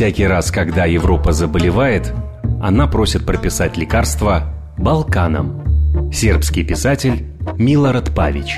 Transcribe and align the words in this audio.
Всякий 0.00 0.26
раз, 0.26 0.50
когда 0.50 0.86
Европа 0.86 1.32
заболевает, 1.32 2.14
она 2.62 2.86
просит 2.86 3.26
прописать 3.26 3.76
лекарства 3.76 4.44
Балканам. 4.78 6.10
Сербский 6.10 6.64
писатель 6.64 7.26
Милорад 7.58 8.14
Павич. 8.14 8.56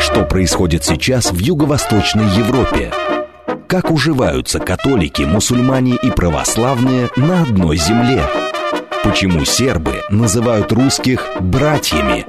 Что 0.00 0.24
происходит 0.24 0.82
сейчас 0.82 1.30
в 1.30 1.38
Юго-Восточной 1.38 2.24
Европе? 2.38 2.90
Как 3.68 3.90
уживаются 3.90 4.60
католики, 4.60 5.20
мусульмане 5.20 5.96
и 6.02 6.10
православные 6.10 7.10
на 7.16 7.42
одной 7.42 7.76
земле? 7.76 8.22
Почему 9.02 9.44
сербы 9.44 9.96
называют 10.08 10.72
русских 10.72 11.28
«братьями»? 11.38 12.24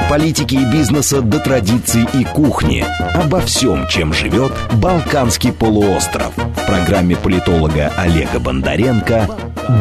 От 0.00 0.08
политики 0.08 0.54
и 0.54 0.64
бизнеса 0.64 1.22
до 1.22 1.38
традиций 1.38 2.06
и 2.14 2.24
кухни. 2.24 2.84
Обо 3.14 3.40
всем, 3.40 3.86
чем 3.88 4.12
живет 4.12 4.52
Балканский 4.74 5.52
полуостров. 5.52 6.34
В 6.36 6.66
программе 6.66 7.16
политолога 7.16 7.92
Олега 7.96 8.38
Бондаренко 8.38 9.28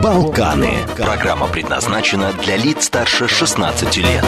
«Балканы». 0.04 0.74
Программа 0.98 1.48
предназначена 1.48 2.34
для 2.44 2.58
лиц 2.58 2.86
старше 2.86 3.28
16 3.28 3.98
лет. 3.98 4.26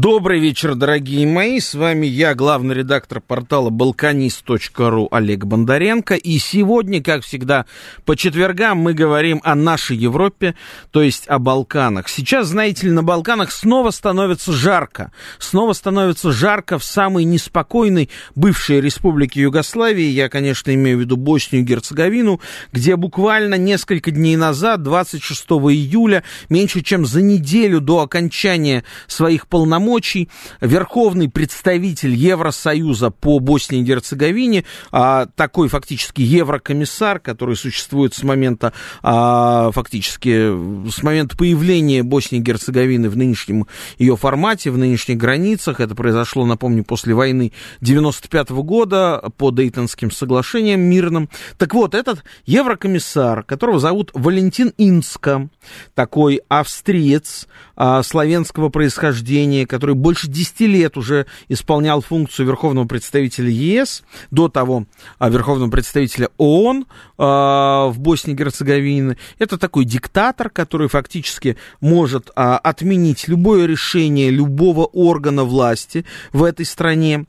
Добрый 0.00 0.38
вечер, 0.38 0.76
дорогие 0.76 1.26
мои. 1.26 1.58
С 1.58 1.74
вами 1.74 2.06
я, 2.06 2.36
главный 2.36 2.72
редактор 2.72 3.20
портала 3.20 3.68
balkanist.ru 3.68 5.08
Олег 5.10 5.44
Бондаренко. 5.44 6.14
И 6.14 6.38
сегодня, 6.38 7.02
как 7.02 7.24
всегда, 7.24 7.66
по 8.04 8.14
четвергам 8.14 8.78
мы 8.78 8.94
говорим 8.94 9.40
о 9.42 9.56
нашей 9.56 9.96
Европе, 9.96 10.54
то 10.92 11.02
есть 11.02 11.26
о 11.26 11.40
Балканах. 11.40 12.08
Сейчас, 12.08 12.46
знаете 12.46 12.86
ли, 12.86 12.92
на 12.92 13.02
Балканах 13.02 13.50
снова 13.50 13.90
становится 13.90 14.52
жарко. 14.52 15.10
Снова 15.40 15.72
становится 15.72 16.30
жарко 16.30 16.78
в 16.78 16.84
самой 16.84 17.24
неспокойной 17.24 18.08
бывшей 18.36 18.80
республике 18.80 19.40
Югославии. 19.40 20.06
Я, 20.06 20.28
конечно, 20.28 20.72
имею 20.72 20.98
в 20.98 21.00
виду 21.00 21.16
Боснию 21.16 21.64
и 21.64 21.66
Герцеговину, 21.66 22.40
где 22.72 22.94
буквально 22.94 23.56
несколько 23.56 24.12
дней 24.12 24.36
назад, 24.36 24.84
26 24.84 25.42
июля, 25.72 26.22
меньше 26.48 26.82
чем 26.82 27.04
за 27.04 27.20
неделю 27.20 27.80
до 27.80 27.98
окончания 27.98 28.84
своих 29.08 29.48
полномочий, 29.48 29.87
полномочий, 29.88 30.28
верховный 30.60 31.30
представитель 31.30 32.14
Евросоюза 32.14 33.10
по 33.10 33.38
Боснии 33.38 33.80
и 33.80 33.84
Герцеговине, 33.84 34.64
а, 34.92 35.26
такой 35.34 35.68
фактически 35.68 36.20
еврокомиссар, 36.20 37.18
который 37.20 37.56
существует 37.56 38.12
с 38.12 38.22
момента, 38.22 38.74
а, 39.02 39.70
фактически, 39.72 40.50
с 40.90 41.02
момента 41.02 41.38
появления 41.38 42.02
Боснии 42.02 42.38
и 42.38 42.42
Герцеговины 42.42 43.08
в 43.08 43.16
нынешнем 43.16 43.66
ее 43.98 44.16
формате, 44.18 44.70
в 44.70 44.76
нынешних 44.76 45.16
границах. 45.16 45.80
Это 45.80 45.94
произошло, 45.94 46.44
напомню, 46.44 46.84
после 46.84 47.14
войны 47.14 47.52
95 47.80 48.50
-го 48.50 48.62
года 48.62 49.22
по 49.38 49.50
Дейтонским 49.50 50.10
соглашениям 50.10 50.82
мирным. 50.82 51.30
Так 51.56 51.72
вот, 51.72 51.94
этот 51.94 52.24
еврокомиссар, 52.44 53.42
которого 53.42 53.80
зовут 53.80 54.10
Валентин 54.12 54.74
Инска, 54.76 55.48
такой 55.94 56.42
австриец 56.48 57.46
а, 57.74 58.02
славянского 58.02 58.68
происхождения, 58.68 59.66
который 59.78 59.94
больше 59.94 60.26
10 60.26 60.60
лет 60.62 60.96
уже 60.96 61.26
исполнял 61.48 62.00
функцию 62.00 62.46
верховного 62.46 62.84
представителя 62.86 63.48
ЕС, 63.48 64.02
до 64.32 64.48
того 64.48 64.86
а, 65.20 65.30
верховного 65.30 65.70
представителя 65.70 66.30
ООН 66.36 66.86
а, 67.16 67.86
в 67.86 68.00
Боснии 68.00 68.34
и 68.34 68.36
Герцеговине. 68.36 69.16
Это 69.38 69.56
такой 69.56 69.84
диктатор, 69.84 70.50
который 70.50 70.88
фактически 70.88 71.56
может 71.80 72.30
а, 72.34 72.58
отменить 72.58 73.28
любое 73.28 73.66
решение 73.66 74.30
любого 74.30 74.84
органа 74.86 75.44
власти 75.44 76.04
в 76.32 76.42
этой 76.42 76.66
стране. 76.66 77.26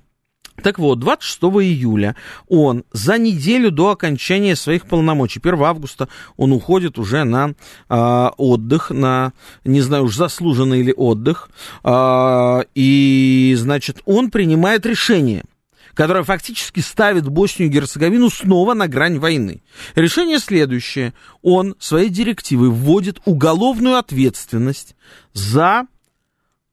Так 0.64 0.80
вот, 0.80 1.00
26 1.00 1.42
июля 1.62 2.16
он 2.48 2.84
за 2.92 3.18
неделю 3.18 3.72
до 3.72 3.92
окончания 3.92 4.56
своих 4.56 4.86
полномочий, 4.86 5.40
1 5.40 5.62
августа, 5.64 6.10
он 6.38 6.52
уходит 6.52 6.98
уже 6.98 7.24
на 7.24 7.54
э, 7.90 8.30
отдых, 8.38 8.90
на, 8.92 9.34
не 9.64 9.82
знаю 9.82 10.06
уж, 10.06 10.16
заслуженный 10.16 10.80
или 10.80 10.94
отдых, 10.96 11.50
э, 11.84 12.62
и, 12.76 13.56
значит, 13.58 14.02
он 14.06 14.32
принимает 14.32 14.86
решение, 14.86 15.44
которое 15.94 16.24
фактически 16.24 16.80
ставит 16.80 17.28
Боснию 17.28 17.70
и 17.70 17.74
Герцеговину 17.74 18.30
снова 18.30 18.74
на 18.74 18.88
грань 18.88 19.20
войны. 19.20 19.62
Решение 19.96 20.40
следующее. 20.40 21.14
Он 21.42 21.76
своей 21.80 22.10
директивой 22.10 22.70
вводит 22.70 23.20
уголовную 23.26 23.98
ответственность 23.98 24.96
за 25.34 25.88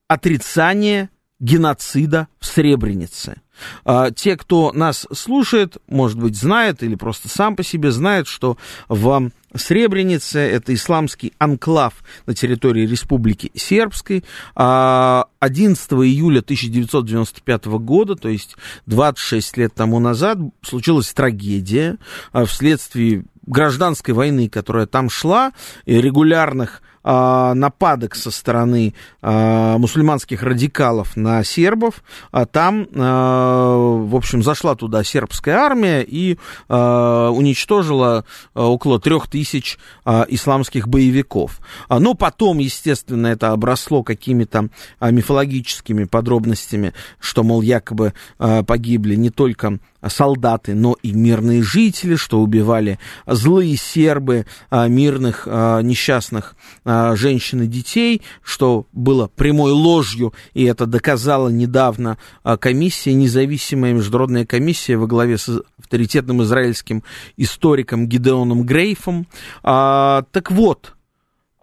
отрицание 0.09 1.11
геноцида 1.41 2.29
в 2.39 2.47
Сребренице. 2.47 3.43
А, 3.85 4.11
те, 4.11 4.37
кто 4.37 4.73
нас 4.73 5.07
слушает, 5.13 5.77
может 5.89 6.19
быть, 6.19 6.37
знает 6.37 6.83
или 6.83 6.95
просто 6.95 7.29
сам 7.29 7.57
по 7.57 7.63
себе 7.63 7.91
знает, 7.91 8.27
что 8.27 8.57
в 8.89 9.31
Сребренице, 9.55 10.39
это 10.39 10.75
исламский 10.75 11.33
анклав 11.39 11.95
на 12.27 12.35
территории 12.35 12.87
Республики 12.87 13.51
Сербской, 13.55 14.25
11 14.55 15.93
а, 15.93 15.97
июля 15.97 16.41
1995 16.41 17.67
года, 17.67 18.17
то 18.17 18.29
есть 18.29 18.57
26 18.87 19.57
лет 19.57 19.75
тому 19.75 19.99
назад, 19.99 20.39
случилась 20.63 21.13
трагедия 21.13 21.99
а, 22.33 22.45
вследствие 22.45 23.25
гражданской 23.47 24.13
войны, 24.13 24.49
которая 24.49 24.87
там 24.87 25.09
шла, 25.09 25.53
и 25.85 26.01
регулярных 26.01 26.83
а, 27.09 27.55
нападок 27.55 28.17
со 28.17 28.33
стороны 28.33 28.93
а, 29.23 29.79
мусульманских 29.79 30.43
радикалов 30.43 31.17
на 31.17 31.45
сербов. 31.45 32.03
А 32.33 32.47
там, 32.47 32.89
в 32.91 34.17
общем, 34.17 34.43
зашла 34.43 34.75
туда 34.75 35.05
сербская 35.05 35.57
армия 35.57 36.03
и 36.03 36.37
уничтожила 36.69 38.25
около 38.55 38.99
трех 38.99 39.29
тысяч 39.29 39.79
исламских 40.05 40.89
боевиков. 40.89 41.61
Но 41.89 42.15
потом, 42.15 42.59
естественно, 42.59 43.29
это 43.29 43.53
обросло 43.53 44.03
какими-то 44.03 44.69
мифологическими 45.01 46.05
подробностями, 46.05 46.93
что, 47.21 47.45
мол, 47.45 47.63
якобы 47.63 48.15
погибли 48.39 49.15
не 49.15 49.31
только 49.31 49.79
солдаты, 50.07 50.75
но 50.75 50.97
и 51.03 51.13
мирные 51.13 51.63
жители, 51.63 52.17
что 52.17 52.41
убивали 52.41 52.99
злые 53.27 53.77
сербы 53.77 54.47
а, 54.71 54.89
мирных 54.89 55.47
а, 55.47 55.81
несчастных 55.81 56.57
а, 56.85 57.17
женщин 57.17 57.63
и 57.63 57.67
детей, 57.67 58.23
что 58.43 58.87
было 58.93 59.29
прямой 59.29 59.73
ложью, 59.73 60.35
и 60.55 60.65
это 60.65 60.87
доказала 60.87 61.49
недавно 61.49 62.19
комиссия, 62.61 63.15
независимая 63.15 63.93
международная 63.93 64.47
комиссия 64.47 64.97
во 64.97 65.07
главе 65.07 65.39
с 65.39 65.63
авторитетным 65.79 66.43
израильским 66.43 67.03
историком 67.37 68.07
Гидеоном 68.09 68.65
Грейфом. 68.65 69.27
Так 69.63 70.51
вот, 70.51 70.95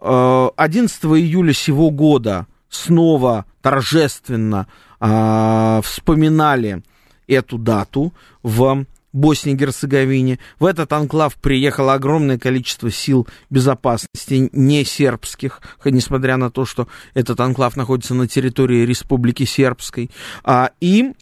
11 0.00 1.04
июля 1.04 1.52
сего 1.52 1.90
года 1.90 2.46
снова 2.68 3.46
торжественно 3.62 4.66
вспоминали 4.98 6.82
эту 7.26 7.58
дату 7.58 8.12
в 8.42 8.84
Боснии 9.14 9.54
и 9.54 9.56
Герцеговине. 9.56 10.40
В 10.58 10.66
этот 10.66 10.92
анклав 10.92 11.36
приехало 11.36 11.94
огромное 11.94 12.36
количество 12.36 12.90
сил 12.90 13.26
безопасности, 13.48 14.50
не 14.52 14.84
сербских, 14.84 15.62
несмотря 15.84 16.36
на 16.36 16.50
то, 16.50 16.66
что 16.66 16.88
этот 17.14 17.40
анклав 17.40 17.76
находится 17.76 18.14
на 18.14 18.26
территории 18.26 18.84
Республики 18.84 19.44
Сербской. 19.44 20.10
А, 20.42 20.72
и 20.80 21.12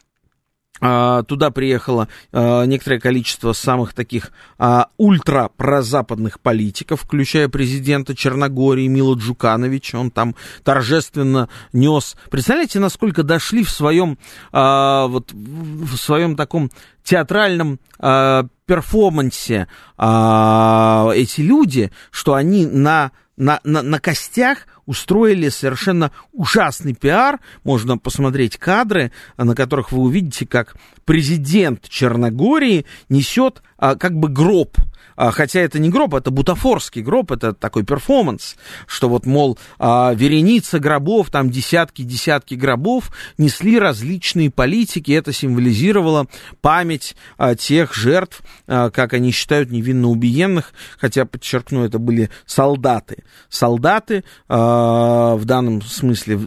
туда 0.82 1.50
приехало 1.53 2.09
а, 2.32 2.65
некоторое 2.65 2.98
количество 2.98 3.53
самых 3.53 3.94
таких 3.94 4.32
а, 4.59 4.88
ультрапрозападных 4.97 6.41
политиков, 6.41 7.03
включая 7.03 7.48
президента 7.48 8.16
Черногории 8.16 8.88
Мила 8.88 9.15
Джукановича. 9.15 9.98
Он 9.98 10.10
там 10.10 10.34
торжественно 10.65 11.48
нес. 11.72 12.16
Представляете, 12.31 12.81
насколько 12.81 13.22
дошли 13.22 13.62
в 13.62 13.70
своем, 13.70 14.19
вот, 14.53 15.32
в 15.32 15.97
своем 15.97 16.34
таком 16.37 16.70
театральном 17.05 17.78
перформансе 17.99 19.69
эти 19.99 21.40
люди, 21.40 21.90
что 22.11 22.35
они 22.35 22.67
на 22.67 23.12
на, 23.43 23.61
на, 23.65 23.83
на 23.83 23.99
костях 23.99 24.69
устроили 24.87 25.49
совершенно 25.49 26.12
ужасный 26.33 26.94
пиар. 26.94 27.41
Можно 27.65 27.99
посмотреть 27.99 28.56
кадры, 28.56 29.11
на 29.37 29.55
которых 29.56 29.91
вы 29.91 30.03
увидите, 30.03 30.47
как 30.47 30.77
президент 31.05 31.89
Черногории 31.89 32.87
несет 33.09 33.62
а, 33.79 33.97
как 33.97 34.15
бы 34.15 34.29
гроб 34.29 34.77
хотя 35.17 35.61
это 35.61 35.79
не 35.79 35.88
гроб, 35.88 36.14
это 36.14 36.31
бутафорский 36.31 37.03
гроб, 37.03 37.32
это 37.32 37.53
такой 37.53 37.85
перформанс, 37.85 38.56
что 38.87 39.09
вот, 39.09 39.26
мол, 39.26 39.59
а, 39.79 40.12
вереница 40.14 40.79
гробов, 40.79 41.31
там 41.31 41.50
десятки-десятки 41.50 42.55
гробов 42.55 43.11
несли 43.38 43.79
различные 43.79 44.50
политики, 44.50 45.12
это 45.12 45.32
символизировало 45.32 46.26
память 46.61 47.17
а, 47.38 47.55
тех 47.55 47.94
жертв, 47.94 48.43
как 48.67 49.12
они 49.12 49.32
считают, 49.32 49.70
невинно 49.70 50.09
убиенных, 50.09 50.73
хотя, 50.99 51.25
подчеркну, 51.25 51.85
это 51.85 51.99
были 51.99 52.31
солдаты. 52.47 53.25
Солдаты, 53.49 54.25
в 54.49 55.41
данном 55.44 55.82
смысле, 55.82 56.41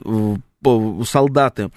солдаты 1.06 1.71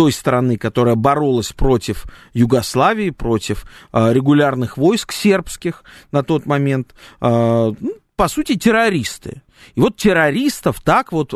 той 0.00 0.12
стороны, 0.12 0.56
которая 0.56 0.94
боролась 0.94 1.52
против 1.52 2.06
Югославии, 2.32 3.10
против 3.10 3.66
регулярных 3.92 4.78
войск 4.78 5.12
сербских 5.12 5.84
на 6.10 6.22
тот 6.22 6.46
момент, 6.46 6.94
ну, 7.20 7.76
по 8.16 8.28
сути, 8.28 8.56
террористы. 8.56 9.42
И 9.74 9.80
вот 9.80 9.98
террористов 9.98 10.80
так 10.80 11.12
вот 11.12 11.34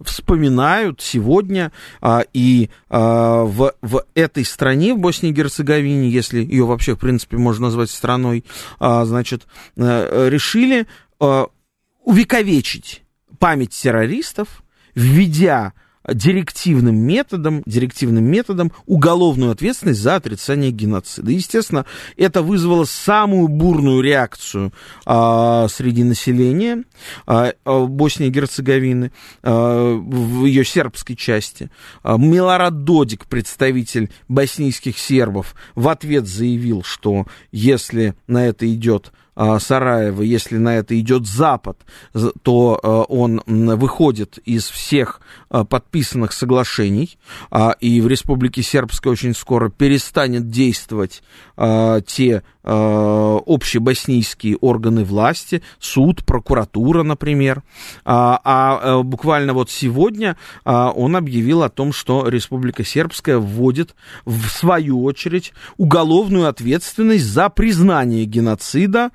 вспоминают 0.00 1.00
сегодня 1.00 1.70
а, 2.00 2.24
и 2.32 2.70
а, 2.88 3.44
в, 3.44 3.74
в 3.82 4.04
этой 4.14 4.44
стране, 4.44 4.94
в 4.94 4.98
Боснии 4.98 5.30
и 5.30 5.34
Герцеговине, 5.34 6.10
если 6.10 6.40
ее 6.40 6.64
вообще, 6.64 6.96
в 6.96 6.98
принципе, 6.98 7.36
можно 7.36 7.66
назвать 7.66 7.90
страной, 7.90 8.44
а, 8.80 9.04
значит, 9.04 9.46
а, 9.76 10.28
решили 10.28 10.88
а, 11.20 11.46
увековечить 12.02 13.04
память 13.38 13.70
террористов, 13.70 14.64
введя 14.94 15.72
директивным 16.12 16.96
методом, 16.96 17.62
директивным 17.66 18.24
методом 18.24 18.72
уголовную 18.86 19.52
ответственность 19.52 20.00
за 20.00 20.16
отрицание 20.16 20.70
геноцида. 20.70 21.30
Естественно, 21.30 21.86
это 22.16 22.42
вызвало 22.42 22.84
самую 22.84 23.48
бурную 23.48 24.00
реакцию 24.00 24.72
а, 25.04 25.68
среди 25.68 26.04
населения 26.04 26.84
а, 27.26 27.52
а 27.64 27.86
Боснии 27.86 28.28
и 28.28 28.30
Герцеговины 28.30 29.12
а, 29.42 29.96
в 29.96 30.44
ее 30.44 30.64
сербской 30.64 31.16
части. 31.16 31.70
А, 32.02 32.16
Милорад 32.16 32.84
Додик, 32.84 33.26
представитель 33.26 34.10
боснийских 34.28 34.98
сербов, 34.98 35.54
в 35.74 35.88
ответ 35.88 36.26
заявил, 36.26 36.82
что 36.82 37.26
если 37.52 38.14
на 38.26 38.46
это 38.46 38.72
идет 38.72 39.12
Сараева, 39.36 40.22
если 40.22 40.56
на 40.56 40.76
это 40.76 40.98
идет 40.98 41.26
Запад, 41.26 41.78
то 42.42 42.80
а, 42.82 43.02
он 43.02 43.42
выходит 43.46 44.38
из 44.38 44.64
всех 44.68 45.20
а, 45.50 45.64
подписанных 45.64 46.32
соглашений, 46.32 47.18
и 47.80 48.00
в 48.00 48.08
Республике 48.08 48.62
Сербской 48.62 49.12
очень 49.12 49.34
скоро 49.34 49.68
перестанет 49.68 50.48
действовать 50.50 51.22
те 52.06 52.42
общебоснийские 52.64 54.56
органы 54.56 55.04
власти, 55.04 55.62
суд, 55.78 56.24
прокуратура, 56.26 57.04
например. 57.04 57.62
А 58.04 59.02
буквально 59.02 59.52
вот 59.52 59.70
сегодня 59.70 60.36
он 60.64 61.14
объявил 61.14 61.62
о 61.62 61.68
том, 61.68 61.92
что 61.92 62.26
Республика 62.28 62.84
Сербская 62.84 63.38
вводит 63.38 63.94
в 64.24 64.48
свою 64.48 65.04
очередь 65.04 65.52
уголовную 65.76 66.48
ответственность 66.48 67.26
за 67.26 67.48
признание 67.50 68.24
геноцида 68.24 68.96
а, 68.96 69.10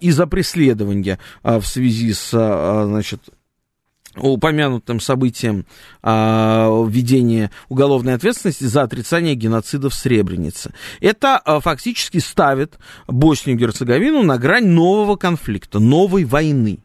и 0.00 0.10
за 0.10 0.26
преследование 0.26 1.18
а, 1.42 1.60
в 1.60 1.66
связи 1.66 2.12
с, 2.12 2.30
а, 2.34 2.86
значит, 2.86 3.20
упомянутым 4.16 5.00
событием 5.00 5.66
а, 6.02 6.68
введения 6.86 7.50
уголовной 7.68 8.14
ответственности 8.14 8.64
за 8.64 8.82
отрицание 8.82 9.34
геноцида 9.34 9.90
в 9.90 9.94
Сребренице. 9.94 10.72
Это 11.00 11.38
а, 11.38 11.60
фактически 11.60 12.18
ставит 12.18 12.78
Боснию 13.06 13.56
и 13.56 13.60
Герцеговину 13.60 14.22
на 14.22 14.38
грань 14.38 14.66
нового 14.66 15.16
конфликта, 15.16 15.78
новой 15.78 16.24
войны. 16.24 16.80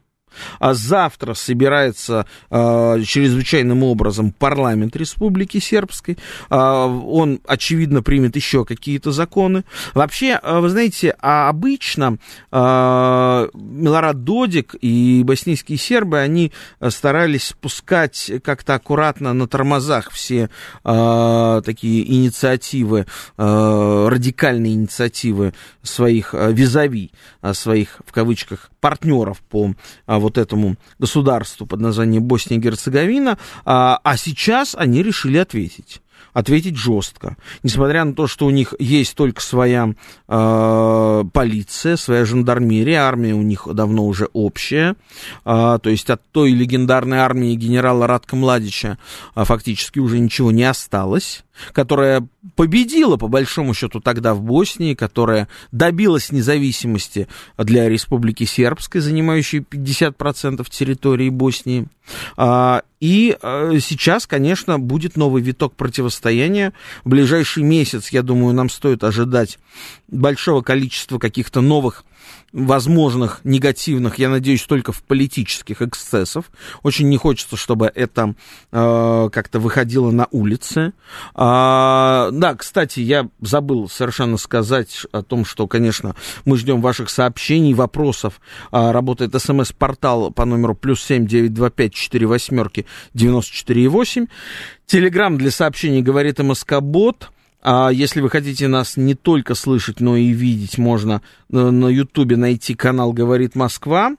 А 0.58 0.74
завтра 0.74 1.34
собирается 1.34 2.26
э, 2.50 3.02
чрезвычайным 3.04 3.82
образом 3.82 4.32
парламент 4.32 4.96
Республики 4.96 5.58
Сербской. 5.58 6.18
Э, 6.50 6.56
он, 6.56 7.40
очевидно, 7.46 8.02
примет 8.02 8.36
еще 8.36 8.64
какие-то 8.64 9.12
законы. 9.12 9.64
Вообще, 9.94 10.38
э, 10.42 10.58
вы 10.60 10.68
знаете, 10.68 11.16
а 11.20 11.48
обычно 11.48 12.18
э, 12.52 13.48
Милорад 13.54 14.24
Додик 14.24 14.74
и 14.80 15.22
боснийские 15.24 15.78
сербы, 15.78 16.18
они 16.18 16.52
старались 16.88 17.48
спускать 17.48 18.30
как-то 18.42 18.74
аккуратно 18.74 19.32
на 19.32 19.46
тормозах 19.46 20.10
все 20.10 20.50
э, 20.84 21.62
такие 21.64 22.12
инициативы, 22.12 23.06
э, 23.36 24.08
радикальные 24.10 24.74
инициативы 24.74 25.54
своих 25.82 26.34
визави, 26.34 27.12
своих, 27.52 28.00
в 28.06 28.12
кавычках, 28.12 28.70
партнеров 28.84 29.40
по 29.48 29.72
а, 30.04 30.18
вот 30.18 30.36
этому 30.36 30.76
государству 30.98 31.66
под 31.66 31.80
названием 31.80 32.22
Босния 32.22 32.58
и 32.58 32.60
Герцеговина, 32.60 33.38
а, 33.64 33.98
а 34.04 34.18
сейчас 34.18 34.74
они 34.74 35.02
решили 35.02 35.38
ответить 35.38 36.02
ответить 36.34 36.76
жестко. 36.76 37.38
Несмотря 37.62 38.04
на 38.04 38.12
то, 38.12 38.26
что 38.26 38.44
у 38.44 38.50
них 38.50 38.74
есть 38.78 39.14
только 39.14 39.40
своя 39.40 39.94
э, 40.28 41.24
полиция, 41.32 41.96
своя 41.96 42.26
жандармерия, 42.26 43.00
армия 43.00 43.32
у 43.32 43.42
них 43.42 43.66
давно 43.72 44.04
уже 44.04 44.28
общая. 44.34 44.96
Э, 45.46 45.78
то 45.82 45.88
есть 45.88 46.10
от 46.10 46.20
той 46.32 46.50
легендарной 46.50 47.18
армии 47.18 47.54
генерала 47.54 48.06
Радка 48.06 48.36
Младича 48.36 48.98
э, 49.34 49.44
фактически 49.44 50.00
уже 50.00 50.18
ничего 50.18 50.50
не 50.50 50.64
осталось 50.64 51.44
которая 51.72 52.26
победила, 52.56 53.16
по 53.16 53.28
большому 53.28 53.74
счету, 53.74 54.00
тогда 54.00 54.34
в 54.34 54.42
Боснии, 54.42 54.94
которая 54.94 55.48
добилась 55.72 56.32
независимости 56.32 57.28
для 57.56 57.88
Республики 57.88 58.44
Сербской, 58.44 59.00
занимающей 59.00 59.60
50% 59.60 60.66
территории 60.70 61.30
Боснии. 61.30 61.86
И 63.04 63.36
сейчас, 63.42 64.26
конечно, 64.26 64.78
будет 64.78 65.14
новый 65.18 65.42
виток 65.42 65.74
противостояния. 65.76 66.72
В 67.04 67.10
ближайший 67.10 67.62
месяц, 67.62 68.08
я 68.08 68.22
думаю, 68.22 68.54
нам 68.54 68.70
стоит 68.70 69.04
ожидать 69.04 69.58
большого 70.08 70.62
количества 70.62 71.18
каких-то 71.18 71.60
новых 71.60 72.06
возможных 72.52 73.40
негативных, 73.44 74.18
я 74.18 74.28
надеюсь, 74.28 74.62
только 74.62 74.92
в 74.92 75.02
политических 75.02 75.82
эксцессов. 75.82 76.50
Очень 76.82 77.08
не 77.08 77.16
хочется, 77.16 77.56
чтобы 77.56 77.90
это 77.94 78.34
э, 78.70 79.28
как-то 79.32 79.58
выходило 79.58 80.10
на 80.10 80.28
улицы. 80.30 80.92
А, 81.34 82.30
да, 82.32 82.54
кстати, 82.54 83.00
я 83.00 83.28
забыл 83.40 83.88
совершенно 83.88 84.36
сказать 84.36 85.06
о 85.12 85.22
том, 85.22 85.44
что, 85.44 85.66
конечно, 85.66 86.14
мы 86.44 86.56
ждем 86.56 86.80
ваших 86.80 87.10
сообщений, 87.10 87.74
вопросов. 87.74 88.40
А, 88.70 88.92
работает 88.92 89.34
смс-портал 89.40 90.30
по 90.30 90.44
номеру 90.44 90.74
плюс 90.74 91.02
семь 91.02 91.26
девять 91.26 91.54
два 91.54 91.70
пять 91.70 91.94
четыре 91.94 92.26
восьмерки 92.26 92.86
девяносто 93.14 93.52
четыре 93.52 93.88
восемь. 93.88 94.26
Телеграмм 94.86 95.38
для 95.38 95.50
сообщений 95.50 96.02
говорит 96.02 96.38
МСК-бот. 96.38 97.30
А 97.64 97.88
если 97.88 98.20
вы 98.20 98.28
хотите 98.28 98.68
нас 98.68 98.98
не 98.98 99.14
только 99.14 99.54
слышать, 99.54 99.98
но 99.98 100.16
и 100.16 100.28
видеть, 100.28 100.76
можно 100.76 101.22
на 101.48 101.88
Ютубе 101.88 102.36
найти 102.36 102.74
канал 102.74 103.14
«Говорит 103.14 103.54
Москва». 103.54 104.12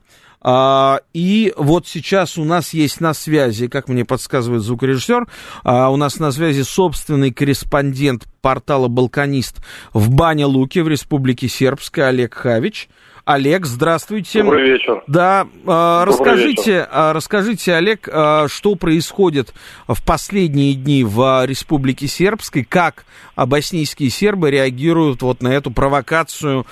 А, 0.48 1.00
и 1.14 1.54
вот 1.58 1.88
сейчас 1.88 2.38
у 2.38 2.44
нас 2.44 2.74
есть 2.74 3.02
на 3.02 3.16
связи, 3.16 3.68
как 3.68 3.88
мне 3.88 4.06
подсказывает 4.06 4.62
звукорежиссер, 4.62 5.28
а, 5.64 5.90
у 5.90 5.96
нас 5.96 6.20
на 6.20 6.32
связи 6.32 6.62
собственный 6.62 7.32
корреспондент 7.32 8.28
портала 8.42 8.88
«Балканист» 8.88 9.58
в 9.92 10.12
Бане 10.12 10.46
Луке 10.46 10.84
в 10.84 10.88
Республике 10.88 11.48
Сербская 11.48 12.10
Олег 12.10 12.36
Хавич. 12.36 12.90
Олег, 13.26 13.66
здравствуйте. 13.66 14.44
Добрый 14.44 14.70
вечер. 14.70 15.04
Да, 15.08 15.48
э, 15.66 16.04
расскажите, 16.06 16.72
вечер. 16.72 16.88
расскажите, 16.92 17.74
Олег, 17.74 18.08
э, 18.08 18.46
что 18.48 18.76
происходит 18.76 19.54
в 19.88 20.06
последние 20.06 20.76
дни 20.76 21.04
в 21.04 21.44
Республике 21.46 22.06
Сербской, 22.08 22.64
как 22.64 23.06
боснийские 23.36 24.12
сербы 24.12 24.52
реагируют 24.52 25.24
вот 25.24 25.42
на 25.42 25.48
эту 25.50 25.72
провокацию 25.72 26.68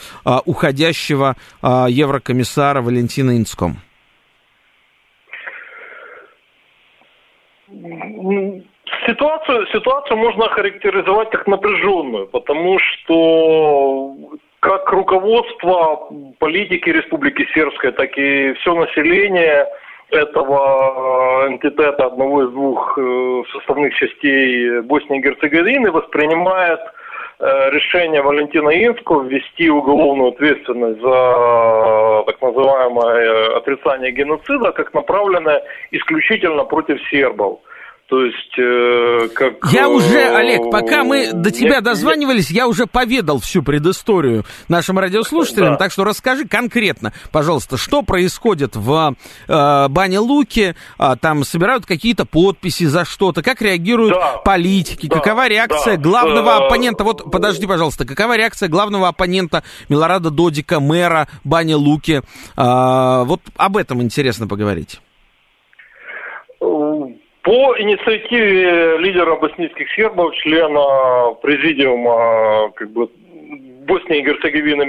уходящего 0.46 1.36
еврокомиссара 1.62 2.82
Валентина 2.82 3.36
Инском? 3.36 3.80
Ситуацию, 9.08 9.68
ситуацию 9.68 10.18
можно 10.18 10.48
характеризовать 10.50 11.30
как 11.32 11.48
напряженную, 11.48 12.28
потому 12.28 12.80
что 12.80 14.16
как 14.60 14.90
руководство 14.92 16.08
политики 16.40 16.90
Республики 16.90 17.46
Сербской, 17.54 17.92
так 17.92 18.18
и 18.18 18.54
все 18.54 18.74
население 18.74 19.68
этого 20.10 21.48
энтитета, 21.48 22.06
одного 22.06 22.44
из 22.44 22.52
двух 22.52 22.98
э, 22.98 23.44
составных 23.52 23.94
частей 23.96 24.82
Боснии 24.82 25.20
и 25.20 25.22
Герцеговины, 25.22 25.92
воспринимает 25.92 26.80
э, 27.40 27.72
решение 27.72 28.22
Валентина 28.22 28.70
Инского 28.70 29.24
ввести 29.24 29.70
уголовную 29.70 30.30
ответственность 30.30 31.02
за 31.02 32.24
так 32.28 32.42
называемое 32.42 33.58
отрицание 33.58 34.12
геноцида 34.12 34.72
как 34.72 34.94
направленное 34.94 35.62
исключительно 35.92 36.64
против 36.64 37.02
сербов. 37.10 37.60
То 38.10 38.26
есть, 38.26 38.60
э, 38.60 39.30
как... 39.34 39.72
Я 39.72 39.88
уже, 39.88 40.20
Олег, 40.36 40.70
пока 40.70 41.06
мы 41.06 41.32
до 41.32 41.52
тебя 41.52 41.76
нет, 41.76 41.84
дозванивались, 41.84 42.50
нет. 42.50 42.58
я 42.58 42.68
уже 42.68 42.86
поведал 42.86 43.40
всю 43.40 43.64
предысторию 43.64 44.44
нашим 44.68 45.00
радиослушателям, 45.00 45.74
да. 45.74 45.78
так 45.78 45.92
что 45.92 46.04
расскажи 46.04 46.46
конкретно, 46.46 47.14
пожалуйста, 47.32 47.78
что 47.78 48.02
происходит 48.02 48.76
в 48.76 49.16
э, 49.48 49.88
Бане 49.88 50.20
Луки, 50.20 50.76
э, 51.00 51.16
там 51.22 51.46
собирают 51.46 51.86
какие-то 51.86 52.26
подписи 52.26 52.84
за 52.84 53.06
что-то, 53.06 53.42
как 53.42 53.62
реагируют 53.62 54.16
да. 54.16 54.38
политики, 54.44 55.08
да. 55.08 55.20
какова 55.20 55.48
реакция 55.48 55.96
да. 55.96 56.04
главного 56.04 56.60
да. 56.60 56.66
оппонента, 56.66 57.06
вот, 57.06 57.32
подожди, 57.32 57.66
пожалуйста, 57.66 58.06
какова 58.06 58.36
реакция 58.36 58.68
главного 58.68 59.08
оппонента 59.08 59.64
Милорада 59.88 60.30
Додика, 60.30 60.82
мэра 60.82 61.30
Бани 61.46 61.74
Луки, 61.74 62.22
э, 62.58 63.24
вот 63.26 63.42
об 63.56 63.78
этом 63.78 64.02
интересно 64.02 64.46
поговорить. 64.46 65.00
По 67.44 67.76
инициативе 67.78 68.98
лидера 69.00 69.36
боснийских 69.36 69.92
сербов, 69.92 70.34
члена 70.36 71.34
президиума 71.42 72.72
как 72.76 72.90
бы, 72.92 73.10
Боснии 73.86 74.20
и 74.20 74.24
Герцеговины 74.24 74.86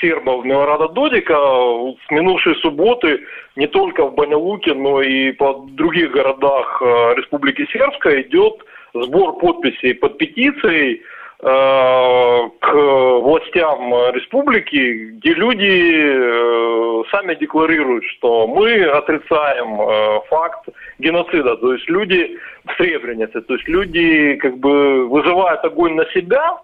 сербов 0.00 0.44
Милорада 0.44 0.88
Додика 0.88 1.34
с 1.34 2.10
минувшей 2.10 2.54
субботы 2.56 3.20
не 3.56 3.66
только 3.66 4.06
в 4.06 4.14
Банялуке, 4.14 4.74
но 4.74 5.02
и 5.02 5.32
по 5.32 5.66
других 5.72 6.12
городах 6.12 6.80
э, 6.80 7.14
Республики 7.16 7.66
Сербская 7.72 8.22
идет 8.22 8.64
сбор 8.94 9.38
подписей 9.38 9.94
под 9.94 10.18
петицией 10.18 11.02
к 11.42 12.72
властям 12.72 13.92
республики, 14.14 15.16
где 15.16 15.34
люди 15.34 15.64
э, 15.64 17.02
сами 17.10 17.34
декларируют, 17.34 18.04
что 18.16 18.46
мы 18.46 18.84
отрицаем 18.84 19.80
э, 19.80 20.20
факт 20.28 20.68
геноцида, 21.00 21.56
то 21.56 21.74
есть 21.74 21.88
люди 21.88 22.38
в 22.64 22.76
Сребренице, 22.76 23.40
то 23.40 23.54
есть 23.54 23.66
люди 23.66 24.36
как 24.36 24.56
бы 24.58 25.08
вызывают 25.08 25.64
огонь 25.64 25.94
на 25.94 26.04
себя, 26.12 26.58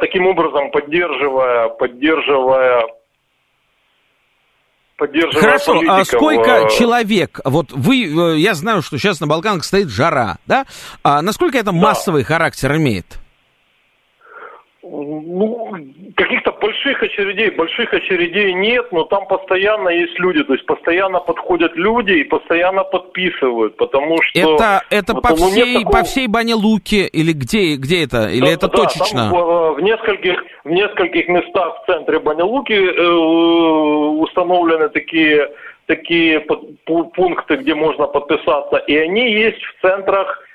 таким 0.00 0.26
образом 0.26 0.70
поддерживая, 0.70 1.68
поддерживая 1.68 2.86
Хорошо, 4.98 5.80
а 5.86 6.04
сколько 6.04 6.68
человек, 6.76 7.40
вот 7.44 7.70
вы, 7.70 8.38
я 8.38 8.54
знаю, 8.54 8.82
что 8.82 8.98
сейчас 8.98 9.20
на 9.20 9.28
Балканах 9.28 9.64
стоит 9.64 9.88
жара, 9.90 10.38
да? 10.46 10.64
А 11.04 11.22
насколько 11.22 11.56
это 11.56 11.66
да. 11.66 11.72
массовый 11.72 12.24
характер 12.24 12.74
имеет? 12.76 13.06
Ну, 14.90 15.76
каких-то 16.16 16.52
больших 16.52 17.02
очередей, 17.02 17.50
больших 17.50 17.92
очередей 17.92 18.54
нет, 18.54 18.90
но 18.90 19.04
там 19.04 19.26
постоянно 19.26 19.90
есть 19.90 20.18
люди, 20.18 20.42
то 20.44 20.54
есть 20.54 20.64
постоянно 20.64 21.20
подходят 21.20 21.76
люди 21.76 22.12
и 22.12 22.24
постоянно 22.24 22.84
подписывают, 22.84 23.76
потому 23.76 24.16
что... 24.22 24.38
Это, 24.38 24.82
это 24.88 25.14
по, 25.14 25.34
всей, 25.34 25.82
такого... 25.82 25.92
по 25.92 26.04
всей 26.04 26.26
Бане 26.26 26.54
Луки 26.54 27.06
или 27.06 27.32
где, 27.32 27.76
где 27.76 28.04
это? 28.04 28.28
Или 28.28 28.46
да, 28.46 28.50
это 28.50 28.68
да, 28.68 28.76
точечно? 28.78 29.30
Там 29.30 29.32
в, 29.32 29.74
в, 29.74 29.80
нескольких, 29.80 30.42
в 30.64 30.70
нескольких 30.70 31.28
местах 31.28 31.82
в 31.82 31.92
центре 31.92 32.18
Бани 32.18 32.42
Луки 32.42 32.72
э, 32.72 33.12
установлены 34.22 34.88
такие, 34.88 35.50
такие 35.86 36.40
пункты, 36.86 37.56
где 37.56 37.74
можно 37.74 38.06
подписаться, 38.06 38.78
и 38.86 38.96
они 38.96 39.32
есть 39.32 39.62
в 39.62 39.86
центрах 39.86 40.47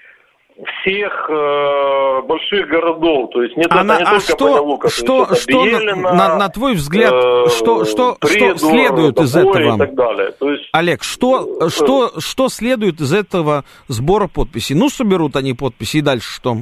всех 0.55 1.29
э, 1.29 2.21
больших 2.23 2.67
городов. 2.67 3.31
То 3.31 3.43
есть 3.43 3.57
нет, 3.57 3.67
а, 3.69 3.83
на, 3.83 3.97
не 3.97 4.03
а 4.03 4.09
только 4.11 4.21
что, 4.21 4.63
Лука, 4.63 4.89
что, 4.89 5.35
что 5.35 5.63
Биелина, 5.63 5.95
на, 5.95 6.37
на 6.37 6.49
твой 6.49 6.73
взгляд, 6.73 7.13
э, 7.13 7.47
что, 7.49 7.85
что, 7.85 8.15
Придур, 8.19 8.57
что 8.57 8.67
следует 8.67 9.19
из 9.19 9.35
этого? 9.35 9.75
И 9.75 9.77
так 9.77 9.95
далее. 9.95 10.31
То 10.39 10.51
есть, 10.51 10.69
Олег, 10.71 11.03
что, 11.03 11.65
э, 11.65 11.69
что, 11.69 12.19
что 12.19 12.49
следует 12.49 13.01
из 13.01 13.13
этого 13.13 13.63
сбора 13.87 14.27
подписей? 14.27 14.75
Ну, 14.75 14.89
соберут 14.89 15.35
они 15.35 15.53
подписи, 15.53 15.97
и 15.97 16.01
дальше 16.01 16.31
что? 16.31 16.55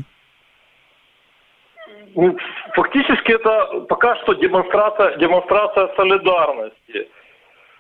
Ну, 2.16 2.38
фактически 2.74 3.32
это 3.32 3.86
пока 3.88 4.16
что 4.24 4.34
демонстрация, 4.34 5.18
демонстрация 5.18 5.90
солидарности. 5.96 6.81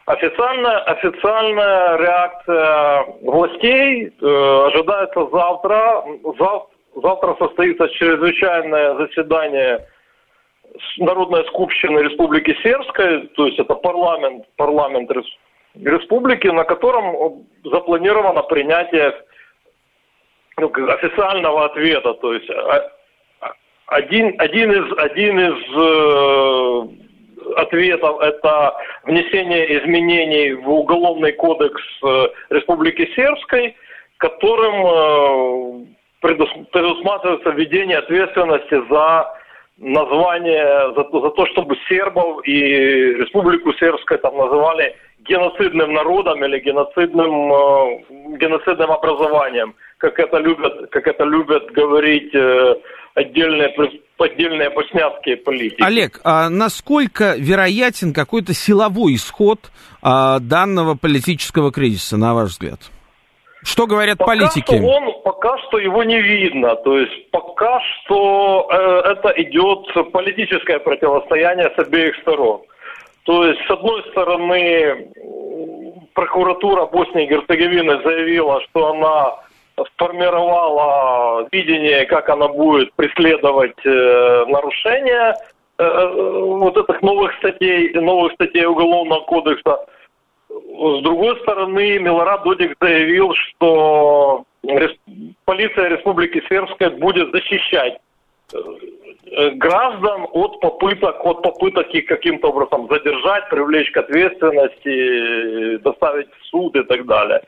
Официальная, 0.05 0.79
официальная 0.79 1.97
реакция 1.97 3.05
властей 3.21 4.07
э, 4.07 4.67
ожидается 4.67 5.27
завтра. 5.31 6.03
Зав, 6.39 6.69
завтра 6.95 7.35
состоится 7.39 7.87
чрезвычайное 7.89 8.95
заседание 8.95 9.85
Народной 10.97 11.45
Скупщины 11.47 11.99
Республики 11.99 12.55
Сербской, 12.63 13.27
то 13.35 13.45
есть 13.45 13.59
это 13.59 13.75
парламент, 13.75 14.45
парламент 14.55 15.11
республики, 15.75 16.47
на 16.47 16.63
котором 16.63 17.45
запланировано 17.63 18.41
принятие 18.43 19.13
ну, 20.57 20.71
официального 20.89 21.65
ответа. 21.65 22.13
То 22.15 22.33
есть 22.33 22.49
а, 22.49 22.91
а, 23.41 23.53
один, 23.87 24.33
один 24.39 24.71
из, 24.71 24.97
один 24.97 25.39
из 25.39 27.00
ответов 27.57 28.19
это 28.21 28.73
внесение 29.03 29.79
изменений 29.79 30.53
в 30.53 30.69
Уголовный 30.69 31.33
кодекс 31.33 31.81
э, 32.03 32.27
Республики 32.49 33.09
Сербской, 33.15 33.75
которым 34.17 34.85
э, 34.85 35.85
предусматривается 36.21 37.49
введение 37.49 37.97
ответственности 37.97 38.81
за 38.89 39.33
название, 39.77 40.93
за, 40.95 41.03
за 41.03 41.29
то, 41.31 41.45
чтобы 41.47 41.75
сербов 41.89 42.45
и 42.45 42.53
Республику 43.15 43.73
Сербскую 43.73 44.19
там 44.19 44.37
называли 44.37 44.95
геноцидным 45.19 45.93
народом 45.93 46.43
или 46.45 46.59
геноцидным, 46.59 47.53
э, 47.53 48.37
геноцидным 48.37 48.91
образованием, 48.91 49.75
как 50.01 50.19
это 50.19 50.37
любят, 50.39 50.89
как 50.89 51.07
это 51.07 51.23
любят 51.23 51.71
говорить 51.71 52.33
отдельные, 53.13 53.73
отдельные 54.17 54.69
боснянские 54.69 55.37
политики. 55.37 55.81
Олег, 55.81 56.19
а 56.23 56.49
насколько 56.49 57.35
вероятен 57.37 58.13
какой-то 58.13 58.53
силовой 58.53 59.15
исход 59.15 59.71
а, 60.01 60.39
данного 60.39 60.95
политического 60.95 61.71
кризиса, 61.71 62.17
на 62.17 62.33
ваш 62.33 62.49
взгляд? 62.49 62.79
Что 63.63 63.85
говорят 63.85 64.17
пока 64.17 64.31
политики? 64.31 64.75
Что 64.75 64.87
он, 64.87 65.21
пока 65.23 65.55
что 65.67 65.77
его 65.77 66.03
не 66.03 66.19
видно. 66.19 66.75
То 66.77 66.97
есть 66.97 67.29
пока 67.29 67.79
что 67.79 68.67
э, 68.71 69.11
это 69.11 69.29
идет 69.39 70.11
политическое 70.11 70.79
противостояние 70.79 71.71
с 71.75 71.79
обеих 71.79 72.15
сторон. 72.21 72.61
То 73.23 73.45
есть, 73.45 73.61
с 73.67 73.69
одной 73.69 74.01
стороны, 74.09 75.11
прокуратура 76.15 76.87
Боснии 76.87 77.25
и 77.25 77.29
Герцеговины 77.29 78.01
заявила, 78.03 78.61
что 78.63 78.93
она 78.93 79.35
сформировала 79.93 81.47
видение, 81.51 82.05
как 82.05 82.29
она 82.29 82.47
будет 82.47 82.93
преследовать 82.93 83.85
э, 83.85 84.45
нарушения 84.47 85.35
э, 85.77 86.07
вот 86.13 86.77
этих 86.77 87.01
новых 87.01 87.33
статей, 87.37 87.93
новых 87.93 88.33
статей 88.33 88.65
Уголовного 88.65 89.21
кодекса. 89.21 89.85
С 90.49 91.01
другой 91.03 91.39
стороны, 91.41 91.99
Милорад 91.99 92.43
Додик 92.43 92.75
заявил, 92.81 93.33
что 93.33 94.43
полиция 95.45 95.89
Республики 95.89 96.43
Сербская 96.49 96.89
будет 96.91 97.31
защищать 97.31 97.97
э, 98.53 99.49
граждан 99.51 100.27
от 100.31 100.59
попыток, 100.59 101.25
от 101.25 101.41
попыток 101.41 101.87
их 101.89 102.05
каким-то 102.05 102.49
образом 102.49 102.87
задержать, 102.89 103.49
привлечь 103.49 103.91
к 103.91 103.97
ответственности, 103.97 105.77
доставить 105.77 106.29
в 106.39 106.45
суд 106.47 106.75
и 106.75 106.83
так 106.83 107.05
далее. 107.05 107.41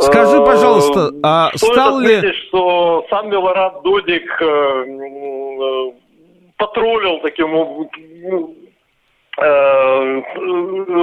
Скажи, 0.00 0.40
пожалуйста, 0.44 1.10
а 1.22 1.50
стал 1.54 1.98
отметить, 1.98 2.22
ли... 2.22 2.32
что 2.48 3.06
сам 3.10 3.30
Милорад 3.30 3.82
Додик 3.82 4.42
э, 4.42 4.44
э, 4.44 5.92
потроллил 6.56 7.20
таким 7.20 7.88
э, 9.38 10.22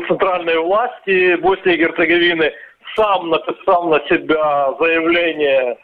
центральные 0.07 0.59
власти 0.59 1.35
Боснии 1.35 1.75
и 1.75 1.77
Герцеговины, 1.77 2.51
сам 2.95 3.29
написал 3.29 3.87
на 3.87 3.99
себя 4.07 4.73
заявление 4.79 5.77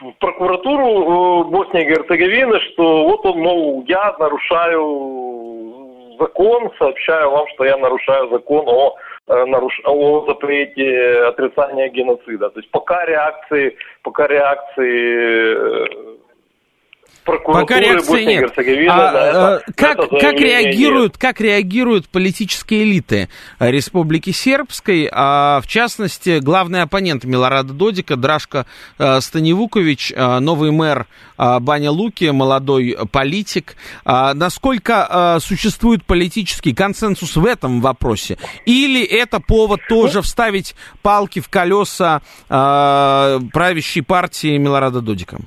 в 0.00 0.12
прокуратуру 0.18 1.44
Боснии 1.44 1.82
и 1.82 1.88
Герцеговины, 1.88 2.58
что 2.72 3.04
вот 3.04 3.26
он, 3.26 3.38
мол, 3.40 3.84
я 3.86 4.16
нарушаю 4.18 6.16
закон, 6.18 6.70
сообщаю 6.78 7.30
вам, 7.30 7.46
что 7.54 7.64
я 7.64 7.76
нарушаю 7.76 8.30
закон 8.30 8.64
о 8.66 8.96
Э, 8.96 9.17
наруш... 9.28 9.80
о 9.84 10.24
запрете 10.26 11.22
отрицания 11.28 11.88
геноцида. 11.88 12.50
То 12.50 12.60
есть 12.60 12.70
пока 12.70 13.04
реакции, 13.04 13.76
пока 14.02 14.26
реакции 14.26 16.08
э, 17.34 17.38
Пока 17.44 17.80
реакции 17.80 18.24
нет. 18.24 18.52
А, 18.90 19.12
да, 19.12 19.28
это, 19.28 19.72
как, 19.74 19.98
это 19.98 20.18
как, 20.18 20.34
реагируют, 20.34 21.12
нет. 21.14 21.18
как 21.18 21.40
реагируют 21.40 22.08
политические 22.08 22.84
элиты 22.84 23.28
Республики 23.58 24.30
Сербской, 24.30 25.08
а 25.12 25.60
в 25.60 25.66
частности, 25.66 26.38
главный 26.40 26.82
оппонент 26.82 27.24
Милорада 27.24 27.72
Додика, 27.72 28.16
Драшка 28.16 28.66
э, 28.98 29.20
Станивукович, 29.20 30.12
э, 30.14 30.38
новый 30.38 30.70
мэр 30.70 31.06
э, 31.36 31.58
Баня 31.60 31.90
Луки, 31.90 32.30
молодой 32.30 32.96
политик. 33.10 33.76
Э, 34.04 34.32
насколько 34.34 35.38
существует 35.40 36.04
политический 36.04 36.74
консенсус 36.74 37.36
в 37.36 37.44
этом 37.44 37.80
вопросе? 37.80 38.38
Или 38.64 39.04
это 39.04 39.40
повод 39.40 39.80
тоже 39.88 40.22
вставить 40.22 40.74
палки 41.02 41.40
в 41.40 41.48
колеса 41.48 42.22
правящей 42.48 44.02
партии 44.02 44.56
Милорада 44.56 45.00
Додика? 45.00 45.38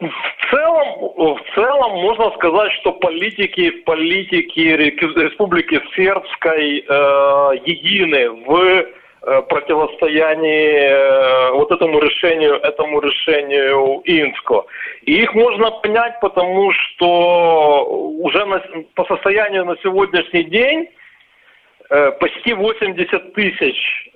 В 0.00 0.50
целом, 0.50 1.36
в 1.36 1.54
целом 1.54 1.92
можно 2.00 2.30
сказать, 2.32 2.72
что 2.80 2.92
политики, 2.92 3.70
политики 3.70 4.60
Республики 4.60 5.80
Сербской 5.94 6.80
э, 6.80 7.50
едины 7.64 8.30
в 8.30 8.56
э, 8.56 9.42
противостоянии 9.42 10.72
э, 10.72 11.50
вот 11.52 11.70
этому 11.70 12.00
решению, 12.00 12.54
этому 12.54 13.00
решению 13.00 14.02
Инско. 14.04 14.64
И 15.02 15.22
их 15.22 15.34
можно 15.34 15.70
понять, 15.70 16.18
потому 16.20 16.72
что 16.72 17.84
уже 18.18 18.44
на, 18.46 18.62
по 18.94 19.04
состоянию 19.04 19.64
на 19.64 19.76
сегодняшний 19.76 20.44
день 20.44 20.88
э, 21.90 22.10
почти 22.12 22.52
80 22.52 23.32
тысяч 23.34 24.10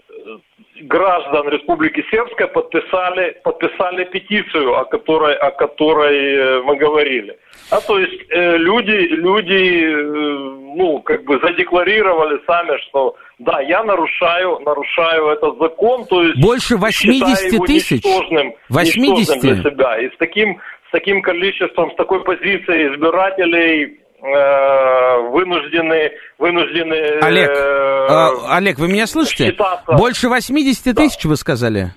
граждан 0.82 1.48
Республики 1.48 2.04
Сербская 2.10 2.48
подписали, 2.48 3.36
подписали 3.42 4.04
петицию, 4.04 4.78
о 4.78 4.84
которой, 4.84 5.34
о 5.36 5.50
которой 5.50 6.34
э, 6.34 6.62
мы 6.62 6.76
говорили. 6.76 7.38
А 7.70 7.80
то 7.80 7.98
есть 7.98 8.20
э, 8.30 8.56
люди, 8.56 8.90
люди, 8.90 9.84
э, 9.84 10.76
ну, 10.76 11.00
как 11.00 11.24
бы 11.24 11.38
задекларировали 11.40 12.40
сами, 12.46 12.78
что 12.88 13.16
да, 13.38 13.60
я 13.60 13.82
нарушаю, 13.84 14.58
нарушаю 14.60 15.28
этот 15.28 15.58
закон, 15.58 16.06
то 16.06 16.22
есть 16.22 16.40
больше 16.40 16.76
80 16.76 17.64
тысяч, 17.66 18.04
ничтожным, 18.04 18.54
80 18.68 18.96
ничтожным 18.96 19.40
для 19.40 19.70
себя. 19.70 19.98
И 19.98 20.08
с 20.08 20.16
таким, 20.18 20.60
с 20.88 20.92
таким 20.92 21.22
количеством, 21.22 21.90
с 21.92 21.94
такой 21.96 22.22
позицией 22.24 22.94
избирателей 22.94 23.98
Э, 24.20 25.18
вынуждены, 25.30 26.10
вынуждены... 26.38 27.20
Олег, 27.22 27.50
э, 27.50 27.77
Олег, 28.08 28.78
вы 28.78 28.88
меня 28.88 29.06
слышите? 29.06 29.50
Считаться... 29.50 29.92
Больше 29.92 30.28
80 30.28 30.96
тысяч, 30.96 31.22
да. 31.22 31.28
вы 31.28 31.36
сказали? 31.36 31.94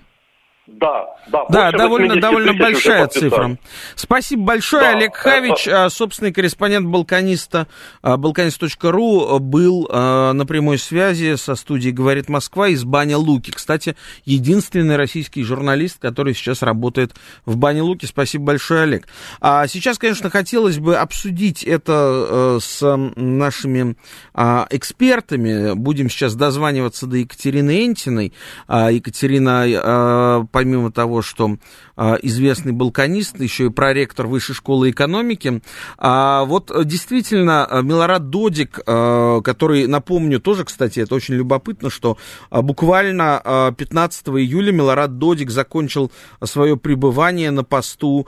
Да, 0.82 1.06
да. 1.28 1.46
Да, 1.50 1.72
довольно, 1.72 2.20
довольно 2.20 2.54
большая 2.56 3.06
цифра. 3.08 3.56
Спасибо 3.96 4.42
большое. 4.46 4.82
Да, 4.82 4.90
Олег 4.98 5.16
Хавич, 5.16 5.68
это... 5.68 5.90
собственный 5.90 6.34
корреспондент 6.34 6.88
Балканиста, 6.88 7.68
а, 8.02 8.18
балканист.ру, 8.18 9.38
был 9.40 9.88
а, 9.92 10.34
на 10.34 10.44
прямой 10.48 10.80
связи 10.80 11.36
со 11.36 11.54
студией 11.54 11.94
«Говорит 11.94 12.30
Москва» 12.30 12.68
из 12.70 12.84
Бани 12.84 13.14
Луки. 13.14 13.52
Кстати, 13.52 13.96
единственный 14.26 14.96
российский 14.96 15.44
журналист, 15.44 16.00
который 16.00 16.34
сейчас 16.34 16.64
работает 16.64 17.14
в 17.46 17.58
Бане 17.58 17.84
Луки. 17.84 18.08
Спасибо 18.08 18.46
большое, 18.46 18.82
Олег. 18.82 19.08
А 19.40 19.68
сейчас, 19.68 20.00
конечно, 20.00 20.32
хотелось 20.32 20.80
бы 20.80 20.98
обсудить 20.98 21.64
это 21.64 22.58
с 22.60 22.82
нашими 23.16 23.96
экспертами. 24.34 25.76
Будем 25.76 26.10
сейчас 26.10 26.34
дозваниваться 26.34 27.06
до 27.06 27.18
Екатерины 27.18 27.86
Энтиной. 27.86 28.34
Екатерина, 28.68 30.48
помимо 30.52 30.71
того, 30.92 31.22
что 31.22 31.58
а, 31.96 32.16
известный 32.22 32.72
балканист, 32.72 33.40
еще 33.40 33.66
и 33.66 33.70
проректор 33.70 34.28
Высшей 34.28 34.56
школы 34.56 34.92
экономики. 34.92 35.62
А 35.98 36.46
вот 36.46 36.72
действительно 36.86 37.68
Милорад 37.84 38.30
Додик, 38.30 38.80
а, 38.86 39.42
который, 39.42 39.88
напомню, 39.88 40.40
тоже, 40.40 40.66
кстати, 40.66 41.00
это 41.00 41.16
очень 41.16 41.36
любопытно, 41.36 41.90
что 41.90 42.18
а, 42.50 42.62
буквально 42.62 43.74
15 43.78 44.28
июля 44.30 44.72
Милорад 44.72 45.18
Додик 45.18 45.50
закончил 45.50 46.12
свое 46.44 46.78
пребывание 46.78 47.52
на 47.52 47.64
посту 47.64 48.28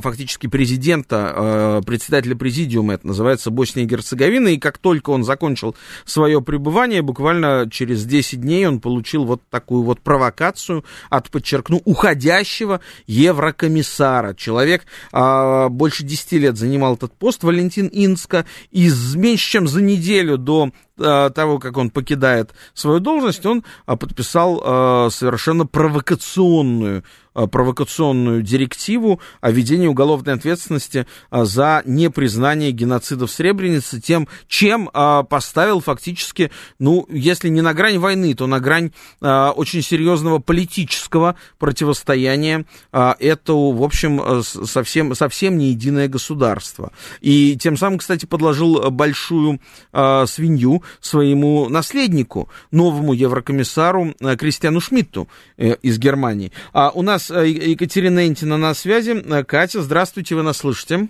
фактически 0.00 0.46
президента, 0.46 1.32
э, 1.34 1.82
председателя 1.86 2.34
президиума, 2.34 2.94
это 2.94 3.06
называется 3.06 3.50
Босния 3.50 3.84
и 3.84 3.86
Герцеговина, 3.86 4.48
и 4.48 4.58
как 4.58 4.78
только 4.78 5.10
он 5.10 5.24
закончил 5.24 5.76
свое 6.04 6.40
пребывание, 6.42 7.02
буквально 7.02 7.68
через 7.70 8.04
10 8.04 8.40
дней 8.40 8.66
он 8.66 8.80
получил 8.80 9.24
вот 9.24 9.42
такую 9.50 9.82
вот 9.82 10.00
провокацию 10.00 10.84
от, 11.10 11.30
подчеркну, 11.30 11.80
уходящего 11.84 12.80
еврокомиссара. 13.06 14.34
Человек 14.34 14.86
а, 15.12 15.68
больше 15.68 16.04
10 16.04 16.32
лет 16.32 16.56
занимал 16.56 16.94
этот 16.94 17.12
пост, 17.14 17.42
Валентин 17.44 17.88
Инска, 17.92 18.44
и 18.70 18.90
меньше 19.14 19.50
чем 19.50 19.68
за 19.68 19.82
неделю 19.82 20.38
до 20.38 20.70
Э, 20.96 21.28
того, 21.34 21.58
как 21.58 21.76
он 21.76 21.90
покидает 21.90 22.54
свою 22.72 23.00
должность, 23.00 23.44
он 23.44 23.64
э, 23.88 23.96
подписал 23.96 24.62
э, 24.64 25.10
совершенно 25.10 25.66
провокационную 25.66 27.02
провокационную 27.34 28.42
директиву 28.42 29.20
о 29.40 29.50
введении 29.50 29.86
уголовной 29.86 30.34
ответственности 30.34 31.06
за 31.30 31.82
непризнание 31.84 32.70
геноцида 32.70 33.26
в 33.26 33.30
Сребренице, 33.30 34.00
тем, 34.00 34.28
чем 34.48 34.88
поставил 35.28 35.80
фактически, 35.80 36.50
ну, 36.78 37.06
если 37.10 37.48
не 37.48 37.60
на 37.60 37.74
грань 37.74 37.98
войны, 37.98 38.34
то 38.34 38.46
на 38.46 38.60
грань 38.60 38.92
очень 39.20 39.82
серьезного 39.82 40.38
политического 40.38 41.36
противостояния 41.58 42.64
это, 42.92 43.52
в 43.52 43.82
общем, 43.82 44.42
совсем, 44.42 45.14
совсем 45.14 45.58
не 45.58 45.70
единое 45.70 46.08
государство. 46.08 46.92
И 47.20 47.56
тем 47.56 47.76
самым, 47.76 47.98
кстати, 47.98 48.26
подложил 48.26 48.90
большую 48.90 49.60
свинью 49.92 50.82
своему 51.00 51.68
наследнику, 51.68 52.48
новому 52.70 53.12
еврокомиссару 53.12 54.14
э, 54.20 54.36
Кристиану 54.36 54.80
Шмидту 54.80 55.28
э, 55.56 55.76
из 55.82 55.98
Германии. 55.98 56.52
А 56.72 56.90
у 56.90 57.02
нас 57.02 57.23
э, 57.30 57.48
Екатерина 57.48 58.26
Энтина 58.26 58.56
на 58.56 58.74
связи. 58.74 59.20
Катя, 59.44 59.82
здравствуйте, 59.82 60.34
вы 60.34 60.42
нас 60.42 60.58
слышите? 60.58 61.08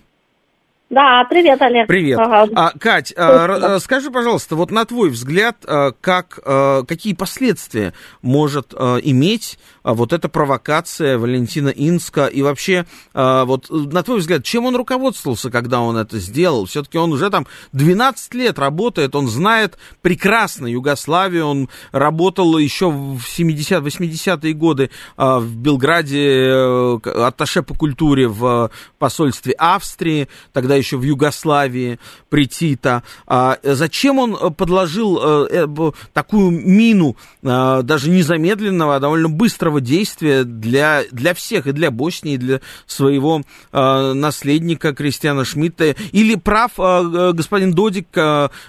Да, 0.90 1.24
привет, 1.28 1.60
Олег. 1.62 1.88
Привет. 1.88 2.18
Ага. 2.18 2.48
А, 2.54 2.78
Кать, 2.78 3.12
а, 3.16 3.78
скажи, 3.80 4.10
пожалуйста, 4.10 4.54
вот 4.54 4.70
на 4.70 4.84
твой 4.84 5.08
взгляд, 5.08 5.56
а, 5.66 5.92
как, 5.98 6.38
а, 6.44 6.84
какие 6.84 7.14
последствия 7.14 7.94
может 8.20 8.74
иметь 8.74 9.58
вот 9.82 10.12
эта 10.12 10.28
провокация 10.28 11.18
Валентина 11.18 11.68
Инска 11.68 12.26
и 12.26 12.42
вообще, 12.42 12.86
вот 13.12 13.66
на 13.70 14.02
твой 14.02 14.18
взгляд, 14.18 14.44
чем 14.44 14.66
он 14.66 14.76
руководствовался, 14.76 15.50
когда 15.50 15.80
он 15.80 15.96
это 15.96 16.18
сделал? 16.18 16.66
Все-таки 16.66 16.96
он 16.96 17.12
уже 17.12 17.28
там 17.28 17.46
12 17.72 18.34
лет 18.34 18.58
работает, 18.58 19.14
он 19.14 19.28
знает 19.28 19.78
прекрасно 20.00 20.66
Югославию, 20.66 21.46
он 21.46 21.68
работал 21.92 22.56
еще 22.56 22.90
в 22.90 23.20
70-80-е 23.20 24.52
годы 24.54 24.90
в 25.16 25.56
Белграде, 25.56 26.98
атташе 27.04 27.62
по 27.62 27.74
культуре 27.74 28.28
в 28.28 28.70
посольстве 28.98 29.54
Австрии, 29.58 30.28
тогда 30.52 30.73
еще 30.74 30.96
в 30.96 31.02
Югославии 31.02 31.98
при 32.28 32.46
Тита. 32.46 33.02
А 33.26 33.58
зачем 33.62 34.18
он 34.18 34.34
э, 34.34 34.50
подложил 34.50 35.18
э, 35.22 35.48
э, 35.50 35.90
такую 36.12 36.50
мину, 36.50 37.16
даже 37.42 38.10
незамедленного, 38.10 38.96
а 38.96 39.00
довольно 39.00 39.28
быстрого 39.28 39.80
действия 39.80 40.44
для, 40.44 41.02
для 41.10 41.34
всех, 41.34 41.66
и 41.66 41.72
для 41.72 41.90
Боснии, 41.90 42.34
и 42.34 42.38
для 42.38 42.60
своего 42.86 43.42
наследника 43.72 44.94
Кристиана 44.94 45.44
Шмидта? 45.44 45.94
Или 46.12 46.36
прав 46.36 46.72
господин 46.76 47.72
Додик, 47.72 48.08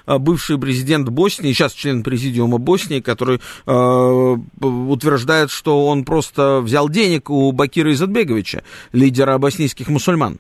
бывший 0.06 0.58
президент 0.58 1.10
Боснии, 1.10 1.54
сейчас 1.54 1.74
член 1.74 2.04
президиума 2.04 2.58
Боснии, 2.58 3.00
который 3.00 3.40
утверждает, 3.66 5.52
что 5.52 5.88
он 5.88 6.04
просто 6.04 6.60
взял 6.62 6.90
денег 6.90 7.30
у 7.30 7.52
Бакира 7.52 7.92
Изадбеговича, 7.94 8.64
лидера 8.92 9.38
боснийских 9.38 9.88
мусульман? 9.88 10.40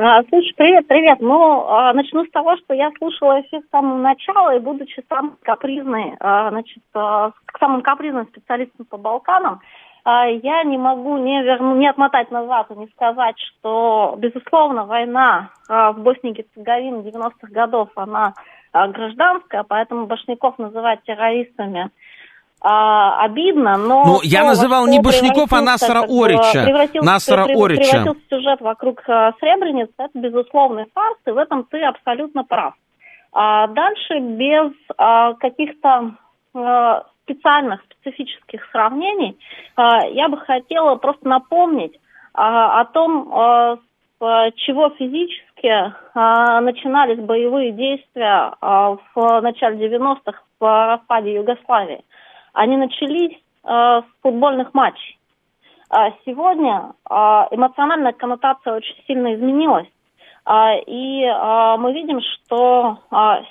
А, 0.00 0.22
слушай, 0.28 0.54
привет, 0.56 0.86
привет. 0.86 1.18
Ну, 1.18 1.66
а, 1.66 1.92
начну 1.92 2.24
с 2.24 2.30
того, 2.30 2.56
что 2.58 2.72
я 2.72 2.92
слушала 2.98 3.40
эфир 3.40 3.62
с 3.62 3.70
самого 3.70 3.98
начала, 3.98 4.54
и 4.54 4.60
будучи 4.60 5.04
самой 5.08 5.32
капризной, 5.42 6.14
а, 6.20 6.50
значит, 6.50 6.84
к 6.92 7.58
самым 7.58 7.82
капризным 7.82 8.28
специалистам 8.28 8.86
по 8.86 8.96
Балканам, 8.96 9.60
я 10.06 10.62
не 10.62 10.78
могу 10.78 11.18
не, 11.18 11.42
верну, 11.42 11.74
не 11.74 11.88
отмотать 11.88 12.30
назад 12.30 12.70
и 12.70 12.78
не 12.78 12.86
сказать, 12.86 13.34
что, 13.40 14.14
безусловно, 14.16 14.86
война 14.86 15.50
в 15.68 15.96
Боснии 15.98 16.30
и 16.30 16.36
Герцеговине 16.36 17.02
90-х 17.02 17.48
годов, 17.50 17.90
она 17.96 18.32
гражданская, 18.72 19.64
поэтому 19.64 20.06
башняков 20.06 20.58
называть 20.58 21.02
террористами– 21.02 21.90
а, 22.60 23.24
обидно, 23.24 23.76
но... 23.76 24.04
Ну, 24.04 24.20
я 24.22 24.44
называл 24.44 24.86
не 24.86 25.00
Башняков, 25.00 25.52
а 25.52 25.60
Насара 25.60 26.02
Орича. 26.02 26.66
Насара 27.02 27.44
Орича. 27.44 28.02
Превратился 28.02 28.20
сюжет 28.28 28.60
вокруг 28.60 29.02
а, 29.08 29.32
Сребреницы, 29.38 29.92
это 29.98 30.18
безусловный 30.18 30.86
фарс, 30.92 31.18
и 31.26 31.30
в 31.30 31.38
этом 31.38 31.64
ты 31.64 31.82
абсолютно 31.84 32.44
прав. 32.44 32.74
А 33.32 33.68
дальше 33.68 34.18
без 34.18 34.72
а, 34.96 35.34
каких-то 35.34 36.16
а, 36.54 37.04
специальных, 37.22 37.80
специфических 38.00 38.66
сравнений, 38.72 39.38
а, 39.76 40.06
я 40.06 40.28
бы 40.28 40.38
хотела 40.38 40.96
просто 40.96 41.28
напомнить 41.28 41.98
а, 42.34 42.80
о 42.80 42.84
том, 42.86 43.32
а, 43.32 43.78
с 44.20 44.52
чего 44.56 44.90
физически 44.90 45.94
а, 46.14 46.60
начинались 46.60 47.20
боевые 47.20 47.70
действия 47.70 48.52
а, 48.60 48.96
в 49.14 49.40
начале 49.42 49.88
90-х 49.88 50.42
в 50.58 50.86
распаде 50.88 51.34
Югославии 51.34 52.02
они 52.58 52.76
начались 52.76 53.32
э, 53.32 53.68
с 53.68 54.04
футбольных 54.22 54.74
матчей. 54.74 55.16
А 55.90 56.10
сегодня 56.26 56.92
э, 57.08 57.14
эмоциональная 57.52 58.12
коннотация 58.12 58.74
очень 58.74 58.96
сильно 59.06 59.34
изменилась. 59.34 59.86
Э, 60.44 60.80
и 60.84 61.22
э, 61.22 61.76
мы 61.78 61.92
видим, 61.92 62.20
что 62.20 62.98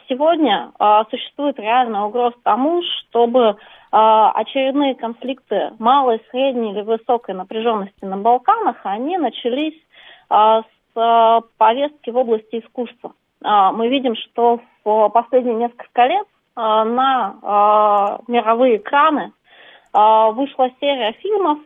сегодня 0.09 0.71
существует 1.09 1.57
реальная 1.57 2.01
угроза 2.01 2.35
тому, 2.43 2.81
чтобы 2.83 3.55
очередные 3.89 4.95
конфликты 4.95 5.71
малой, 5.79 6.21
средней 6.29 6.71
или 6.71 6.81
высокой 6.81 7.33
напряженности 7.33 8.03
на 8.03 8.17
Балканах, 8.17 8.75
они 8.83 9.17
начались 9.17 9.81
с 10.29 11.41
повестки 11.57 12.09
в 12.09 12.17
области 12.17 12.59
искусства. 12.59 13.13
Э, 13.43 13.71
мы 13.71 13.87
видим, 13.87 14.15
что 14.15 14.59
в 14.83 15.09
последние 15.09 15.55
несколько 15.55 16.05
лет 16.07 16.27
на 16.57 17.35
э, 17.41 18.31
мировые 18.31 18.77
экраны 18.77 19.31
э, 19.93 20.31
вышла 20.31 20.69
серия 20.79 21.13
фильмов 21.13 21.59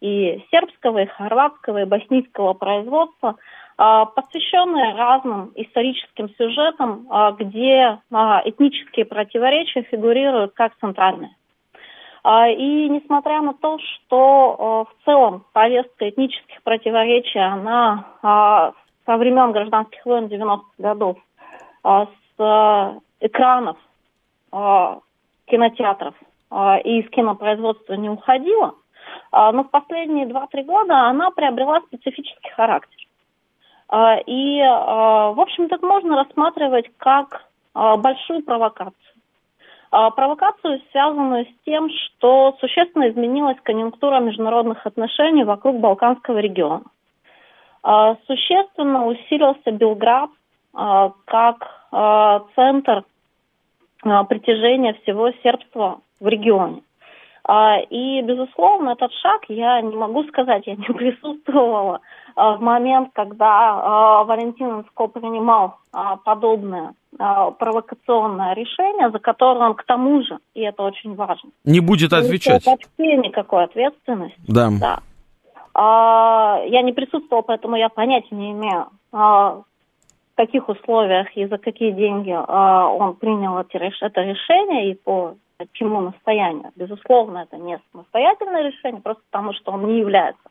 и 0.00 0.44
сербского, 0.52 0.98
и 0.98 1.06
хорватского, 1.06 1.82
и 1.82 1.84
боснийского 1.84 2.52
производства, 2.52 3.34
посвященные 3.76 4.94
разным 4.94 5.50
историческим 5.56 6.28
сюжетам, 6.38 7.08
где 7.36 7.98
этнические 8.12 9.06
противоречия 9.06 9.82
фигурируют 9.82 10.52
как 10.54 10.76
центральные. 10.78 11.34
И 12.24 12.88
несмотря 12.90 13.40
на 13.40 13.54
то, 13.54 13.78
что 13.80 14.86
в 14.88 15.04
целом 15.04 15.44
повестка 15.52 16.08
этнических 16.10 16.62
противоречий, 16.62 17.40
она 17.40 18.04
со 18.22 19.16
времен 19.16 19.50
гражданских 19.50 20.06
войн 20.06 20.26
90-х 20.26 20.62
годов 20.78 21.16
с 21.82 23.00
экранов 23.20 23.76
кинотеатров 25.46 26.14
и 26.84 27.00
из 27.00 27.10
кинопроизводства 27.10 27.94
не 27.94 28.08
уходила, 28.10 28.74
но 29.32 29.64
в 29.64 29.70
последние 29.70 30.26
2-3 30.26 30.64
года 30.64 31.08
она 31.08 31.30
приобрела 31.30 31.80
специфический 31.80 32.50
характер. 32.50 33.06
И, 34.26 34.60
в 34.60 35.40
общем-то, 35.40 35.78
можно 35.84 36.16
рассматривать 36.16 36.90
как 36.96 37.46
большую 37.74 38.42
провокацию. 38.44 38.94
Провокацию, 39.90 40.80
связанную 40.92 41.46
с 41.46 41.64
тем, 41.64 41.88
что 41.90 42.56
существенно 42.60 43.08
изменилась 43.08 43.58
конъюнктура 43.62 44.20
международных 44.20 44.86
отношений 44.86 45.42
вокруг 45.42 45.80
Балканского 45.80 46.38
региона. 46.38 46.84
Существенно 48.26 49.06
усилился 49.06 49.72
Белград 49.72 50.30
как 51.24 51.90
центр 52.54 53.04
притяжения 54.02 54.94
всего 55.02 55.30
сербства 55.42 56.00
в 56.20 56.26
регионе. 56.26 56.82
И, 57.90 58.22
безусловно, 58.22 58.90
этот 58.90 59.12
шаг, 59.14 59.42
я 59.48 59.80
не 59.80 59.96
могу 59.96 60.24
сказать, 60.24 60.66
я 60.66 60.76
не 60.76 60.84
присутствовала 60.94 62.00
в 62.36 62.58
момент, 62.60 63.10
когда 63.12 64.22
Валентин 64.24 64.80
Инско 64.80 65.08
принимал 65.08 65.76
подобное 66.24 66.94
провокационное 67.16 68.54
решение, 68.54 69.10
за 69.10 69.18
которое 69.18 69.70
он 69.70 69.74
к 69.74 69.84
тому 69.84 70.22
же, 70.22 70.38
и 70.54 70.60
это 70.60 70.82
очень 70.82 71.14
важно, 71.14 71.50
не 71.64 71.80
будет 71.80 72.12
отвечать. 72.12 72.64
Вообще 72.66 73.16
никакой 73.16 73.64
ответственности. 73.64 74.40
Да. 74.46 74.68
да. 74.80 75.00
Я 75.74 76.82
не 76.82 76.92
присутствовала, 76.92 77.42
поэтому 77.42 77.76
я 77.76 77.88
понятия 77.88 78.34
не 78.34 78.52
имею, 78.52 78.86
каких 80.46 80.68
условиях 80.70 81.36
и 81.36 81.46
за 81.46 81.58
какие 81.58 81.90
деньги 81.90 82.32
он 82.32 83.14
принял 83.16 83.58
это 83.58 84.22
решение 84.22 84.90
и 84.90 84.94
по 84.94 85.34
чему 85.72 86.00
настоянию. 86.00 86.70
Безусловно, 86.76 87.40
это 87.40 87.58
не 87.58 87.78
самостоятельное 87.92 88.62
решение, 88.62 89.02
просто 89.02 89.22
потому 89.30 89.52
что 89.52 89.72
он 89.72 89.86
не 89.86 89.98
является 89.98 90.48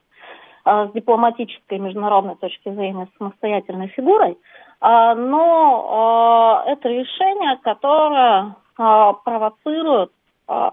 с 0.64 0.92
дипломатической 0.94 1.80
международной 1.80 2.36
точки 2.36 2.70
зрения 2.72 3.08
самостоятельной 3.18 3.88
фигурой, 3.88 4.38
но 4.82 6.64
это 6.68 6.90
решение, 6.90 7.58
которое 7.64 8.56
провоцирует 8.76 10.12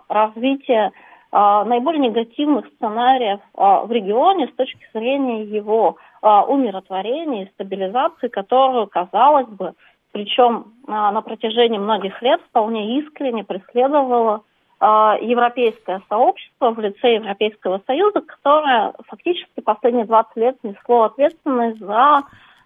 развитие 0.09 0.93
наиболее 1.33 2.09
негативных 2.09 2.67
сценариев 2.77 3.41
в 3.55 3.91
регионе 3.91 4.49
с 4.49 4.57
точки 4.57 4.87
зрения 4.95 5.45
его 5.45 5.97
умиротворения 6.23 7.45
и 7.45 7.51
стабилизации, 7.51 8.29
которую, 8.29 8.87
казалось 8.87 9.49
бы, 9.49 9.75
причем 10.13 10.73
на 10.87 11.21
протяжении 11.21 11.79
многих 11.79 12.23
лет 12.23 12.41
вполне 12.49 13.01
искренне 13.01 13.45
преследовало 13.45 14.43
европейское 14.81 16.03
сообщество 16.09 16.71
в 16.71 16.81
лице 16.81 17.15
Европейского 17.15 17.83
Союза, 17.87 18.21
которое 18.21 18.95
фактически 19.07 19.61
последние 19.61 20.07
20 20.07 20.37
лет 20.37 20.57
несло 20.63 21.05
ответственность 21.05 21.81
за 21.81 22.23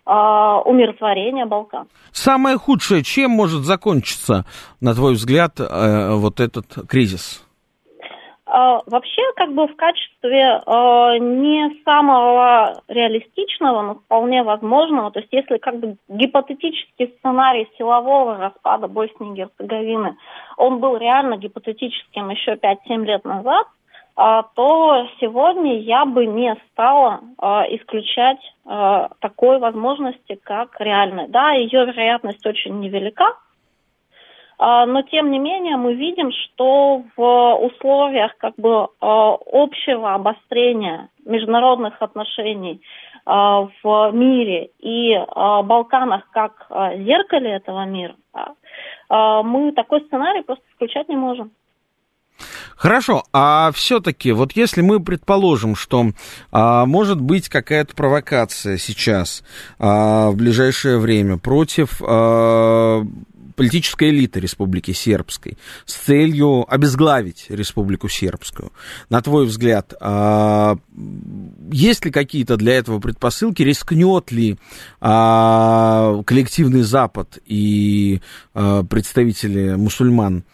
умиротворение 0.07 1.45
Балкан. 1.45 1.87
Самое 2.11 2.57
худшее, 2.57 3.05
чем 3.05 3.31
может 3.31 3.63
закончиться, 3.63 4.45
на 4.81 4.95
твой 4.95 5.13
взгляд, 5.15 5.61
э, 5.61 6.15
вот 6.15 6.41
этот 6.41 6.67
кризис? 6.89 7.47
А, 8.53 8.83
вообще, 8.87 9.23
как 9.37 9.53
бы 9.53 9.69
в 9.69 9.77
качестве 9.77 10.61
э, 10.67 11.19
не 11.19 11.71
самого 11.85 12.83
реалистичного, 12.89 13.83
но 13.83 13.95
вполне 13.95 14.43
возможного, 14.43 15.13
то 15.13 15.21
есть 15.21 15.33
если 15.33 15.59
как 15.59 15.79
бы 15.79 15.97
гипотетический 16.09 17.15
сценарий 17.19 17.69
силового 17.79 18.39
распада 18.39 18.89
Боснии 18.89 19.31
и 19.31 19.37
Герцеговины, 19.37 20.17
он 20.57 20.81
был 20.81 20.97
реально 20.97 21.37
гипотетическим 21.37 22.29
еще 22.31 22.55
5-7 22.55 23.05
лет 23.05 23.25
назад, 23.25 23.69
э, 24.17 24.43
то 24.57 25.07
сегодня 25.21 25.79
я 25.79 26.05
бы 26.05 26.27
не 26.27 26.57
стала 26.73 27.21
исключать 27.71 28.41
такой 29.21 29.59
возможности, 29.59 30.39
как 30.43 30.81
реальной. 30.81 31.27
Да, 31.29 31.53
ее 31.53 31.87
вероятность 31.87 32.47
очень 32.47 32.79
невелика, 32.79 33.25
а, 33.25 33.35
но 34.61 35.03
тем 35.03 35.31
не 35.31 35.39
менее 35.39 35.77
мы 35.79 35.95
видим, 35.95 36.31
что 36.33 37.03
в 37.17 37.55
условиях 37.65 38.37
как 38.37 38.55
бы 38.57 38.89
а, 39.01 39.37
общего 39.53 40.15
обострения 40.15 41.09
международных 41.25 42.01
отношений 42.03 42.83
а, 43.25 43.69
в 43.83 44.11
мире 44.13 44.71
и 44.79 45.17
Балканах 45.65 46.29
как 46.31 46.67
зеркале 46.99 47.53
этого 47.53 47.87
мира, 47.87 48.17
мы 49.09 49.73
такой 49.73 50.03
сценарий 50.03 50.43
просто 50.43 50.65
исключать 50.73 51.09
не 51.09 51.17
можем. 51.17 51.51
Хорошо, 52.81 53.25
а 53.35 53.73
все-таки, 53.73 54.33
вот 54.33 54.53
если 54.53 54.81
мы 54.81 55.01
предположим, 55.01 55.77
что 55.77 56.07
а, 56.51 56.87
может 56.87 57.21
быть 57.21 57.51
какая-то 57.51 57.95
провокация 57.95 58.79
сейчас 58.79 59.45
а, 59.79 60.31
в 60.31 60.37
ближайшее 60.37 60.99
время 60.99 61.37
против 61.37 62.01
а, 62.03 63.03
политическая 63.61 64.09
элита 64.09 64.41
Республики 64.41 64.93
Сербской 64.93 65.59
с 65.85 65.93
целью 65.93 66.65
обезглавить 66.73 67.45
Республику 67.51 68.09
Сербскую. 68.09 68.73
На 69.11 69.21
твой 69.21 69.45
взгляд, 69.45 69.93
а, 70.01 70.79
есть 71.73 72.05
ли 72.05 72.11
какие-то 72.11 72.57
для 72.57 72.75
этого 72.75 72.99
предпосылки? 72.99 73.63
Рискнет 73.63 74.33
ли 74.33 74.59
а, 75.01 76.23
коллективный 76.25 76.83
Запад 76.83 77.39
и 77.47 78.21
а, 78.55 78.83
представители 78.85 79.75
мусульман 79.75 80.45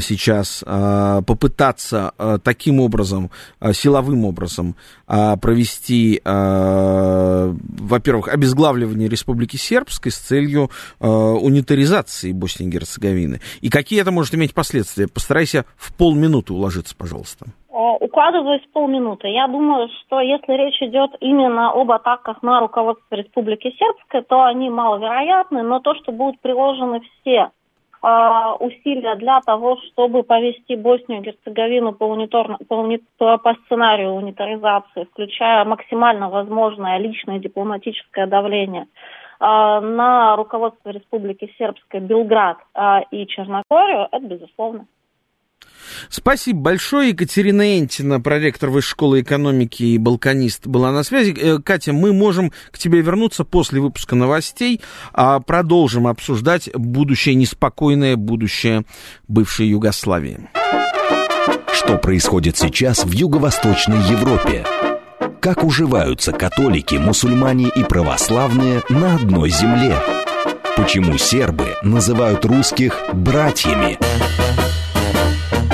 сейчас 0.00 0.64
попытаться 0.64 2.12
таким 2.42 2.80
образом, 2.80 3.30
силовым 3.72 4.24
образом 4.24 4.76
провести, 5.06 6.20
во-первых, 6.24 8.28
обезглавливание 8.28 9.08
Республики 9.08 9.56
Сербской 9.56 10.12
с 10.12 10.16
целью 10.16 10.70
унитаризации 11.00 12.32
Боснии 12.32 12.54
Боснии 12.54 12.68
и 12.68 12.70
Герцеговины? 12.70 13.40
И 13.60 13.68
какие 13.68 14.00
это 14.00 14.10
может 14.10 14.34
иметь 14.34 14.54
последствия? 14.54 15.08
Постарайся 15.08 15.64
в 15.76 15.92
полминуты 15.94 16.52
уложиться, 16.52 16.94
пожалуйста. 16.96 17.46
Укладываюсь 17.76 18.62
в 18.62 18.70
полминуты. 18.70 19.26
Я 19.26 19.48
думаю, 19.48 19.88
что 19.88 20.20
если 20.20 20.52
речь 20.52 20.80
идет 20.80 21.10
именно 21.18 21.72
об 21.72 21.90
атаках 21.90 22.40
на 22.40 22.60
руководство 22.60 23.16
Республики 23.16 23.74
Сербской, 23.76 24.22
то 24.22 24.44
они 24.44 24.70
маловероятны, 24.70 25.64
но 25.64 25.80
то, 25.80 25.96
что 25.96 26.12
будут 26.12 26.40
приложены 26.40 27.00
все 27.00 27.50
а, 28.00 28.54
усилия 28.60 29.16
для 29.16 29.40
того, 29.40 29.76
чтобы 29.88 30.22
повести 30.22 30.76
Боснию 30.76 31.20
и 31.20 31.24
Герцеговину 31.24 31.92
по, 31.94 32.14
по, 32.68 33.38
по 33.38 33.54
сценарию 33.64 34.12
унитаризации, 34.12 35.08
включая 35.10 35.64
максимально 35.64 36.30
возможное 36.30 36.98
личное 36.98 37.40
дипломатическое 37.40 38.28
давление, 38.28 38.86
а, 39.40 39.80
на 39.80 40.36
руководство 40.36 40.90
Республики 40.90 41.52
Сербской 41.58 41.98
Белград 41.98 42.58
а, 42.72 43.00
и 43.10 43.26
Черногорию, 43.26 44.06
это 44.12 44.24
безусловно. 44.24 44.86
Спасибо 46.08 46.60
большое. 46.60 47.10
Екатерина 47.10 47.78
Энтина, 47.78 48.20
проректор 48.20 48.70
Высшей 48.70 48.90
школы 48.90 49.20
экономики 49.22 49.82
и 49.82 49.98
балканист, 49.98 50.66
была 50.66 50.92
на 50.92 51.02
связи. 51.02 51.34
Э, 51.38 51.58
Катя, 51.58 51.92
мы 51.92 52.12
можем 52.12 52.52
к 52.70 52.78
тебе 52.78 53.00
вернуться 53.00 53.44
после 53.44 53.80
выпуска 53.80 54.14
новостей. 54.14 54.80
А 55.12 55.40
продолжим 55.40 56.06
обсуждать 56.06 56.70
будущее, 56.74 57.34
неспокойное 57.34 58.16
будущее 58.16 58.84
бывшей 59.28 59.68
Югославии. 59.68 60.48
Что 61.72 61.98
происходит 61.98 62.56
сейчас 62.56 63.04
в 63.04 63.12
Юго-Восточной 63.12 64.02
Европе? 64.10 64.64
как 65.44 65.62
уживаются 65.62 66.32
католики, 66.32 66.94
мусульмане 66.94 67.68
и 67.68 67.84
православные 67.84 68.82
на 68.88 69.16
одной 69.16 69.50
земле. 69.50 69.94
Почему 70.74 71.18
сербы 71.18 71.74
называют 71.82 72.46
русских 72.46 72.98
братьями? 73.12 73.98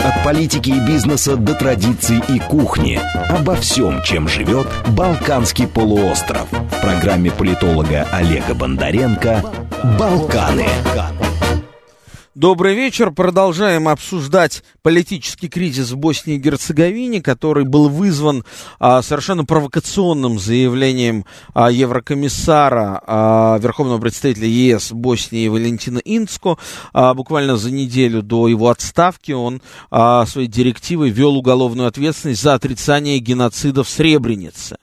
От 0.04 0.24
политики 0.24 0.70
и 0.70 0.80
бизнеса 0.80 1.36
до 1.36 1.54
традиций 1.54 2.22
и 2.28 2.38
кухни. 2.38 3.00
Обо 3.28 3.54
всем, 3.56 4.02
чем 4.02 4.28
живет 4.28 4.66
Балканский 4.88 5.66
полуостров. 5.66 6.48
В 6.50 6.80
программе 6.80 7.30
политолога 7.30 8.06
Олега 8.12 8.54
Бондаренко 8.54 9.42
«Балканы». 9.98 10.66
Добрый 12.36 12.76
вечер. 12.76 13.10
Продолжаем 13.10 13.88
обсуждать 13.88 14.62
политический 14.82 15.48
кризис 15.48 15.90
в 15.90 15.96
Боснии 15.96 16.36
и 16.36 16.38
Герцеговине, 16.38 17.20
который 17.20 17.64
был 17.64 17.88
вызван 17.88 18.44
а, 18.78 19.02
совершенно 19.02 19.44
провокационным 19.44 20.38
заявлением 20.38 21.24
а, 21.54 21.72
еврокомиссара, 21.72 23.02
а, 23.04 23.58
верховного 23.58 23.98
представителя 23.98 24.46
ЕС 24.46 24.92
Боснии 24.92 25.48
Валентина 25.48 25.98
Инцко. 26.04 26.56
А, 26.92 27.14
буквально 27.14 27.56
за 27.56 27.72
неделю 27.72 28.22
до 28.22 28.46
его 28.46 28.68
отставки 28.68 29.32
он 29.32 29.60
а, 29.90 30.24
своей 30.24 30.46
директивой 30.46 31.10
ввел 31.10 31.36
уголовную 31.36 31.88
ответственность 31.88 32.42
за 32.42 32.54
отрицание 32.54 33.18
геноцида 33.18 33.82
в 33.82 33.88
Сребренице. 33.88 34.76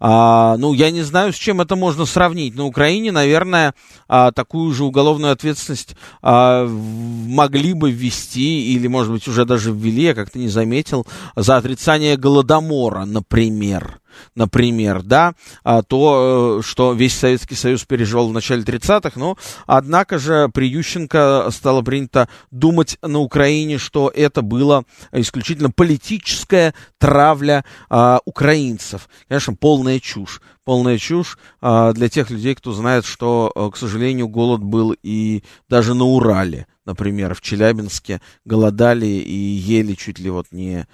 А, 0.00 0.56
ну, 0.58 0.72
я 0.74 0.90
не 0.90 1.02
знаю, 1.02 1.32
с 1.32 1.36
чем 1.36 1.60
это 1.60 1.76
можно 1.76 2.04
сравнить. 2.04 2.54
На 2.54 2.64
Украине, 2.64 3.12
наверное, 3.12 3.74
а, 4.08 4.32
такую 4.32 4.72
же 4.72 4.84
уголовную 4.84 5.32
ответственность 5.32 5.96
а, 6.22 6.66
могли 6.66 7.72
бы 7.72 7.90
ввести, 7.90 8.74
или, 8.74 8.86
может 8.86 9.12
быть, 9.12 9.26
уже 9.28 9.44
даже 9.44 9.72
ввели, 9.72 10.04
я 10.04 10.14
как-то 10.14 10.38
не 10.38 10.48
заметил, 10.48 11.06
за 11.36 11.56
отрицание 11.56 12.16
Голодомора, 12.16 13.04
например 13.04 14.00
например, 14.34 15.02
да, 15.02 15.34
а, 15.62 15.82
то, 15.82 16.58
э, 16.60 16.62
что 16.66 16.92
весь 16.92 17.16
Советский 17.16 17.54
Союз 17.54 17.84
переживал 17.84 18.28
в 18.28 18.32
начале 18.32 18.62
30-х, 18.62 19.18
но, 19.18 19.36
однако 19.66 20.18
же, 20.18 20.48
при 20.48 20.68
Ющенко 20.68 21.48
стало 21.50 21.82
принято 21.82 22.28
думать 22.50 22.98
на 23.02 23.18
Украине, 23.18 23.78
что 23.78 24.10
это 24.14 24.42
было 24.42 24.84
исключительно 25.12 25.70
политическая 25.70 26.74
травля 26.98 27.64
а, 27.88 28.20
украинцев. 28.24 29.08
Конечно, 29.28 29.54
полная 29.54 30.00
чушь. 30.00 30.40
Полная 30.64 30.98
чушь 30.98 31.38
а, 31.60 31.92
для 31.92 32.08
тех 32.08 32.30
людей, 32.30 32.54
кто 32.54 32.72
знает, 32.72 33.04
что, 33.04 33.52
а, 33.54 33.70
к 33.70 33.76
сожалению, 33.76 34.28
голод 34.28 34.62
был 34.62 34.94
и 35.02 35.42
даже 35.68 35.94
на 35.94 36.04
Урале 36.04 36.66
например, 36.84 37.34
в 37.34 37.40
Челябинске 37.40 38.20
голодали 38.44 39.06
и 39.06 39.32
ели 39.32 39.94
чуть 39.94 40.18
ли 40.18 40.30
вот 40.30 40.46
не 40.50 40.86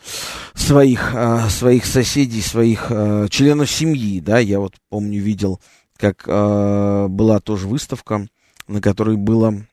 своих, 0.55 1.15
э, 1.15 1.49
своих 1.49 1.87
соседей, 1.87 2.43
своих 2.43 2.87
э, 2.91 3.27
членов 3.29 3.71
семьи, 3.71 4.21
да, 4.21 4.39
я 4.39 4.61
вот 4.61 4.75
помню, 4.89 5.21
видел, 5.21 5.61
как 5.97 6.25
э, 6.27 7.07
была 7.09 7.41
тоже 7.41 7.67
выставка, 7.67 8.29
на 8.69 8.81
которой 8.81 9.17
было 9.17 9.67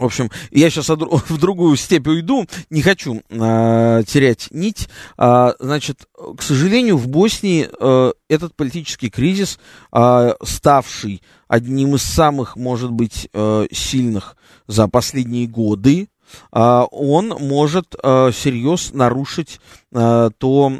в 0.00 0.06
общем, 0.06 0.30
я 0.50 0.70
сейчас 0.70 0.88
в 0.88 1.38
другую 1.38 1.76
степь 1.76 2.08
уйду, 2.08 2.46
не 2.70 2.82
хочу 2.82 3.22
э, 3.28 4.02
терять 4.06 4.48
нить. 4.50 4.88
А, 5.16 5.54
значит, 5.60 6.08
к 6.36 6.42
сожалению, 6.42 6.96
в 6.96 7.06
Боснии 7.06 7.68
э, 7.68 8.12
этот 8.28 8.56
политический 8.56 9.10
кризис, 9.10 9.58
э, 9.92 10.34
ставший 10.42 11.22
одним 11.48 11.96
из 11.96 12.02
самых, 12.02 12.56
может 12.56 12.90
быть, 12.90 13.28
э, 13.32 13.66
сильных 13.70 14.36
за 14.66 14.88
последние 14.88 15.46
годы, 15.46 16.08
он 16.52 17.28
может 17.40 17.94
а, 18.02 18.30
серьезно 18.32 18.98
нарушить 18.98 19.60
а, 19.92 20.30
то 20.30 20.72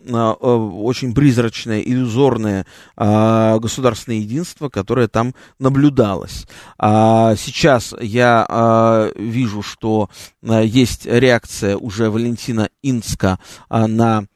очень 0.72 1.14
призрачное, 1.14 1.80
иллюзорное 1.80 2.66
государственное 2.96 4.18
единство, 4.18 4.68
которое 4.68 5.08
там 5.08 5.34
наблюдалось. 5.58 6.46
Сейчас 6.78 7.94
я 8.00 9.10
вижу, 9.16 9.62
что 9.62 10.08
есть 10.42 11.06
реакция 11.06 11.76
уже 11.76 12.10
Валентина 12.10 12.68
Инска 12.82 13.38
на 13.68 14.26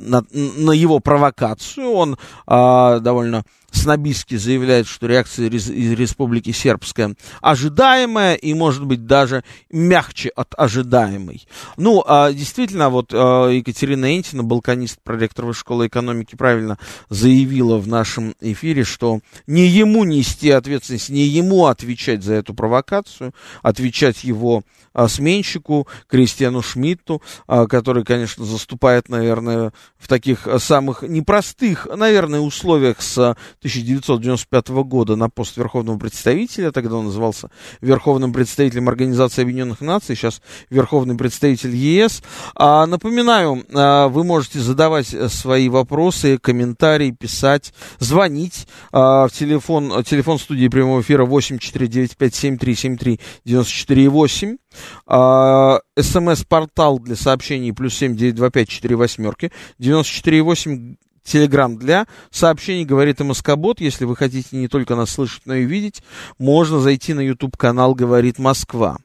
на, 0.00 0.24
на 0.30 0.72
его 0.72 1.00
провокацию. 1.00 1.90
Он 1.90 2.18
а, 2.46 2.98
довольно 3.00 3.44
снобистски 3.70 4.36
заявляет, 4.36 4.86
что 4.86 5.06
реакция 5.06 5.48
из 5.48 5.68
Республики 5.92 6.52
Сербская 6.52 7.14
ожидаемая 7.40 8.34
и, 8.34 8.54
может 8.54 8.84
быть, 8.84 9.06
даже 9.06 9.44
мягче 9.70 10.30
от 10.30 10.54
ожидаемой. 10.56 11.46
Ну, 11.76 12.02
а, 12.06 12.32
действительно, 12.32 12.88
вот 12.88 13.12
а, 13.12 13.48
Екатерина 13.48 14.16
Энтина, 14.16 14.42
балканист 14.42 15.00
проректоровой 15.02 15.54
школы 15.54 15.86
экономики, 15.86 16.34
правильно 16.34 16.78
заявила 17.10 17.78
в 17.78 17.88
нашем 17.88 18.34
эфире, 18.40 18.84
что 18.84 19.20
не 19.46 19.66
ему 19.66 20.04
нести 20.04 20.50
ответственность, 20.50 21.10
не 21.10 21.24
ему 21.24 21.66
отвечать 21.66 22.22
за 22.22 22.34
эту 22.34 22.54
провокацию, 22.54 23.34
отвечать 23.62 24.24
его 24.24 24.62
а, 24.94 25.08
сменщику 25.08 25.86
Кристиану 26.08 26.62
Шмидту, 26.62 27.22
а, 27.46 27.66
который, 27.66 28.04
конечно, 28.04 28.44
заступает, 28.44 29.08
наверное, 29.08 29.72
в 29.98 30.08
таких 30.08 30.48
самых 30.58 31.02
непростых, 31.02 31.86
наверное, 31.94 32.40
условиях 32.40 33.02
с 33.02 33.36
1995 33.58 34.68
года 34.84 35.16
на 35.16 35.28
пост 35.28 35.56
Верховного 35.56 35.98
представителя, 35.98 36.70
тогда 36.70 36.96
он 36.96 37.06
назывался 37.06 37.50
Верховным 37.80 38.32
представителем 38.32 38.88
Организации 38.88 39.42
Объединенных 39.42 39.80
Наций, 39.80 40.16
сейчас 40.16 40.40
Верховный 40.70 41.16
представитель 41.16 41.74
ЕС. 41.74 42.22
А, 42.54 42.86
напоминаю, 42.86 43.64
а, 43.74 44.08
вы 44.08 44.24
можете 44.24 44.60
задавать 44.60 45.08
свои 45.32 45.68
вопросы, 45.68 46.38
комментарии, 46.38 47.10
писать, 47.10 47.72
звонить 47.98 48.66
а, 48.92 49.28
в 49.28 49.32
телефон, 49.32 50.04
телефон 50.04 50.38
студии 50.38 50.68
прямого 50.68 51.00
эфира 51.00 51.24
8495 51.24 52.34
7373 52.34 53.20
94 53.44 54.58
а, 55.06 55.80
СМС-портал 55.98 56.98
для 56.98 57.16
сообщений 57.16 57.72
плюс 57.72 57.94
семь 57.94 58.16
девять 58.16 58.36
два 58.36 58.50
пять 58.50 58.68
четыре 58.68 58.96
восьмерки, 58.96 59.50
девяносто 59.78 60.12
четыре 60.12 60.42
восемь 60.42 60.96
Телеграм 61.28 61.76
для 61.76 62.06
сообщений 62.30 62.84
«Говорит 62.84 63.20
МСК-бот». 63.20 63.80
Если 63.80 64.04
вы 64.04 64.16
хотите 64.16 64.56
не 64.56 64.68
только 64.68 64.96
нас 64.96 65.10
слышать, 65.10 65.42
но 65.44 65.54
и 65.54 65.64
видеть, 65.64 66.02
можно 66.38 66.80
зайти 66.80 67.14
на 67.14 67.20
YouTube-канал 67.20 67.94
«Говорит 67.94 68.38
Москва». 68.38 68.98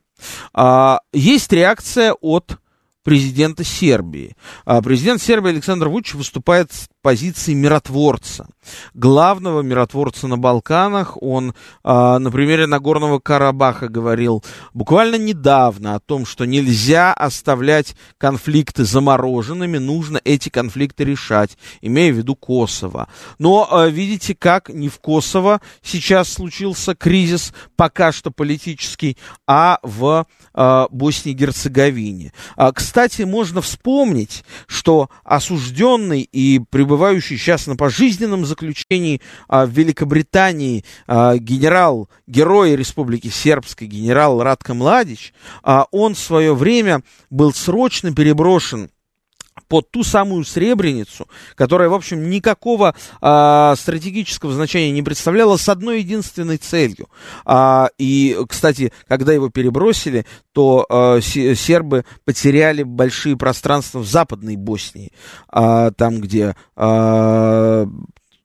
А, 0.54 1.00
есть 1.12 1.52
реакция 1.52 2.14
от 2.14 2.58
президента 3.04 3.64
Сербии. 3.64 4.36
А, 4.66 4.82
президент 4.82 5.22
Сербии 5.22 5.50
Александр 5.50 5.90
Вучич 5.90 6.14
выступает 6.16 6.72
позиции 7.04 7.54
миротворца, 7.54 8.48
главного 8.96 9.62
миротворца 9.62 10.28
на 10.28 10.38
Балканах. 10.38 11.22
Он 11.22 11.54
а, 11.84 12.18
на 12.18 12.32
примере 12.32 12.66
Нагорного 12.66 13.20
Карабаха 13.20 13.90
говорил 13.90 14.44
буквально 14.74 15.18
недавно 15.18 15.96
о 15.96 16.00
том, 16.00 16.26
что 16.26 16.46
нельзя 16.46 17.14
оставлять 17.14 17.96
конфликты 18.18 18.86
замороженными, 18.86 19.78
нужно 19.78 20.20
эти 20.24 20.48
конфликты 20.48 21.04
решать, 21.04 21.58
имея 21.82 22.14
в 22.14 22.18
виду 22.18 22.36
Косово. 22.36 23.10
Но 23.38 23.68
а, 23.70 23.88
видите, 23.88 24.34
как 24.34 24.70
не 24.70 24.88
в 24.88 25.00
Косово 25.00 25.60
сейчас 25.84 26.30
случился 26.30 26.96
кризис, 26.96 27.54
пока 27.76 28.14
что 28.14 28.32
политический, 28.32 29.18
а 29.46 29.80
в 29.84 30.26
а, 30.54 30.88
Боснии 30.90 31.34
и 31.34 31.36
Герцеговине. 31.36 32.32
А, 32.56 32.72
кстати, 32.72 33.24
можно 33.24 33.62
вспомнить, 33.62 34.46
что 34.68 35.10
осужденный 35.26 36.22
и 36.22 36.60
пребывающий 36.60 36.93
пребывающий 36.94 37.38
сейчас 37.38 37.66
на 37.66 37.76
пожизненном 37.76 38.46
заключении 38.46 39.20
а, 39.48 39.66
в 39.66 39.72
Великобритании 39.72 40.86
а, 41.08 41.38
генерал, 41.38 42.08
герой 42.28 42.76
Республики 42.76 43.30
Сербской, 43.30 43.88
генерал 43.88 44.44
Радко 44.44 44.76
Младич, 44.76 45.34
а, 45.64 45.88
он 45.90 46.14
в 46.14 46.20
свое 46.20 46.54
время 46.54 47.02
был 47.32 47.52
срочно 47.52 48.14
переброшен 48.14 48.92
под 49.74 49.90
ту 49.90 50.04
самую 50.04 50.46
Сребреницу, 50.46 51.28
которая, 51.56 51.90
в 51.90 51.96
общем, 51.96 52.30
никакого 52.30 52.94
а, 53.22 53.74
стратегического 53.76 54.54
значения 54.54 54.92
не 54.92 55.02
представляла 55.02 55.58
с 55.58 55.68
одной 55.68 56.02
единственной 56.02 56.58
целью. 56.58 57.10
А, 57.44 57.90
и, 57.98 58.38
кстати, 58.48 58.94
когда 59.08 59.34
его 59.34 59.50
перебросили, 59.50 60.28
то 60.52 60.86
а, 60.88 61.20
сербы 61.22 62.06
потеряли 62.24 62.84
большие 62.84 63.36
пространства 63.36 63.98
в 63.98 64.06
Западной 64.06 64.58
Боснии, 64.58 65.12
а, 65.48 65.90
там, 65.90 66.22
где 66.22 66.56
а, 66.76 67.88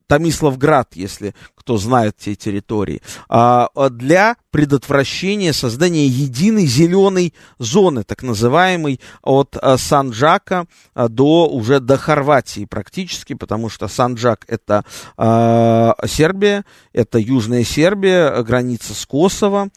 Томиславград, 0.08 0.96
если 0.96 1.34
кто 1.68 1.76
знает 1.76 2.16
те 2.16 2.34
территории, 2.34 3.02
а, 3.28 3.68
для 3.90 4.36
предотвращения 4.50 5.52
создания 5.52 6.06
единой 6.06 6.64
зеленой 6.64 7.34
зоны, 7.58 8.04
так 8.04 8.22
называемой 8.22 9.00
от 9.20 9.54
а, 9.60 9.76
Санджака 9.76 10.64
а, 10.94 11.08
до 11.10 11.46
уже 11.46 11.80
до 11.80 11.98
Хорватии 11.98 12.64
практически, 12.64 13.34
потому 13.34 13.68
что 13.68 13.86
Санджак 13.86 14.46
это 14.48 14.84
Сербия, 16.06 16.64
это 16.94 17.18
Южная 17.18 17.64
Сербия, 17.64 18.42
граница 18.42 18.94
с 18.94 19.04
Косово, 19.04 19.68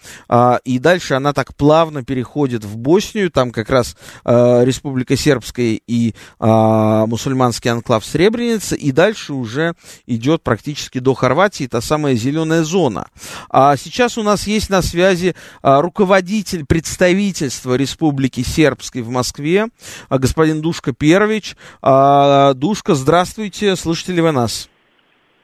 и 0.64 0.80
дальше 0.80 1.16
она 1.16 1.34
так 1.34 1.56
плавно 1.56 2.06
переходит 2.06 2.64
в 2.64 2.78
Боснию, 2.78 3.32
там 3.32 3.52
как 3.52 3.70
раз 3.70 3.98
Республика 4.24 5.18
Сербская 5.18 5.80
и 5.86 6.14
мусульманский 6.40 7.72
анклав 7.72 8.06
Сребреница, 8.06 8.76
и 8.76 8.92
дальше 8.92 9.34
уже 9.34 9.74
идет 10.06 10.21
практически 10.44 11.00
до 11.00 11.14
Хорватии, 11.14 11.68
та 11.68 11.82
самая 11.82 12.16
зеленая 12.16 12.64
зона. 12.64 13.08
А 13.50 13.76
сейчас 13.78 14.18
у 14.18 14.24
нас 14.24 14.48
есть 14.48 14.70
на 14.70 14.82
связи 14.82 15.36
а, 15.62 15.82
руководитель 15.82 16.66
представительства 16.66 17.76
Республики 17.76 18.44
Сербской 18.44 19.02
в 19.02 19.10
Москве, 19.10 19.68
а, 20.10 20.18
господин 20.18 20.62
Душка 20.62 20.94
Первич. 20.94 21.56
А, 21.82 22.54
Душка, 22.54 22.96
здравствуйте, 22.96 23.76
слышите 23.76 24.14
ли 24.14 24.22
вы 24.22 24.32
нас? 24.32 24.71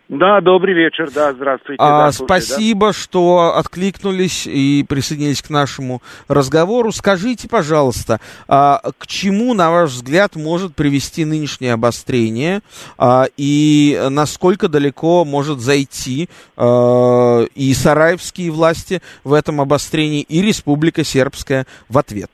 Да, 0.10 0.39
добрый 0.39 0.74
вечер, 0.74 1.10
да, 1.13 1.34
здравствуйте. 1.34 1.84
А, 1.84 2.06
да, 2.06 2.12
слушай, 2.13 2.41
спасибо, 2.41 2.88
да? 2.88 2.93
что 2.93 3.56
откликнулись 3.58 4.48
и 4.48 4.86
присоединились 4.88 5.41
к 5.41 5.50
нашему 5.50 6.02
разговору. 6.30 6.93
Скажите, 6.93 7.50
пожалуйста, 7.50 8.22
а, 8.48 8.80
к 8.98 9.06
чему, 9.06 9.54
на 9.54 9.70
ваш 9.70 9.91
взгляд, 9.91 10.38
может 10.38 10.76
привести 10.76 11.26
нынешнее 11.26 11.74
обострение 11.74 12.62
а, 12.98 13.26
и 13.36 14.02
насколько 14.10 14.70
далеко 14.70 15.26
может 15.26 15.60
зайти 15.60 16.30
а, 16.56 17.43
и 17.54 17.74
сараевские 17.74 18.52
власти 18.52 19.02
в 19.26 19.34
этом 19.34 19.60
обострении, 19.60 20.22
и 20.22 20.41
Республика 20.41 21.04
Сербская 21.04 21.67
в 21.89 21.98
ответ? 21.98 22.32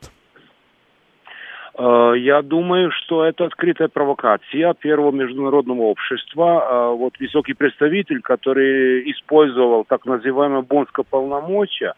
Э, 1.76 2.14
я 2.16 2.42
думаю, 2.42 2.90
что 2.92 3.24
это 3.24 3.46
открытая 3.46 3.88
провокация 3.88 4.74
первого 4.74 5.10
международного 5.12 5.82
общества. 5.82 6.44
Э, 6.68 6.96
вот 6.96 7.18
высокий 7.18 7.54
представитель, 7.54 8.20
который 8.20 9.10
использовал 9.10 9.84
так 9.84 10.06
называемое 10.06 10.62
бонское 10.62 11.04
полномочия, 11.08 11.94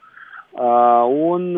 э, 0.54 0.58
он 0.58 1.52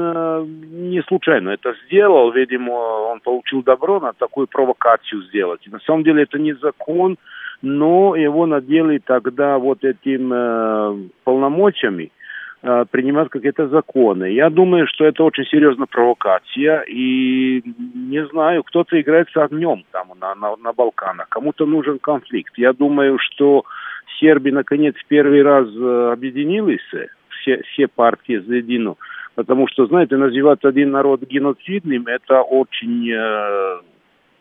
не 0.90 1.02
случайно 1.02 1.50
это 1.50 1.74
сделал. 1.86 2.32
Видимо, 2.32 2.72
он 2.72 3.20
получил 3.20 3.62
добро 3.62 4.00
на 4.00 4.12
такую 4.12 4.48
провокацию 4.48 5.22
сделать. 5.24 5.60
на 5.70 5.78
самом 5.80 6.02
деле 6.02 6.24
это 6.24 6.38
не 6.38 6.54
закон, 6.54 7.16
но 7.62 8.16
его 8.16 8.46
надели 8.46 8.98
тогда 8.98 9.58
вот 9.58 9.84
этим 9.84 11.10
полномочиями 11.24 12.12
Э, 12.60 12.84
принимать 12.90 13.28
какие-то 13.28 13.68
законы. 13.68 14.32
Я 14.32 14.50
думаю, 14.50 14.88
что 14.88 15.04
это 15.04 15.22
очень 15.22 15.44
серьезная 15.44 15.86
провокация, 15.86 16.80
и 16.88 17.62
не 17.94 18.26
знаю, 18.26 18.64
кто-то 18.64 19.00
играет 19.00 19.28
с 19.30 19.36
огнем 19.36 19.84
там 19.92 20.08
на, 20.20 20.34
на, 20.34 20.56
на 20.56 20.72
Балканах, 20.72 21.28
кому-то 21.28 21.66
нужен 21.66 22.00
конфликт. 22.00 22.58
Я 22.58 22.72
думаю, 22.72 23.18
что 23.20 23.62
Сербия 24.18 24.50
наконец 24.50 24.96
первый 25.06 25.42
раз 25.42 25.68
э, 25.68 26.10
объединились, 26.12 26.82
все, 27.28 27.62
все 27.62 27.86
партии 27.86 28.42
заедино, 28.44 28.96
потому 29.36 29.68
что, 29.68 29.86
знаете, 29.86 30.16
называть 30.16 30.64
один 30.64 30.90
народ 30.90 31.22
геноцидным, 31.22 32.08
это 32.08 32.42
очень 32.42 33.08
э, 33.08 33.78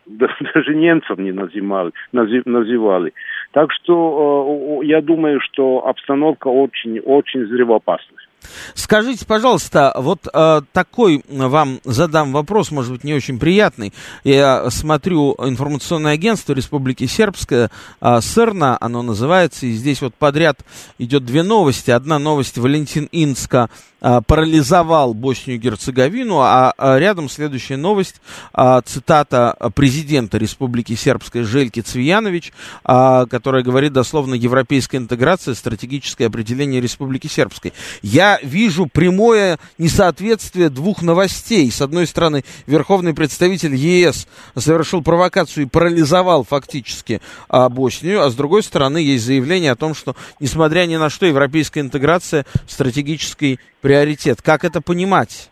даже 0.54 0.76
немцев 0.76 1.18
не 1.18 1.32
называли, 1.32 1.92
называли. 2.12 3.14
Так 3.52 3.72
что 3.74 4.82
э, 4.82 4.86
я 4.86 5.02
думаю, 5.02 5.40
что 5.42 5.86
обстановка 5.88 6.48
очень, 6.48 7.00
очень 7.00 7.46
взрывоопасная. 7.46 8.27
Скажите, 8.76 9.26
пожалуйста, 9.26 9.94
вот 9.96 10.28
э, 10.32 10.62
такой 10.72 11.24
вам 11.30 11.80
задам 11.84 12.32
вопрос, 12.32 12.72
может 12.72 12.92
быть, 12.92 13.04
не 13.04 13.14
очень 13.14 13.40
приятный. 13.40 13.94
Я 14.24 14.70
смотрю 14.70 15.36
информационное 15.40 16.14
агентство 16.14 16.54
Республики 16.54 17.06
Сербская, 17.08 17.72
э, 18.02 18.22
СЭРНА, 18.22 18.78
оно 18.80 19.02
называется, 19.02 19.66
и 19.66 19.72
здесь 19.72 20.02
вот 20.02 20.14
подряд 20.16 20.60
идет 20.98 21.26
две 21.26 21.44
новости. 21.44 21.92
Одна 21.92 22.20
новость, 22.20 22.58
Валентин 22.58 23.10
Инска 23.12 23.70
э, 24.02 24.22
парализовал 24.26 25.14
Боснию 25.14 25.58
и 25.58 25.62
Герцеговину, 25.62 26.40
а, 26.40 26.74
а 26.78 27.00
рядом 27.00 27.30
следующая 27.30 27.78
новость, 27.78 28.22
э, 28.54 28.82
цитата 28.86 29.56
президента 29.76 30.38
Республики 30.38 30.96
Сербской 30.96 31.44
Жельки 31.44 31.82
Цвиянович, 31.82 32.54
э, 32.86 33.26
которая 33.30 33.64
говорит 33.64 33.94
дословно 33.94 34.36
«Европейская 34.36 34.98
интеграция, 34.98 35.56
стратегическое 35.56 36.28
определение 36.28 36.82
Республики 36.82 37.28
Сербской». 37.28 37.74
Я 38.02 38.27
вижу 38.44 38.88
прямое 38.88 39.58
несоответствие 39.78 40.70
двух 40.70 41.02
новостей. 41.02 41.72
С 41.72 41.82
одной 41.82 42.08
стороны, 42.08 42.44
верховный 42.68 43.14
представитель 43.14 43.76
ЕС 43.76 44.28
совершил 44.56 45.04
провокацию 45.04 45.66
и 45.66 45.70
парализовал 45.70 46.44
фактически 46.44 47.22
а, 47.50 47.70
Боснию, 47.70 48.22
а 48.22 48.30
с 48.30 48.36
другой 48.36 48.64
стороны, 48.64 48.98
есть 48.98 49.26
заявление 49.26 49.72
о 49.72 49.76
том, 49.76 49.94
что, 49.94 50.16
несмотря 50.40 50.86
ни 50.86 50.98
на 50.98 51.10
что, 51.10 51.26
европейская 51.26 51.82
интеграция 51.82 52.46
стратегический 52.68 53.60
приоритет. 53.82 54.42
Как 54.42 54.64
это 54.64 54.82
понимать? 54.82 55.50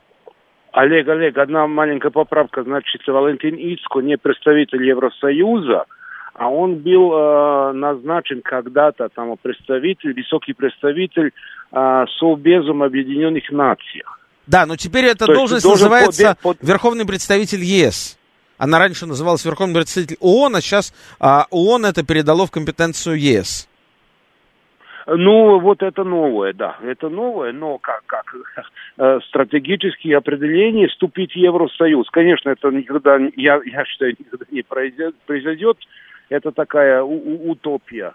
Олег, 0.75 1.07
Олег, 1.07 1.37
одна 1.37 1.67
маленькая 1.67 2.11
поправка. 2.11 2.63
Значит, 2.63 3.01
Валентин 3.07 3.55
Ицко 3.55 4.01
не 4.01 4.17
представитель 4.17 4.85
Евросоюза, 4.85 5.85
а 6.33 6.49
он 6.49 6.79
был 6.79 7.13
э, 7.13 7.71
назначен 7.71 8.41
когда-то 8.41 9.07
там 9.15 9.33
представитель, 9.41 10.13
высокий 10.13 10.51
представитель 10.51 11.31
э, 11.75 12.05
Совбезом 12.17 12.81
Объединенных 12.81 13.51
Наций. 13.51 14.03
Да, 14.47 14.65
но 14.65 14.75
теперь 14.75 15.05
эта 15.05 15.25
То 15.25 15.33
должность 15.33 15.65
называется 15.65 16.37
под, 16.41 16.59
под... 16.59 16.67
Верховный 16.67 17.05
представитель 17.05 17.63
ЕС. 17.63 18.17
Она 18.57 18.79
раньше 18.79 19.05
называлась 19.05 19.43
Верховный 19.43 19.75
представитель 19.75 20.17
ООН, 20.19 20.55
а 20.55 20.61
сейчас 20.61 20.93
а, 21.19 21.45
ООН 21.49 21.85
это 21.87 22.05
передало 22.05 22.45
в 22.45 22.51
компетенцию 22.51 23.19
ЕС. 23.19 23.67
Ну, 25.07 25.59
вот 25.59 25.83
это 25.83 26.03
новое, 26.03 26.53
да, 26.53 26.77
это 26.83 27.09
новое, 27.09 27.51
но 27.51 27.77
как, 27.77 28.03
как 28.07 28.35
э, 28.97 29.19
стратегические 29.27 30.17
определения 30.17 30.87
вступить 30.87 31.33
в 31.33 31.35
Евросоюз. 31.35 32.09
Конечно, 32.09 32.49
это 32.49 32.69
никогда, 32.69 33.17
я, 33.35 33.59
я 33.65 33.85
считаю, 33.85 34.15
никогда 34.19 34.45
не 34.49 34.63
произойдет, 34.63 35.15
произойдет 35.27 35.77
это 36.29 36.51
такая 36.51 37.03
утопия, 37.03 38.13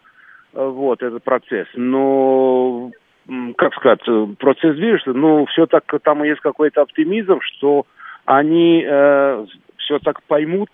э, 0.53 0.64
вот, 0.64 1.03
этот 1.03 1.23
процесс. 1.23 1.68
Но, 1.75 2.90
как 3.57 3.75
сказать, 3.75 4.01
процесс 4.38 4.77
движется, 4.77 5.12
но 5.12 5.47
все 5.47 5.66
так, 5.66 5.85
там 6.03 6.23
есть 6.25 6.40
какой-то 6.40 6.83
оптимизм, 6.83 7.40
что 7.40 7.87
они 8.25 8.85
э, 8.87 9.47
все 9.79 9.99
так 9.99 10.23
поймут, 10.25 10.71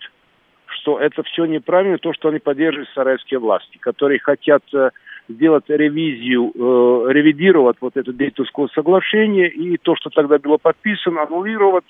что 0.67 0.99
это 0.99 1.23
все 1.23 1.45
неправильно, 1.45 1.97
то, 1.97 2.13
что 2.13 2.29
они 2.29 2.39
поддерживают 2.39 2.89
сараевские 2.93 3.39
власти, 3.39 3.77
которые 3.77 4.19
хотят 4.19 4.63
э, 4.73 4.89
сделать 5.29 5.65
ревизию, 5.67 6.51
э, 6.53 7.11
ревидировать 7.11 7.77
вот 7.81 7.95
это 7.95 8.11
Дейтовское 8.11 8.67
соглашение 8.73 9.49
и 9.49 9.77
то, 9.77 9.95
что 9.95 10.09
тогда 10.09 10.39
было 10.39 10.57
подписано, 10.57 11.23
аннулировать, 11.23 11.85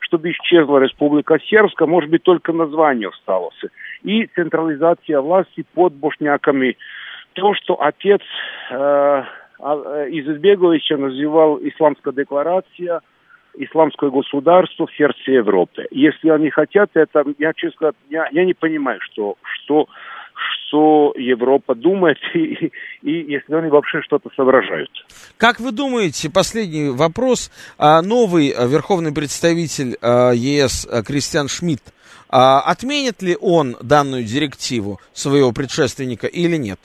чтобы 0.00 0.30
исчезла 0.30 0.78
Республика 0.78 1.38
Сербская, 1.38 1.86
может 1.86 2.10
быть, 2.10 2.22
только 2.22 2.52
название 2.52 3.08
осталось 3.08 3.60
и 4.02 4.26
централизация 4.34 5.20
власти 5.20 5.64
под 5.74 5.94
бошняками. 5.94 6.76
То, 7.34 7.54
что 7.54 7.80
отец 7.80 8.22
э, 8.70 9.22
а, 9.58 10.06
э 10.06 10.10
Избеговича 10.10 10.96
называл 10.96 11.58
исламская 11.62 12.12
декларация, 12.12 13.00
исламское 13.54 14.10
государство 14.10 14.86
в 14.86 14.94
сердце 14.94 15.32
Европы. 15.32 15.86
Если 15.90 16.28
они 16.28 16.50
хотят 16.50 16.90
это, 16.94 17.24
я 17.38 17.52
честно 17.54 17.92
я, 18.10 18.28
я 18.30 18.44
не 18.44 18.54
понимаю, 18.54 19.00
что, 19.00 19.36
что, 19.42 19.88
что 20.34 21.12
Европа 21.16 21.74
думает 21.74 22.18
и, 22.34 22.70
и 23.02 23.32
если 23.32 23.54
они 23.54 23.68
вообще 23.68 24.00
что-то 24.02 24.30
соображают. 24.36 24.90
Как 25.36 25.60
вы 25.60 25.72
думаете, 25.72 26.30
последний 26.32 26.90
вопрос, 26.90 27.50
а 27.78 28.02
новый 28.02 28.48
верховный 28.48 29.12
представитель 29.12 29.96
а, 30.02 30.32
ЕС 30.32 30.86
Кристиан 31.06 31.48
Шмидт 31.48 31.92
а 32.30 32.60
отменит 32.60 33.22
ли 33.22 33.36
он 33.40 33.76
данную 33.82 34.24
директиву 34.24 35.00
своего 35.12 35.52
предшественника 35.52 36.26
или 36.26 36.56
нет? 36.56 36.78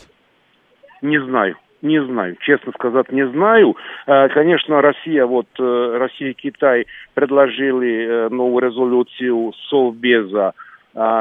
Не 1.01 1.21
знаю. 1.21 1.57
Не 1.83 2.01
знаю, 2.01 2.37
честно 2.39 2.71
сказать, 2.71 3.11
не 3.11 3.27
знаю. 3.27 3.75
А, 4.07 4.29
конечно, 4.29 4.81
Россия, 4.81 5.25
вот 5.25 5.47
э, 5.59 5.97
Россия 5.99 6.29
и 6.29 6.33
Китай 6.33 6.87
предложили 7.13 8.07
э, 8.07 8.29
новую 8.29 8.63
резолюцию 8.63 9.51
Совбеза, 9.69 10.53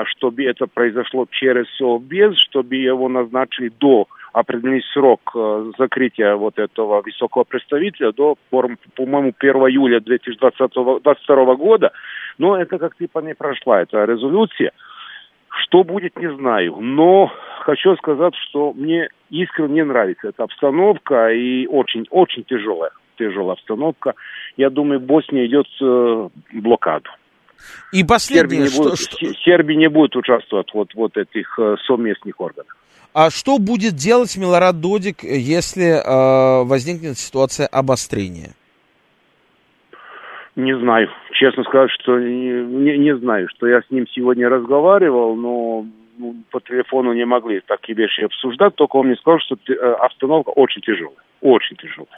чтобы 0.04 0.44
это 0.44 0.66
произошло 0.66 1.26
через 1.30 1.66
Совбез, 1.78 2.36
чтобы 2.38 2.76
его 2.76 3.08
назначили 3.08 3.72
до 3.80 4.06
определенный 4.32 4.82
срок 4.92 5.32
э, 5.34 5.72
закрытия 5.78 6.36
вот 6.36 6.58
этого 6.58 7.02
высокого 7.02 7.44
представителя 7.44 8.12
до, 8.12 8.36
по-моему, 8.50 9.32
1 9.38 9.54
июля 9.68 10.00
2022 10.00 11.54
года. 11.56 11.92
Но 12.38 12.56
это 12.56 12.78
как 12.78 12.96
типа 12.96 13.18
не 13.18 13.34
прошла 13.34 13.82
эта 13.82 14.04
резолюция. 14.04 14.72
Что 15.48 15.84
будет, 15.84 16.16
не 16.18 16.32
знаю. 16.34 16.76
Но 16.80 17.30
хочу 17.62 17.96
сказать, 17.96 18.34
что 18.48 18.72
мне 18.72 19.08
искренне 19.30 19.84
нравится 19.84 20.28
эта 20.28 20.44
обстановка 20.44 21.30
и 21.32 21.66
очень-очень 21.66 22.44
тяжелая, 22.44 22.90
тяжелая 23.18 23.54
обстановка. 23.54 24.14
Я 24.56 24.70
думаю, 24.70 25.00
Босния 25.00 25.46
идет 25.46 25.66
в 25.80 26.30
блокаду. 26.52 27.10
И 27.92 28.04
последнее, 28.04 28.66
Сербия 28.66 28.78
не, 28.78 28.84
будет, 28.84 28.98
что... 28.98 29.34
Сербия 29.44 29.76
не 29.76 29.88
будет 29.88 30.16
участвовать 30.16 30.74
вот, 30.74 30.94
вот 30.94 31.16
этих 31.16 31.58
э, 31.58 31.76
совместных 31.86 32.40
органах. 32.40 32.76
А 33.14 33.30
что 33.30 33.58
будет 33.58 33.94
делать 33.94 34.36
Милорад 34.36 34.80
Додик, 34.80 35.22
если 35.22 36.00
э, 36.00 36.64
возникнет 36.64 37.18
ситуация 37.18 37.66
обострения? 37.66 38.54
Не 40.56 40.76
знаю. 40.78 41.08
Честно 41.32 41.62
сказать, 41.64 41.90
что 42.00 42.18
не, 42.18 42.98
не, 42.98 43.16
знаю, 43.16 43.48
что 43.48 43.66
я 43.66 43.80
с 43.80 43.90
ним 43.90 44.06
сегодня 44.08 44.48
разговаривал, 44.48 45.34
но 45.36 45.86
по 46.50 46.60
телефону 46.60 47.12
не 47.12 47.24
могли 47.24 47.60
такие 47.60 47.96
вещи 47.96 48.22
обсуждать, 48.22 48.74
только 48.74 48.96
он 48.96 49.06
мне 49.06 49.16
сказал, 49.16 49.40
что 49.40 49.56
э, 49.68 49.72
обстановка 49.74 50.50
очень 50.50 50.82
тяжелая. 50.82 51.16
Очень 51.40 51.76
тяжелая. 51.76 52.16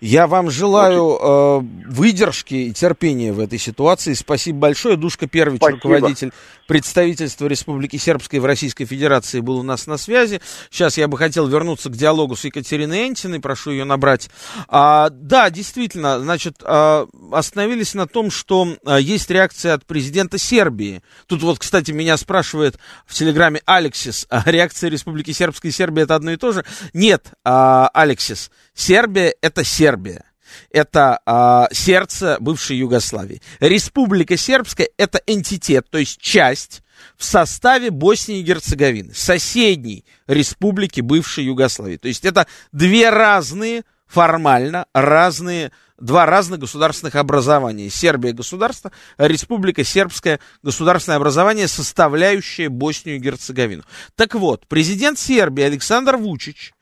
Я 0.00 0.26
вам 0.26 0.50
желаю 0.50 1.18
э, 1.18 1.60
выдержки 1.88 2.54
и 2.54 2.72
терпения 2.72 3.32
в 3.32 3.40
этой 3.40 3.58
ситуации. 3.58 4.12
Спасибо 4.14 4.58
большое. 4.58 4.96
Душка 4.96 5.26
Первич, 5.26 5.58
Спасибо. 5.58 5.76
руководитель 5.76 6.32
представительства 6.66 7.46
Республики 7.46 7.96
Сербской 7.96 8.38
в 8.40 8.44
Российской 8.44 8.84
Федерации, 8.84 9.40
был 9.40 9.58
у 9.58 9.62
нас 9.62 9.86
на 9.86 9.96
связи. 9.96 10.40
Сейчас 10.70 10.98
я 10.98 11.08
бы 11.08 11.16
хотел 11.16 11.46
вернуться 11.46 11.88
к 11.88 11.96
диалогу 11.96 12.36
с 12.36 12.44
Екатериной 12.44 13.08
Энтиной. 13.08 13.40
Прошу 13.40 13.70
ее 13.70 13.84
набрать. 13.84 14.28
А, 14.68 15.08
да, 15.10 15.48
действительно, 15.50 16.18
значит, 16.20 16.56
а, 16.62 17.06
остановились 17.32 17.94
на 17.94 18.06
том, 18.06 18.30
что 18.30 18.76
а, 18.84 18.98
есть 18.98 19.30
реакция 19.30 19.74
от 19.74 19.86
президента 19.86 20.38
Сербии. 20.38 21.02
Тут 21.26 21.42
вот, 21.42 21.58
кстати, 21.58 21.92
меня 21.92 22.16
спрашивает 22.16 22.78
в 23.06 23.14
телеграме 23.14 23.62
Алексис, 23.64 24.26
а 24.28 24.42
реакция 24.46 24.90
Республики 24.90 25.30
Сербской 25.30 25.70
и 25.70 25.72
Сербии 25.72 26.02
это 26.02 26.14
одно 26.14 26.32
и 26.32 26.36
то 26.36 26.52
же? 26.52 26.64
Нет, 26.92 27.32
а, 27.44 27.88
Алексис, 27.94 28.50
Сербия 28.76 29.34
это 29.40 29.64
Сербия. 29.64 30.22
Это 30.70 31.18
а, 31.26 31.68
сердце 31.72 32.36
бывшей 32.40 32.76
Югославии. 32.76 33.42
Республика 33.58 34.36
Сербская 34.36 34.88
это 34.96 35.20
энтитет, 35.26 35.88
то 35.90 35.98
есть 35.98 36.20
часть 36.20 36.82
в 37.16 37.24
составе 37.24 37.90
Боснии 37.90 38.40
и 38.40 38.42
Герцеговины, 38.42 39.12
соседней 39.12 40.04
республики 40.26 41.00
бывшей 41.00 41.44
Югославии. 41.44 41.96
То 41.96 42.08
есть 42.08 42.24
это 42.24 42.46
две 42.72 43.10
разные, 43.10 43.82
формально 44.06 44.86
разные, 44.94 45.72
два 45.98 46.26
разных 46.26 46.60
государственных 46.60 47.16
образования. 47.16 47.90
Сербия 47.90 48.32
государство, 48.32 48.92
Республика 49.18 49.84
Сербская 49.84 50.38
государственное 50.62 51.16
образование, 51.16 51.68
составляющее 51.68 52.68
Боснию 52.68 53.16
и 53.16 53.20
Герцеговину. 53.20 53.82
Так 54.14 54.34
вот, 54.34 54.66
президент 54.68 55.18
Сербии 55.18 55.64
Александр 55.64 56.16
Вучич 56.16 56.72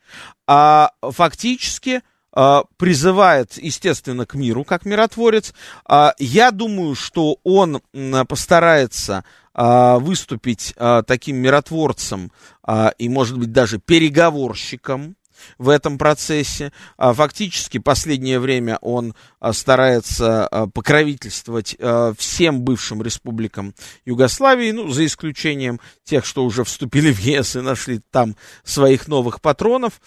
а, 0.47 0.91
фактически 1.01 2.01
а, 2.35 2.63
призывает, 2.77 3.57
естественно, 3.57 4.25
к 4.25 4.35
миру, 4.35 4.65
как 4.65 4.83
миротворец. 4.85 5.53
А, 5.85 6.13
я 6.19 6.51
думаю, 6.51 6.93
что 6.93 7.37
он 7.43 7.81
постарается 8.27 9.23
а, 9.53 9.99
выступить 9.99 10.75
таким 11.07 11.37
миротворцем 11.37 12.31
и, 12.97 13.09
может 13.09 13.37
быть, 13.37 13.53
даже 13.53 13.79
переговорщиком 13.79 15.15
в 15.57 15.69
этом 15.69 15.97
процессе. 15.97 16.71
А, 16.97 17.13
Фактически 17.13 17.77
последнее 17.77 18.39
время 18.39 18.77
он 18.81 19.15
а, 19.39 19.53
старается 19.53 20.47
а, 20.47 20.67
покровительствовать 20.67 21.77
всем 22.17 22.61
бывшим 22.61 23.01
республикам 23.01 23.73
Югославии, 24.05 24.71
ну, 24.71 24.89
за 24.89 25.05
исключением 25.05 25.79
тех, 26.03 26.25
что 26.25 26.43
уже 26.43 26.63
вступили 26.63 27.11
в 27.11 27.19
ЕС 27.19 27.55
и 27.55 27.61
нашли 27.61 28.01
там 28.11 28.35
своих 28.63 29.07
новых 29.07 29.41
патронов. 29.41 30.01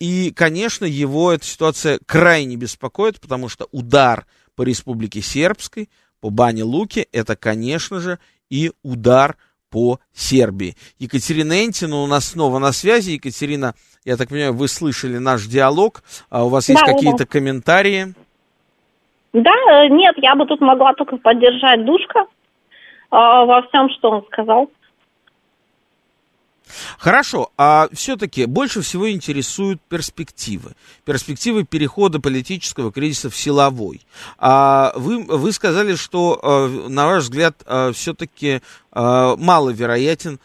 И, 0.00 0.32
конечно, 0.34 0.84
его 0.84 1.32
эта 1.32 1.44
ситуация 1.44 1.98
крайне 2.06 2.56
беспокоит, 2.56 3.20
потому 3.20 3.48
что 3.48 3.68
удар 3.72 4.26
по 4.54 4.62
Республике 4.62 5.22
Сербской, 5.22 5.88
по 6.20 6.30
Бане 6.30 6.64
Луке, 6.64 7.06
это, 7.12 7.36
конечно 7.36 8.00
же, 8.00 8.18
и 8.50 8.72
удар 8.82 9.36
по 9.70 10.00
Сербии. 10.14 10.76
Екатерина 10.98 11.64
Энтина 11.64 11.96
у 11.96 12.06
нас 12.06 12.26
снова 12.28 12.58
на 12.58 12.72
связи. 12.72 13.10
Екатерина, 13.10 13.74
я 14.06 14.16
так 14.16 14.28
понимаю, 14.28 14.54
вы 14.54 14.68
слышали 14.68 15.18
наш 15.18 15.46
диалог. 15.46 16.02
А 16.30 16.44
у 16.44 16.48
вас 16.48 16.68
есть 16.68 16.80
Да, 16.80 16.86
да, 16.86 16.92
какие-то 16.92 17.26
комментарии? 17.26 18.14
Да, 19.32 19.50
э, 19.50 19.88
нет, 19.88 20.14
я 20.18 20.36
бы 20.36 20.46
тут 20.46 20.60
могла 20.60 20.94
только 20.94 21.16
поддержать 21.16 21.84
Душка 21.84 22.20
э, 22.20 22.26
во 23.10 23.62
всем, 23.68 23.90
что 23.90 24.10
он 24.10 24.24
сказал. 24.26 24.70
Хорошо, 26.98 27.50
а 27.58 27.88
все-таки 27.92 28.46
больше 28.46 28.80
всего 28.80 29.10
интересуют 29.10 29.80
перспективы. 29.88 30.72
Перспективы 31.04 31.64
перехода 31.64 32.20
политического 32.20 32.92
кризиса 32.92 33.28
в 33.28 33.36
силовой. 33.36 34.02
А 34.38 34.92
вы, 34.94 35.24
вы 35.24 35.50
сказали, 35.50 35.96
что, 35.96 36.38
э, 36.40 36.88
на 36.88 37.06
ваш 37.06 37.24
взгляд, 37.24 37.56
все-таки 37.92 38.60
маловероятен 38.92 40.34
э, 40.34 40.38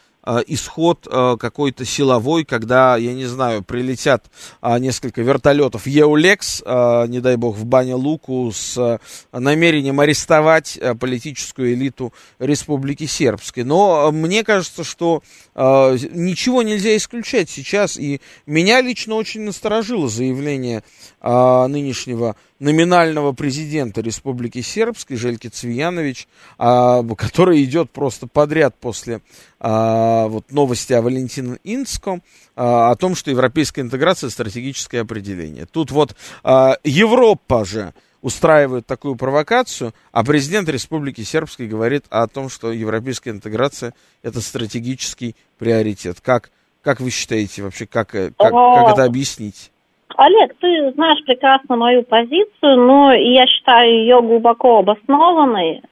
исход 0.46 1.06
э, 1.10 1.36
какой-то 1.38 1.84
силовой, 1.84 2.44
когда, 2.44 2.96
я 2.96 3.12
не 3.12 3.26
знаю, 3.26 3.62
прилетят 3.62 4.26
э, 4.60 4.78
несколько 4.78 5.22
вертолетов 5.22 5.86
Еулекс, 5.86 6.62
не 6.62 7.20
дай 7.20 7.36
бог, 7.36 7.56
в 7.56 7.64
бане 7.64 7.94
Луку 7.94 8.50
с 8.52 9.00
намерением 9.32 10.00
арестовать 10.00 10.78
политическую 11.00 11.74
элиту 11.74 12.12
Республики 12.38 13.06
Сербской. 13.06 13.64
Но 13.64 14.10
мне 14.12 14.44
кажется, 14.44 14.84
что 14.84 15.22
ничего 15.54 16.62
нельзя 16.62 16.96
исключать 16.96 17.50
сейчас, 17.50 17.96
и 17.96 18.20
меня 18.46 18.80
лично 18.80 19.14
очень 19.14 19.42
насторожило 19.42 20.08
заявление 20.08 20.82
нынешнего 21.22 22.36
номинального 22.62 23.32
президента 23.32 24.00
Республики 24.00 24.60
Сербской 24.60 25.16
Жельки 25.16 25.48
Цвиянович, 25.48 26.28
а, 26.58 27.02
который 27.16 27.62
идет 27.64 27.90
просто 27.90 28.28
подряд 28.28 28.76
после 28.80 29.20
а, 29.58 30.11
вот 30.28 30.50
новости 30.50 30.92
о 30.92 31.02
Валентине 31.02 31.58
Инском, 31.64 32.22
а, 32.56 32.90
о 32.90 32.96
том, 32.96 33.14
что 33.14 33.30
европейская 33.30 33.80
интеграция 33.80 34.30
стратегическое 34.30 35.00
определение. 35.00 35.66
Тут 35.66 35.90
вот 35.90 36.14
а, 36.42 36.76
Европа 36.84 37.64
же 37.64 37.92
устраивает 38.20 38.86
такую 38.86 39.16
провокацию, 39.16 39.92
а 40.12 40.24
президент 40.24 40.68
Республики 40.68 41.22
Сербской 41.22 41.66
говорит 41.66 42.04
о 42.10 42.26
том, 42.28 42.48
что 42.48 42.72
европейская 42.72 43.30
интеграция 43.30 43.94
это 44.22 44.40
стратегический 44.40 45.34
приоритет. 45.58 46.20
Как, 46.20 46.50
как 46.82 47.00
вы 47.00 47.10
считаете 47.10 47.62
вообще, 47.62 47.86
как, 47.86 48.14
э, 48.14 48.30
как, 48.38 48.52
как 48.52 48.92
это 48.92 49.04
объяснить? 49.04 49.72
Олег, 50.16 50.54
ты 50.60 50.92
знаешь 50.94 51.24
прекрасно 51.24 51.76
мою 51.76 52.02
позицию, 52.02 52.76
но 52.76 53.12
я 53.12 53.46
считаю 53.46 53.90
ее 53.90 54.20
глубоко 54.20 54.78
обоснованной. 54.78 55.82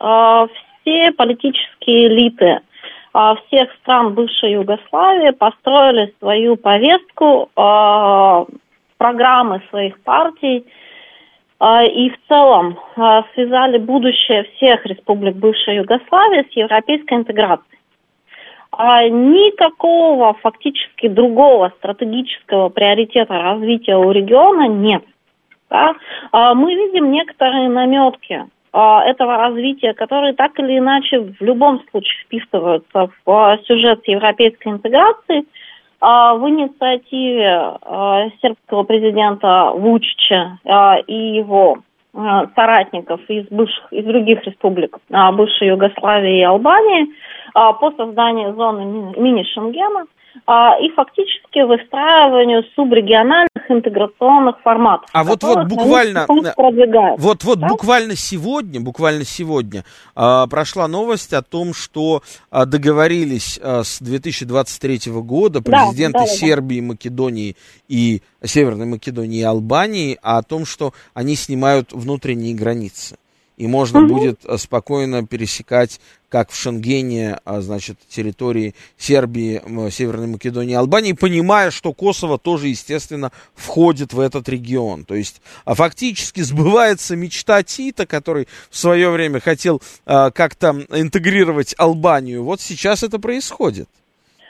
Все 0.83 1.13
политические 1.13 2.09
элиты 2.09 2.61
всех 3.13 3.73
стран 3.81 4.15
бывшей 4.15 4.53
Югославии 4.53 5.31
построили 5.31 6.15
свою 6.19 6.57
повестку, 6.57 7.51
э, 7.57 8.45
программы 8.99 9.63
своих 9.71 10.01
партий 10.03 10.65
э, 11.59 11.87
и 11.87 12.11
в 12.11 12.19
целом 12.29 12.79
связали 13.35 13.79
будущее 13.79 14.45
всех 14.55 14.87
республик 14.87 15.37
бывшей 15.37 15.77
Югославии 15.77 16.47
с 16.51 16.57
европейской 16.57 17.15
интеграцией. 17.15 17.81
А 18.73 19.09
никакого 19.09 20.35
фактически 20.35 21.09
другого 21.09 21.73
стратегического 21.79 22.69
приоритета 22.69 23.35
развития 23.35 23.97
у 23.97 24.11
региона 24.13 24.69
нет. 24.69 25.03
Да? 25.69 25.95
А 26.33 26.55
мы 26.55 26.75
видим 26.75 27.11
некоторые 27.11 27.69
наметки 27.69 28.35
а, 28.35 28.47
этого 28.73 29.37
развития, 29.37 29.95
которые 29.95 30.35
так 30.35 30.59
или 30.61 30.79
иначе 30.79 31.21
в 31.21 31.41
любом 31.41 31.83
случае 31.91 32.25
вписываются 32.25 33.11
в 33.25 33.31
а, 33.31 33.59
сюжет 33.65 34.07
европейской 34.07 34.69
интеграции. 34.69 35.45
А, 36.01 36.35
в 36.35 36.49
инициативе 36.49 37.77
а, 37.83 38.29
сербского 38.41 38.85
президента 38.85 39.73
Вучича 39.75 40.59
а, 40.65 40.99
и 41.07 41.37
его 41.37 41.79
а, 42.15 42.47
соратников 42.55 43.21
из 43.29 43.47
бывших 43.49 43.93
из 43.93 44.05
других 44.05 44.45
республик 44.47 44.97
а, 45.11 45.33
бывшей 45.33 45.69
Югославии 45.69 46.41
и 46.41 46.45
Албании 46.45 47.09
а, 47.55 47.73
по 47.73 47.91
созданию 47.91 48.55
зоны 48.55 48.85
ми- 48.85 49.21
мини-Шенгена 49.21 50.03
а, 50.03 50.20
и 50.47 50.89
фактически 50.95 51.61
выстраиванию 51.61 52.65
субрегиональных 52.75 53.49
интеграционных 53.69 54.61
форматов. 54.63 55.09
А 55.13 55.25
вот- 55.25 55.43
вот 55.43 55.67
буквально. 55.69 56.27
Вот, 57.19 57.45
вот 57.45 57.59
Да? 57.61 57.69
буквально 57.69 58.17
сегодня, 58.17 58.81
буквально 58.81 59.25
сегодня 59.25 59.85
а, 60.15 60.47
прошла 60.47 60.89
новость 60.89 61.33
о 61.33 61.43
том, 61.43 61.75
что 61.75 62.23
а, 62.51 62.67
договорились 62.67 63.59
а, 63.63 63.83
с 63.85 64.01
2023 64.01 65.11
года 65.23 65.61
Да, 65.61 65.71
президенты 65.71 66.19
да, 66.21 66.25
да, 66.25 66.27
да. 66.27 66.33
Сербии, 66.33 66.81
Македонии 66.81 67.57
и 67.89 68.23
Северной 68.43 68.87
Македонии 68.87 69.41
и 69.41 69.45
Албании 69.45 70.19
о 70.23 70.43
том, 70.43 70.65
что 70.65 70.93
они 71.15 71.35
снимают 71.37 71.93
внутренние 71.93 72.55
границы. 72.55 73.17
И 73.61 73.67
можно 73.67 74.01
Мгм. 74.01 74.09
будет 74.09 74.41
а, 74.47 74.57
спокойно 74.57 75.27
пересекать, 75.27 76.01
как 76.31 76.51
в 76.51 76.57
Шенгене, 76.57 77.41
а, 77.45 77.61
значит, 77.61 77.99
территории 78.09 78.75
Сербии, 78.97 79.61
Северной 79.91 80.29
Македонии 80.29 80.75
Албании, 80.75 81.13
понимая, 81.13 81.71
что 81.71 81.93
Косово 81.93 82.39
тоже, 82.39 82.69
естественно, 82.69 83.33
входит 83.55 84.15
в 84.15 84.21
этот 84.21 84.49
регион. 84.49 85.05
То 85.05 85.15
есть 85.15 85.43
а 85.67 85.75
фактически 85.75 86.41
сбывается 86.41 87.17
мечта 87.17 87.63
Тита, 87.63 88.07
который 88.07 88.49
в 88.71 88.79
свое 88.79 89.11
время 89.11 89.41
хотел 89.41 89.83
а, 90.07 90.31
как-то 90.31 90.71
интегрировать 90.89 91.75
Албанию. 91.77 92.43
Вот 92.43 92.63
сейчас 92.63 93.03
это 93.03 93.19
происходит. 93.19 93.91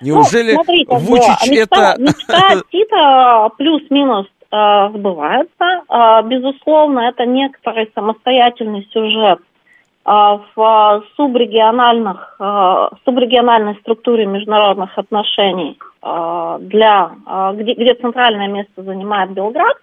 Неужели 0.00 0.52
ну, 0.52 0.62
смотри, 0.62 0.84
как 0.84 1.00
бы, 1.00 1.04
Вучич 1.04 1.50
мечта, 1.50 1.94
это... 1.94 2.00
мечта 2.00 2.62
Тита 2.70 3.48
плюс-минус 3.58 4.28
э, 4.50 4.88
сбывается. 4.94 5.82
Э, 5.88 6.22
безусловно, 6.24 7.00
это 7.08 7.26
некоторый 7.26 7.90
самостоятельный 7.94 8.88
сюжет 8.92 9.38
э, 10.06 10.38
в 10.54 11.04
субрегиональных, 11.16 12.36
субрегиональной 13.04 13.76
структуре 13.76 14.26
международных 14.26 14.96
отношений, 14.98 15.78
для, 16.02 17.10
где, 17.52 17.74
где 17.74 17.94
центральное 17.94 18.48
место 18.48 18.82
занимает 18.82 19.32
Белград. 19.32 19.76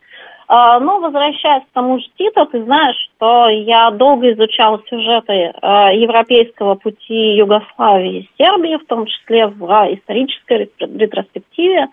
Но 0.49 0.99
возвращаясь 0.99 1.63
к 1.63 1.73
тому 1.73 1.99
же 1.99 2.05
Титу, 2.17 2.45
ты 2.47 2.63
знаешь, 2.63 2.95
что 2.95 3.49
я 3.49 3.91
долго 3.91 4.31
изучала 4.33 4.81
сюжеты 4.89 5.53
европейского 5.93 6.75
пути 6.75 7.35
Югославии 7.35 8.21
и 8.21 8.29
Сербии, 8.41 8.77
в 8.77 8.87
том 8.87 9.05
числе 9.05 9.45
в 9.47 9.65
исторической 9.93 10.71
ретроспективе. 10.79 11.89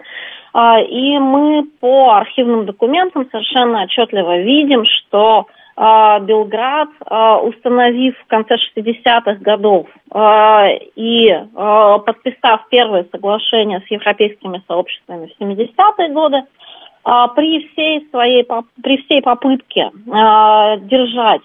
А, 0.55 0.81
и 0.81 1.19
мы 1.19 1.65
по 1.81 2.15
архивным 2.15 2.65
документам 2.65 3.29
совершенно 3.31 3.83
отчетливо 3.83 4.39
видим, 4.39 4.85
что 4.85 5.47
Белград, 5.77 6.89
установив 7.43 8.17
в 8.17 8.27
конце 8.29 8.55
60-х 8.77 9.39
годов 9.41 9.89
и 10.95 11.37
подписав 12.07 12.69
первые 12.69 13.07
соглашения 13.11 13.83
с 13.85 13.91
европейскими 13.91 14.63
сообществами 14.69 15.27
в 15.27 15.43
70-е 15.43 16.11
годы, 16.11 16.45
а, 17.05 17.29
при 17.29 17.69
всей 17.69 18.09
своей 18.11 18.45
при 18.83 19.03
всей 19.05 19.21
попытке 19.21 19.91
а, 20.11 20.77
держать 20.79 21.43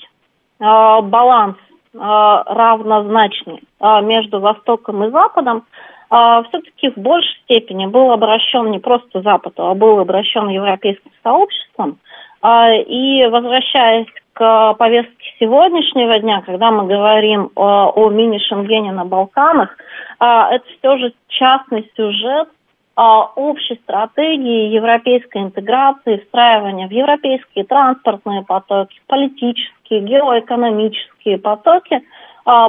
а, 0.60 1.02
баланс 1.02 1.58
равнозначный 1.92 3.64
между 4.04 4.40
Востоком 4.40 5.06
и 5.06 5.10
Западом, 5.10 5.66
все-таки 6.10 6.90
в 6.90 6.98
большей 6.98 7.36
степени 7.44 7.86
был 7.86 8.12
обращен 8.12 8.72
не 8.72 8.80
просто 8.80 9.22
Западу, 9.22 9.68
а 9.68 9.76
был 9.76 10.00
обращен 10.00 10.50
европейским 10.50 11.12
сообществом. 11.22 12.00
И 12.44 13.28
возвращаясь 13.30 14.08
к 14.34 14.74
повестке 14.74 15.36
сегодняшнего 15.40 16.18
дня, 16.18 16.42
когда 16.42 16.72
мы 16.72 16.88
говорим 16.88 17.52
о, 17.56 17.92
о 17.96 18.10
мини-Шенгене 18.10 18.92
на 18.92 19.06
Балканах, 19.06 19.78
это 20.20 20.64
все 20.80 20.98
же 20.98 21.14
частный 21.28 21.92
сюжет 21.96 22.50
а, 23.02 23.32
общей 23.36 23.80
стратегии 23.84 24.74
европейской 24.74 25.44
интеграции, 25.44 26.18
встраивания 26.18 26.86
в 26.86 26.92
европейские 26.92 27.64
транспортные 27.64 28.44
потоки, 28.44 29.00
политические, 29.08 30.02
геоэкономические 30.02 31.38
потоки 31.38 31.96
а, 31.96 32.02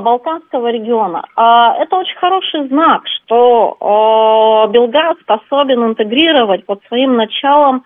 Балканского 0.00 0.70
региона. 0.70 1.24
А, 1.36 1.74
это 1.78 1.96
очень 1.96 2.16
хороший 2.16 2.68
знак, 2.68 3.02
что 3.06 4.68
Белград 4.70 5.16
способен 5.20 5.84
интегрировать 5.84 6.66
под 6.66 6.82
своим 6.88 7.16
началом 7.16 7.84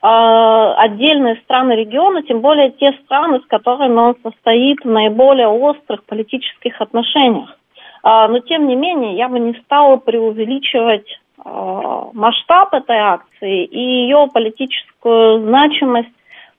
отдельные 0.00 1.36
страны 1.44 1.74
региона, 1.74 2.22
тем 2.22 2.40
более 2.40 2.72
те 2.72 2.92
страны, 3.04 3.38
с 3.38 3.46
которыми 3.46 3.98
он 3.98 4.16
состоит 4.20 4.80
в 4.84 4.88
наиболее 4.88 5.46
острых 5.46 6.04
политических 6.04 6.80
отношениях. 6.80 7.56
Но 8.02 8.36
тем 8.40 8.66
не 8.66 8.74
менее, 8.74 9.14
я 9.14 9.28
бы 9.28 9.38
не 9.38 9.54
стала 9.64 9.98
преувеличивать 9.98 11.06
масштаб 11.44 12.74
этой 12.74 12.98
акции 12.98 13.64
и 13.64 13.78
ее 13.78 14.26
политическую 14.32 15.42
значимость 15.46 16.10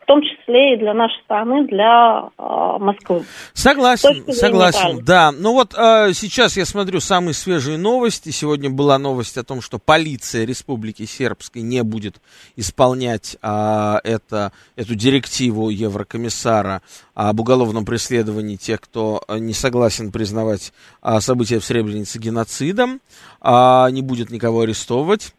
в 0.04 0.06
том 0.06 0.22
числе 0.22 0.76
и 0.76 0.80
для 0.80 0.93
нашей 0.93 1.22
страны, 1.24 1.66
для 1.68 2.30
э, 2.38 2.78
Москвы. 2.80 3.24
Согласен, 3.54 4.32
согласен, 4.34 5.04
да. 5.04 5.32
Ну 5.32 5.54
вот 5.54 5.74
э, 5.76 6.12
сейчас 6.14 6.58
я 6.58 6.66
смотрю 6.66 6.99
самые 6.99 7.34
свежие 7.34 7.78
новости. 7.78 8.30
Сегодня 8.30 8.70
была 8.70 8.99
новость 8.99 9.38
о 9.38 9.43
том, 9.43 9.62
что 9.62 9.80
полиция 9.80 10.45
Республики 10.45 11.06
Сербской 11.06 11.62
не 11.62 11.84
будет 11.84 12.18
исполнять 12.58 13.38
э, 13.41 13.95
это, 14.04 14.51
эту 14.76 14.95
директиву 14.95 15.70
Еврокомиссара 15.70 16.82
об 17.14 17.39
уголовном 17.39 17.86
преследовании 17.86 18.58
тех, 18.58 18.82
кто 18.82 19.24
не 19.30 19.54
согласен 19.54 20.12
признавать 20.12 20.74
э, 21.01 21.20
события 21.22 21.60
в 21.60 21.66
Сребренице 21.66 22.20
геноцидом, 22.20 22.99
э, 23.41 23.88
не 23.91 24.01
будет 24.01 24.32
никого 24.32 24.62
арестовывать. 24.62 25.34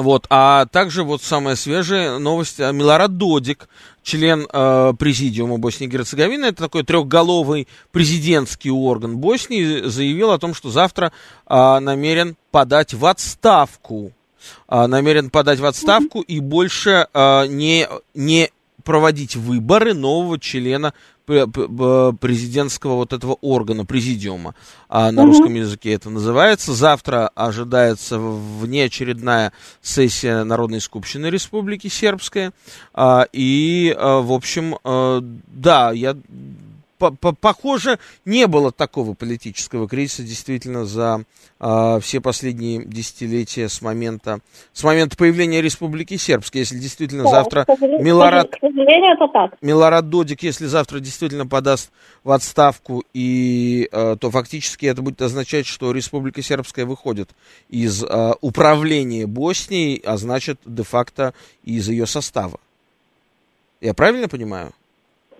Вот, 0.00 0.26
а 0.30 0.66
также 0.66 1.04
вот 1.04 1.22
самая 1.22 1.56
свежая 1.56 2.18
новость. 2.18 2.58
Милорад 2.58 3.18
Додик, 3.18 3.68
член 4.02 4.46
э, 4.50 4.92
президиума 4.98 5.58
Боснии 5.58 5.88
и 5.88 5.90
Герцеговины, 5.90 6.46
это 6.46 6.62
такой 6.64 6.84
трехголовый 6.84 7.68
президентский 7.92 8.70
орган 8.70 9.18
Боснии, 9.18 9.82
заявил 9.88 10.30
о 10.30 10.38
том, 10.38 10.54
что 10.54 10.70
завтра 10.70 11.12
э, 11.46 11.78
намерен 11.80 12.36
подать 12.50 12.94
в 12.94 13.04
отставку. 13.04 14.12
Э, 14.68 14.86
намерен 14.86 15.28
подать 15.28 15.60
в 15.60 15.66
отставку 15.66 16.20
и 16.22 16.40
больше 16.40 17.06
э, 17.12 17.46
не, 17.46 17.86
не 18.14 18.50
проводить 18.84 19.36
выборы 19.36 19.94
нового 19.94 20.38
члена 20.38 20.94
президентского 21.30 22.94
вот 22.96 23.12
этого 23.12 23.36
органа, 23.40 23.84
президиума. 23.84 24.54
А 24.88 25.10
на 25.12 25.22
угу. 25.22 25.30
русском 25.30 25.54
языке 25.54 25.92
это 25.92 26.10
называется. 26.10 26.72
Завтра 26.72 27.28
ожидается 27.34 28.18
внеочередная 28.18 29.52
сессия 29.82 30.44
Народной 30.44 30.80
Скупщины 30.80 31.26
Республики 31.26 31.88
Сербская. 31.88 32.52
И, 33.32 33.94
а, 33.96 34.20
в 34.20 34.32
общем, 34.32 34.76
а, 34.84 35.20
да, 35.22 35.92
я 35.92 36.16
похоже, 37.40 37.98
не 38.24 38.46
было 38.46 38.70
такого 38.70 39.14
политического 39.14 39.88
кризиса 39.88 40.22
действительно 40.22 40.84
за 40.84 41.24
э, 41.58 41.98
все 42.00 42.20
последние 42.20 42.84
десятилетия 42.84 43.68
с 43.68 43.82
момента, 43.82 44.40
с 44.72 44.84
момента 44.84 45.16
появления 45.16 45.60
Республики 45.60 46.16
Сербской. 46.16 46.60
Если 46.60 46.78
действительно 46.78 47.24
да, 47.24 47.30
завтра 47.30 47.66
Милорад, 47.80 48.50
Милорад 49.60 50.08
Додик, 50.08 50.42
если 50.42 50.66
завтра 50.66 51.00
действительно 51.00 51.46
подаст 51.46 51.90
в 52.24 52.30
отставку, 52.30 53.04
и, 53.14 53.88
э, 53.90 54.16
то 54.20 54.30
фактически 54.30 54.86
это 54.86 55.02
будет 55.02 55.22
означать, 55.22 55.66
что 55.66 55.92
Республика 55.92 56.42
Сербская 56.42 56.86
выходит 56.86 57.30
из 57.68 58.04
э, 58.04 58.32
управления 58.40 59.26
Боснией, 59.26 60.02
а 60.04 60.16
значит, 60.16 60.60
де-факто 60.64 61.34
из 61.64 61.88
ее 61.88 62.06
состава. 62.06 62.60
Я 63.80 63.94
правильно 63.94 64.28
понимаю? 64.28 64.72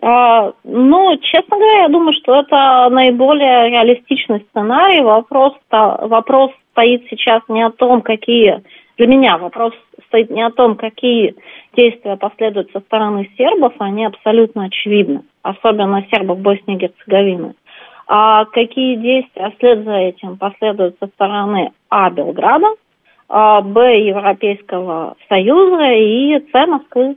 А, 0.02 0.52
ну, 0.64 1.16
честно 1.18 1.56
говоря, 1.56 1.82
я 1.82 1.88
думаю, 1.88 2.14
что 2.14 2.40
это 2.40 2.88
наиболее 2.90 3.70
реалистичный 3.70 4.46
сценарий. 4.50 5.02
Вопрос, 5.02 5.54
вопрос 5.70 6.52
стоит 6.72 7.06
сейчас 7.10 7.42
не 7.48 7.62
о 7.62 7.70
том, 7.70 8.02
какие... 8.02 8.62
Для 8.96 9.06
меня 9.06 9.38
вопрос 9.38 9.72
стоит 10.08 10.30
не 10.30 10.42
о 10.42 10.50
том, 10.50 10.76
какие 10.76 11.34
действия 11.74 12.16
последуют 12.16 12.70
со 12.72 12.80
стороны 12.80 13.30
сербов, 13.36 13.72
они 13.78 14.04
абсолютно 14.04 14.64
очевидны, 14.64 15.22
особенно 15.42 16.04
сербов 16.10 16.38
Боснии 16.40 16.76
и 16.76 16.78
Герцеговины. 16.78 17.54
А 18.06 18.44
какие 18.46 18.96
действия 18.96 19.52
вслед 19.56 19.84
за 19.84 19.94
этим 19.94 20.36
последуют 20.36 20.96
со 20.98 21.06
стороны 21.06 21.72
А. 21.88 22.10
Белграда, 22.10 22.66
а, 23.28 23.60
Б. 23.60 24.00
Европейского 24.00 25.16
Союза 25.28 25.92
и 25.92 26.44
С. 26.52 26.66
Москвы. 26.66 27.16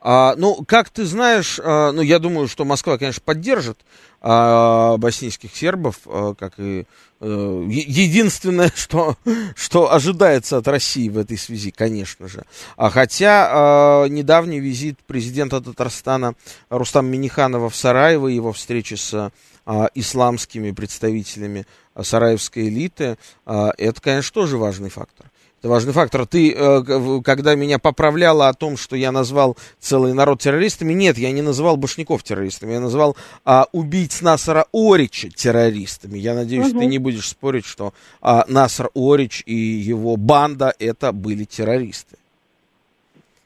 А, 0.00 0.34
ну, 0.36 0.64
как 0.66 0.88
ты 0.88 1.04
знаешь, 1.04 1.60
а, 1.62 1.92
ну, 1.92 2.00
я 2.00 2.18
думаю, 2.18 2.48
что 2.48 2.64
Москва, 2.64 2.96
конечно, 2.96 3.22
поддержит 3.22 3.78
а, 4.22 4.96
боснийских 4.96 5.54
сербов, 5.54 5.96
а, 6.06 6.34
как 6.34 6.54
и 6.58 6.86
а, 7.20 7.66
единственное, 7.68 8.72
что, 8.74 9.16
что 9.54 9.92
ожидается 9.92 10.56
от 10.56 10.68
России 10.68 11.08
в 11.10 11.18
этой 11.18 11.36
связи, 11.36 11.70
конечно 11.70 12.28
же. 12.28 12.44
А 12.76 12.88
хотя 12.88 13.48
а, 13.50 14.06
недавний 14.06 14.60
визит 14.60 14.98
президента 15.06 15.60
Татарстана 15.60 16.34
Рустам 16.70 17.06
Миниханова 17.06 17.68
в 17.68 17.76
Сараево, 17.76 18.28
его 18.28 18.52
встречи 18.54 18.94
с 18.94 19.30
а, 19.66 19.88
исламскими 19.94 20.70
представителями 20.70 21.66
сараевской 22.00 22.68
элиты, 22.68 23.18
а, 23.44 23.72
это, 23.76 24.00
конечно, 24.00 24.32
тоже 24.32 24.56
важный 24.56 24.88
фактор. 24.88 25.26
Это 25.60 25.68
важный 25.68 25.92
фактор. 25.92 26.26
Ты, 26.26 26.54
э, 26.54 27.20
когда 27.22 27.54
меня 27.54 27.78
поправляла 27.78 28.48
о 28.48 28.54
том, 28.54 28.78
что 28.78 28.96
я 28.96 29.12
назвал 29.12 29.58
целый 29.78 30.14
народ 30.14 30.40
террористами, 30.40 30.94
нет, 30.94 31.18
я 31.18 31.30
не 31.32 31.42
называл 31.42 31.76
Башняков 31.76 32.22
террористами, 32.22 32.72
я 32.72 32.80
назвал 32.80 33.14
а, 33.44 33.66
убийц 33.72 34.22
Насара 34.22 34.64
Орича 34.72 35.28
террористами. 35.28 36.16
Я 36.16 36.34
надеюсь, 36.34 36.70
угу. 36.70 36.80
ты 36.80 36.86
не 36.86 36.96
будешь 36.96 37.28
спорить, 37.28 37.66
что 37.66 37.92
а, 38.22 38.46
Насар 38.48 38.88
Орич 38.94 39.42
и 39.44 39.54
его 39.54 40.16
банда 40.16 40.72
это 40.78 41.12
были 41.12 41.44
террористы. 41.44 42.16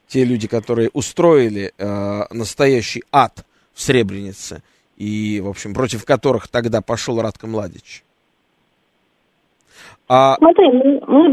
Те 0.07 0.23
люди, 0.23 0.47
которые 0.47 0.91
устроили 0.93 1.73
а, 1.77 2.27
настоящий 2.31 3.03
ад 3.11 3.45
в 3.73 3.81
Сребренице 3.81 4.63
и, 4.95 5.41
в 5.43 5.49
общем, 5.49 5.73
против 5.73 6.05
которых 6.05 6.47
тогда 6.47 6.79
пошел 6.79 7.21
Радко 7.21 7.45
Младич. 7.45 8.04
А... 10.07 10.35
Смотри, 10.35 10.69
мы, 11.07 11.29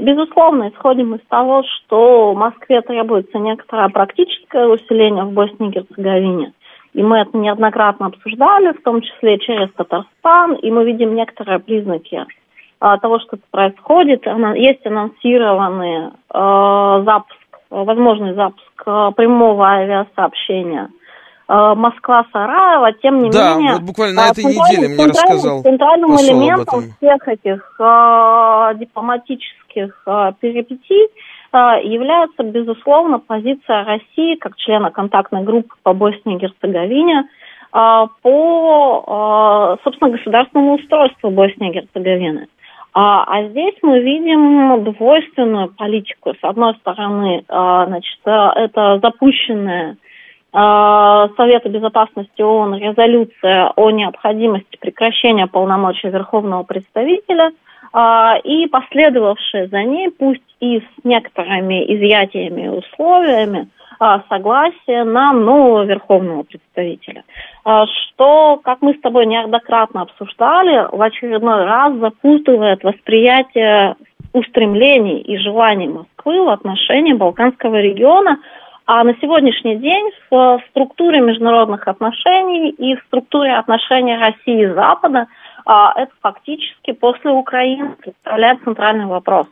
безусловно 0.00 0.70
исходим 0.70 1.14
из 1.14 1.20
того, 1.28 1.62
что 1.62 2.34
Москве 2.34 2.80
требуется 2.80 3.38
некоторое 3.38 3.88
практическое 3.88 4.66
усиление 4.66 5.24
в 5.24 5.32
Боснии 5.32 5.68
и 5.68 5.72
Герцеговине. 5.72 6.52
И 6.94 7.02
мы 7.02 7.18
это 7.18 7.36
неоднократно 7.36 8.06
обсуждали, 8.06 8.72
в 8.72 8.82
том 8.82 9.02
числе 9.02 9.38
через 9.38 9.70
Татарстан, 9.72 10.54
и 10.54 10.70
мы 10.70 10.84
видим 10.84 11.14
некоторые 11.14 11.58
признаки 11.58 12.24
а, 12.80 12.98
того, 12.98 13.18
что 13.18 13.36
происходит. 13.50 14.24
Есть 14.54 14.86
анонсированный 14.86 16.12
а, 16.30 17.02
запуск, 17.02 17.38
возможный 17.68 18.34
запуск 18.34 18.82
а, 18.86 19.10
прямого 19.10 19.66
авиасообщения– 19.66 20.88
Э, 21.46 21.74
Москва-Сараево, 21.74 22.92
тем 23.02 23.22
не 23.22 23.30
да, 23.30 23.56
менее... 23.56 23.74
вот 23.74 23.82
буквально 23.82 24.22
на 24.22 24.28
этой 24.30 24.44
неделе 24.44 24.88
мне 24.88 25.04
рассказал 25.04 25.62
Центральным 25.62 26.12
элементом 26.12 26.84
всех 26.96 27.28
этих 27.28 27.76
э, 27.78 28.74
дипломатических 28.76 30.02
э, 30.06 30.32
перипетий 30.40 31.08
является, 31.52 32.42
безусловно, 32.42 33.20
позиция 33.20 33.84
России 33.84 34.34
как 34.34 34.56
члена 34.56 34.90
контактной 34.90 35.44
группы 35.44 35.72
по 35.84 35.92
Боснии 35.92 36.34
и 36.34 36.38
Герцеговине 36.40 37.28
по, 37.70 39.78
собственно, 39.84 40.10
государственному 40.10 40.74
устройству 40.74 41.30
Боснии 41.30 41.70
и 41.70 41.74
Герцеговины. 41.74 42.48
А, 42.92 43.22
а 43.22 43.44
здесь 43.50 43.76
мы 43.82 44.00
видим 44.00 44.82
двойственную 44.82 45.68
политику. 45.68 46.34
С 46.34 46.42
одной 46.42 46.74
стороны, 46.80 47.44
а, 47.46 47.86
значит, 47.86 48.18
это 48.24 48.98
запущенная 49.00 49.96
Совета 50.54 51.68
Безопасности 51.68 52.40
ООН 52.40 52.76
резолюция 52.76 53.72
о 53.74 53.90
необходимости 53.90 54.76
прекращения 54.80 55.48
полномочий 55.48 56.08
Верховного 56.08 56.62
представителя 56.62 57.50
а, 57.92 58.36
и 58.44 58.68
последовавшие 58.68 59.66
за 59.66 59.82
ней, 59.82 60.10
пусть 60.10 60.44
и 60.60 60.78
с 60.78 61.04
некоторыми 61.04 61.84
изъятиями 61.96 62.66
и 62.66 62.68
условиями, 62.68 63.66
а, 63.98 64.22
согласие 64.28 65.02
на 65.02 65.32
нового 65.32 65.86
верховного 65.86 66.44
представителя. 66.44 67.24
Что, 67.64 68.60
как 68.62 68.80
мы 68.80 68.94
с 68.94 69.00
тобой 69.00 69.26
неоднократно 69.26 70.02
обсуждали, 70.02 70.86
в 70.92 71.02
очередной 71.02 71.64
раз 71.64 71.94
запутывает 71.96 72.84
восприятие 72.84 73.96
устремлений 74.32 75.20
и 75.20 75.38
желаний 75.38 75.88
Москвы 75.88 76.44
в 76.44 76.48
отношении 76.48 77.12
Балканского 77.12 77.80
региона, 77.80 78.38
а 78.86 79.02
на 79.02 79.14
сегодняшний 79.14 79.76
день 79.76 80.10
в 80.30 80.60
структуре 80.70 81.20
международных 81.20 81.88
отношений 81.88 82.70
и 82.70 82.96
в 82.96 83.02
структуре 83.06 83.56
отношений 83.56 84.16
России 84.16 84.64
и 84.64 84.74
Запада 84.74 85.26
а, 85.64 85.92
это 85.96 86.12
фактически 86.20 86.92
после 86.92 87.30
Украины 87.30 87.96
представляет 88.00 88.62
центральный 88.62 89.06
вопрос 89.06 89.46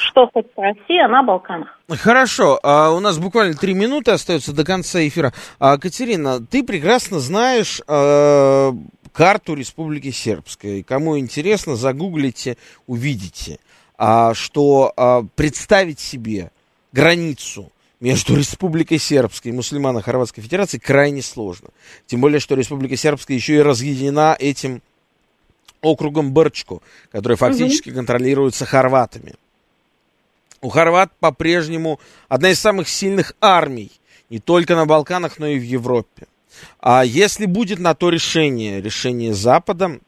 что 0.00 0.28
хоть 0.32 0.46
Россия 0.56 1.06
на 1.06 1.22
Балканах. 1.22 1.78
Хорошо, 1.88 2.58
а 2.64 2.90
у 2.90 2.98
нас 2.98 3.16
буквально 3.18 3.54
три 3.54 3.74
минуты 3.74 4.10
остается 4.10 4.52
до 4.52 4.64
конца 4.64 5.06
эфира. 5.06 5.32
А, 5.60 5.78
Катерина, 5.78 6.44
ты 6.44 6.64
прекрасно 6.64 7.20
знаешь 7.20 7.80
карту 7.86 9.54
Республики 9.54 10.10
Сербской. 10.10 10.82
Кому 10.82 11.16
интересно, 11.16 11.76
загуглите, 11.76 12.56
увидите, 12.88 13.58
что 14.32 15.24
представить 15.36 16.00
себе 16.00 16.50
границу 16.92 17.70
между 18.00 18.36
Республикой 18.36 18.98
Сербской 18.98 19.50
и 19.50 19.54
мусульмано-хорватской 19.54 20.42
федерацией 20.42 20.80
крайне 20.80 21.22
сложно. 21.22 21.68
Тем 22.06 22.20
более, 22.20 22.40
что 22.40 22.54
Республика 22.54 22.96
Сербская 22.96 23.36
еще 23.36 23.56
и 23.56 23.62
разъединена 23.62 24.36
этим 24.38 24.82
округом 25.80 26.32
Бырчку, 26.32 26.82
который 27.10 27.36
фактически 27.36 27.90
угу. 27.90 27.98
контролируется 27.98 28.66
хорватами. 28.66 29.34
У 30.60 30.68
хорват 30.68 31.12
по-прежнему 31.20 32.00
одна 32.28 32.50
из 32.50 32.58
самых 32.58 32.88
сильных 32.88 33.34
армий, 33.40 33.92
не 34.28 34.40
только 34.40 34.74
на 34.74 34.86
Балканах, 34.86 35.38
но 35.38 35.46
и 35.46 35.58
в 35.58 35.62
Европе. 35.62 36.26
А 36.80 37.04
если 37.04 37.46
будет 37.46 37.78
на 37.78 37.94
то 37.94 38.10
решение, 38.10 38.82
решение 38.82 39.34
Запада, 39.34 40.00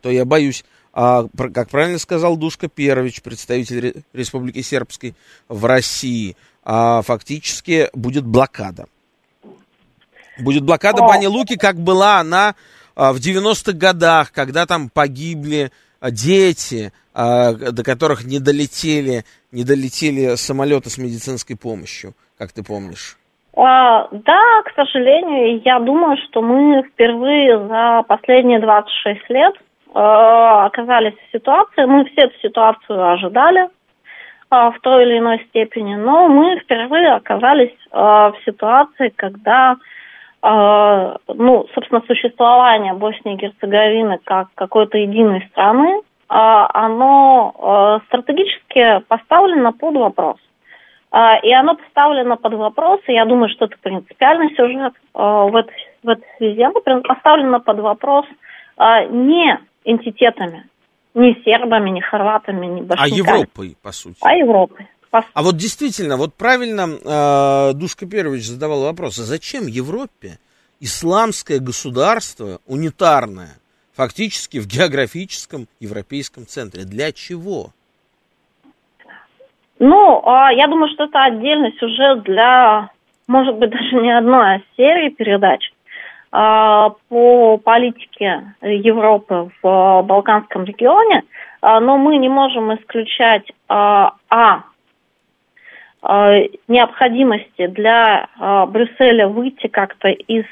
то 0.00 0.10
я 0.10 0.24
боюсь, 0.24 0.64
а, 0.92 1.24
как 1.54 1.70
правильно 1.70 1.98
сказал 1.98 2.36
Душка 2.36 2.68
Перович, 2.68 3.22
представитель 3.22 4.04
Республики 4.12 4.60
Сербской 4.60 5.14
в 5.48 5.64
России, 5.64 6.36
а, 6.64 7.02
фактически 7.02 7.88
будет 7.94 8.24
блокада. 8.24 8.86
Будет 10.38 10.64
блокада 10.64 11.02
Бани 11.02 11.26
Луки, 11.26 11.56
как 11.56 11.76
была 11.76 12.18
она 12.18 12.54
а, 12.94 13.12
в 13.12 13.16
90-х 13.16 13.72
годах, 13.72 14.32
когда 14.32 14.66
там 14.66 14.90
погибли 14.90 15.70
а, 16.00 16.10
дети, 16.10 16.92
а, 17.14 17.52
до 17.52 17.82
которых 17.82 18.24
не 18.24 18.38
долетели, 18.38 19.24
не 19.50 19.64
долетели 19.64 20.34
самолеты 20.36 20.90
с 20.90 20.98
медицинской 20.98 21.56
помощью, 21.56 22.14
как 22.38 22.52
ты 22.52 22.62
помнишь? 22.62 23.16
А, 23.54 24.08
да, 24.10 24.62
к 24.64 24.74
сожалению, 24.74 25.60
я 25.64 25.78
думаю, 25.78 26.16
что 26.28 26.42
мы 26.42 26.82
впервые 26.82 27.66
за 27.68 28.02
последние 28.08 28.60
26 28.60 29.30
лет 29.30 29.54
оказались 29.94 31.14
в 31.14 31.32
ситуации, 31.32 31.84
мы 31.84 32.04
все 32.06 32.22
эту 32.22 32.38
ситуацию 32.40 33.12
ожидали 33.12 33.64
э, 33.64 33.68
в 34.50 34.74
той 34.80 35.04
или 35.04 35.18
иной 35.18 35.44
степени, 35.48 35.94
но 35.94 36.28
мы 36.28 36.58
впервые 36.60 37.12
оказались 37.12 37.74
э, 37.90 37.96
в 37.98 38.34
ситуации, 38.44 39.12
когда 39.14 39.76
э, 40.42 41.16
ну, 41.28 41.66
собственно, 41.74 42.02
существование 42.06 42.94
Боснии 42.94 43.34
и 43.34 43.36
Герцеговины 43.36 44.18
как 44.24 44.48
какой-то 44.54 44.98
единой 44.98 45.46
страны 45.50 46.02
оно 46.34 48.00
стратегически 48.06 49.00
поставлено 49.06 49.72
под 49.72 49.96
вопрос. 49.96 50.36
И 51.42 51.52
оно 51.52 51.74
поставлено 51.74 52.38
под 52.38 52.54
вопрос, 52.54 53.00
и 53.06 53.12
я 53.12 53.26
думаю, 53.26 53.50
что 53.50 53.66
это 53.66 53.76
принципиальный 53.82 54.48
сюжет 54.56 54.94
в 55.12 55.54
этой, 55.54 55.74
в 56.02 56.08
этой 56.08 56.24
связи, 56.38 56.62
оно 56.62 56.80
поставлено 57.02 57.60
под 57.60 57.80
вопрос 57.80 58.24
не 59.10 59.58
энтитетами, 59.84 60.68
не 61.14 61.34
сербами, 61.44 61.90
не 61.90 62.00
хорватами, 62.00 62.66
не 62.66 62.82
башняками. 62.82 63.12
А 63.12 63.16
Европой, 63.16 63.76
по 63.82 63.92
сути. 63.92 64.18
А 64.20 64.34
Европой. 64.34 64.86
А 65.10 65.42
вот 65.42 65.56
действительно, 65.56 66.16
вот 66.16 66.34
правильно 66.34 66.88
э, 66.88 67.74
Душка 67.74 68.06
Первич 68.06 68.46
задавал 68.46 68.84
вопрос, 68.84 69.18
а 69.18 69.24
зачем 69.24 69.66
Европе 69.66 70.38
исламское 70.80 71.58
государство 71.60 72.60
унитарное, 72.66 73.58
фактически 73.94 74.58
в 74.58 74.66
географическом 74.66 75.68
европейском 75.80 76.46
центре. 76.46 76.84
Для 76.84 77.12
чего? 77.12 77.70
Ну, 79.78 80.22
а, 80.24 80.52
я 80.52 80.66
думаю, 80.66 80.90
что 80.94 81.04
это 81.04 81.22
отдельный 81.24 81.72
сюжет 81.78 82.22
для, 82.22 82.90
может 83.26 83.56
быть, 83.56 83.70
даже 83.70 83.96
не 83.96 84.16
одной, 84.16 84.56
а 84.56 84.62
серии 84.76 85.10
передач 85.10 85.72
по 86.32 87.58
политике 87.58 88.54
Европы 88.62 89.50
в 89.62 90.02
Балканском 90.02 90.64
регионе, 90.64 91.24
а, 91.60 91.78
но 91.78 91.98
мы 91.98 92.16
не 92.16 92.28
можем 92.28 92.74
исключать 92.74 93.52
а 93.68 94.64
необходимости 96.66 97.68
для 97.68 98.26
Брюсселя 98.66 99.28
выйти 99.28 99.68
как-то 99.68 100.08
из 100.08 100.44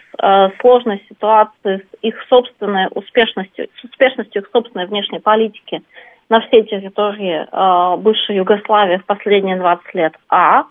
сложной 0.61 1.05
ситуации 1.09 1.79
с 1.79 1.97
их 2.03 2.15
собственной 2.29 2.87
успешностью, 2.95 3.67
с 3.81 3.85
успешностью 3.85 4.43
их 4.43 4.49
собственной 4.53 4.87
внешней 4.87 5.19
политики 5.19 5.83
на 6.29 6.41
всей 6.43 6.63
территории 6.63 7.49
бывшей 7.97 8.37
Югославии 8.37 8.99
в 8.99 9.07
последние 9.07 9.57
20 9.57 9.95
лет, 9.95 10.15
а, 10.29 10.67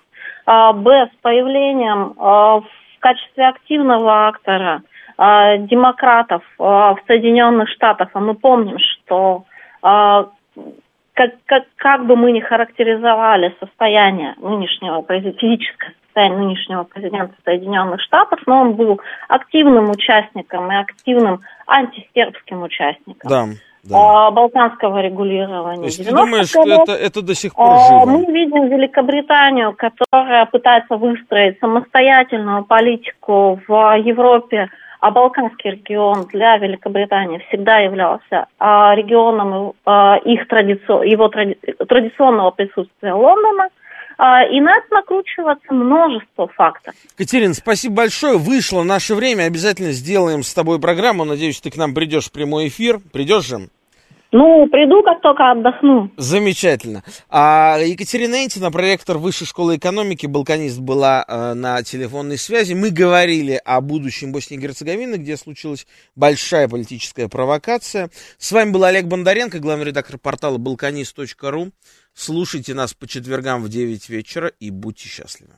б, 0.45 1.09
с 1.13 1.21
появлением 1.21 2.13
в 2.17 2.65
качестве 2.99 3.47
активного 3.47 4.27
актора 4.27 4.81
демократов 5.19 6.43
в 6.57 6.97
Соединенных 7.05 7.67
Штатах, 7.69 8.09
а 8.13 8.19
мы 8.21 8.35
помним, 8.35 8.77
что 8.79 9.43
как, 9.81 11.31
как, 11.45 11.63
как 11.75 12.05
бы 12.05 12.15
мы 12.15 12.31
ни 12.31 12.39
характеризовали 12.39 13.53
состояние 13.59 14.35
нынешнего, 14.37 15.03
физическое 15.09 15.93
состояние 16.05 16.39
нынешнего 16.39 16.83
президента 16.83 17.35
Соединенных 17.43 18.01
Штатов, 18.01 18.39
но 18.45 18.61
он 18.61 18.73
был 18.73 19.01
активным 19.27 19.89
участником 19.89 20.71
и 20.71 20.75
активным 20.75 21.41
антисербским 21.67 22.63
участником. 22.63 23.29
Да. 23.29 23.45
Да. 23.81 24.27
А, 24.27 24.31
балканского 24.31 25.01
регулирования. 25.01 25.79
То 25.79 25.85
есть 25.85 26.05
ты 26.05 26.13
думаешь, 26.13 26.49
что 26.49 26.63
это, 26.63 26.91
это 26.91 27.21
до 27.21 27.33
сих 27.33 27.55
пор 27.55 27.79
живо? 27.87 28.05
Мы 28.05 28.25
видим 28.25 28.67
Великобританию, 28.67 29.73
которая 29.73 30.45
пытается 30.47 30.97
выстроить 30.97 31.59
самостоятельную 31.59 32.65
политику 32.65 33.61
в 33.65 33.97
Европе 33.99 34.69
а 34.99 35.11
Балканский 35.11 35.71
регион 35.71 36.25
для 36.25 36.57
Великобритании 36.57 37.43
всегда 37.47 37.77
являлся 37.77 38.47
а, 38.59 38.93
регионом 38.95 39.73
а, 39.85 40.17
их 40.17 40.47
традицион, 40.47 41.03
его 41.03 41.29
тради, 41.29 41.57
традиционного 41.87 42.51
присутствия 42.51 43.13
Лондона. 43.13 43.69
А, 44.17 44.43
и 44.43 44.59
на 44.59 44.75
это 44.75 44.87
накручивается 44.91 45.73
множество 45.73 46.49
фактов. 46.49 46.93
Катерина, 47.17 47.53
спасибо 47.53 47.95
большое. 47.95 48.37
Вышло 48.37 48.83
наше 48.83 49.15
время. 49.15 49.43
Обязательно 49.43 49.93
сделаем 49.93 50.43
с 50.43 50.53
тобой 50.53 50.81
программу. 50.81 51.23
Надеюсь, 51.23 51.61
ты 51.61 51.71
к 51.71 51.77
нам 51.77 51.93
придешь 51.93 52.25
в 52.25 52.33
прямой 52.33 52.67
эфир. 52.67 52.99
Придешь 53.13 53.45
же? 53.47 53.69
Ну, 54.31 54.67
приду, 54.67 55.01
как 55.01 55.21
только 55.21 55.51
отдохну. 55.51 56.11
Замечательно. 56.17 57.03
А 57.29 57.79
Екатерина 57.79 58.45
Энтина, 58.45 58.71
проректор 58.71 59.17
Высшей 59.17 59.47
школы 59.47 59.77
экономики, 59.77 60.27
балканист, 60.27 60.79
была 60.79 61.25
э, 61.27 61.53
на 61.55 61.81
телефонной 61.81 62.37
связи. 62.37 62.73
Мы 62.73 62.91
говорили 62.91 63.59
о 63.65 63.81
будущем 63.81 64.31
Боснии 64.31 64.59
и 64.59 64.61
Герцеговины, 64.61 65.15
где 65.15 65.35
случилась 65.35 65.87
большая 66.15 66.67
политическая 66.67 67.27
провокация. 67.27 68.11
С 68.37 68.51
вами 68.51 68.69
был 68.69 68.83
Олег 68.83 69.05
Бондаренко, 69.05 69.59
главный 69.59 69.85
редактор 69.85 70.19
портала 70.19 70.57
балканист.ру. 70.57 71.71
Слушайте 72.13 72.75
нас 72.75 72.93
по 72.93 73.07
четвергам 73.07 73.63
в 73.63 73.69
9 73.69 74.09
вечера 74.09 74.51
и 74.59 74.69
будьте 74.69 75.07
счастливы. 75.07 75.53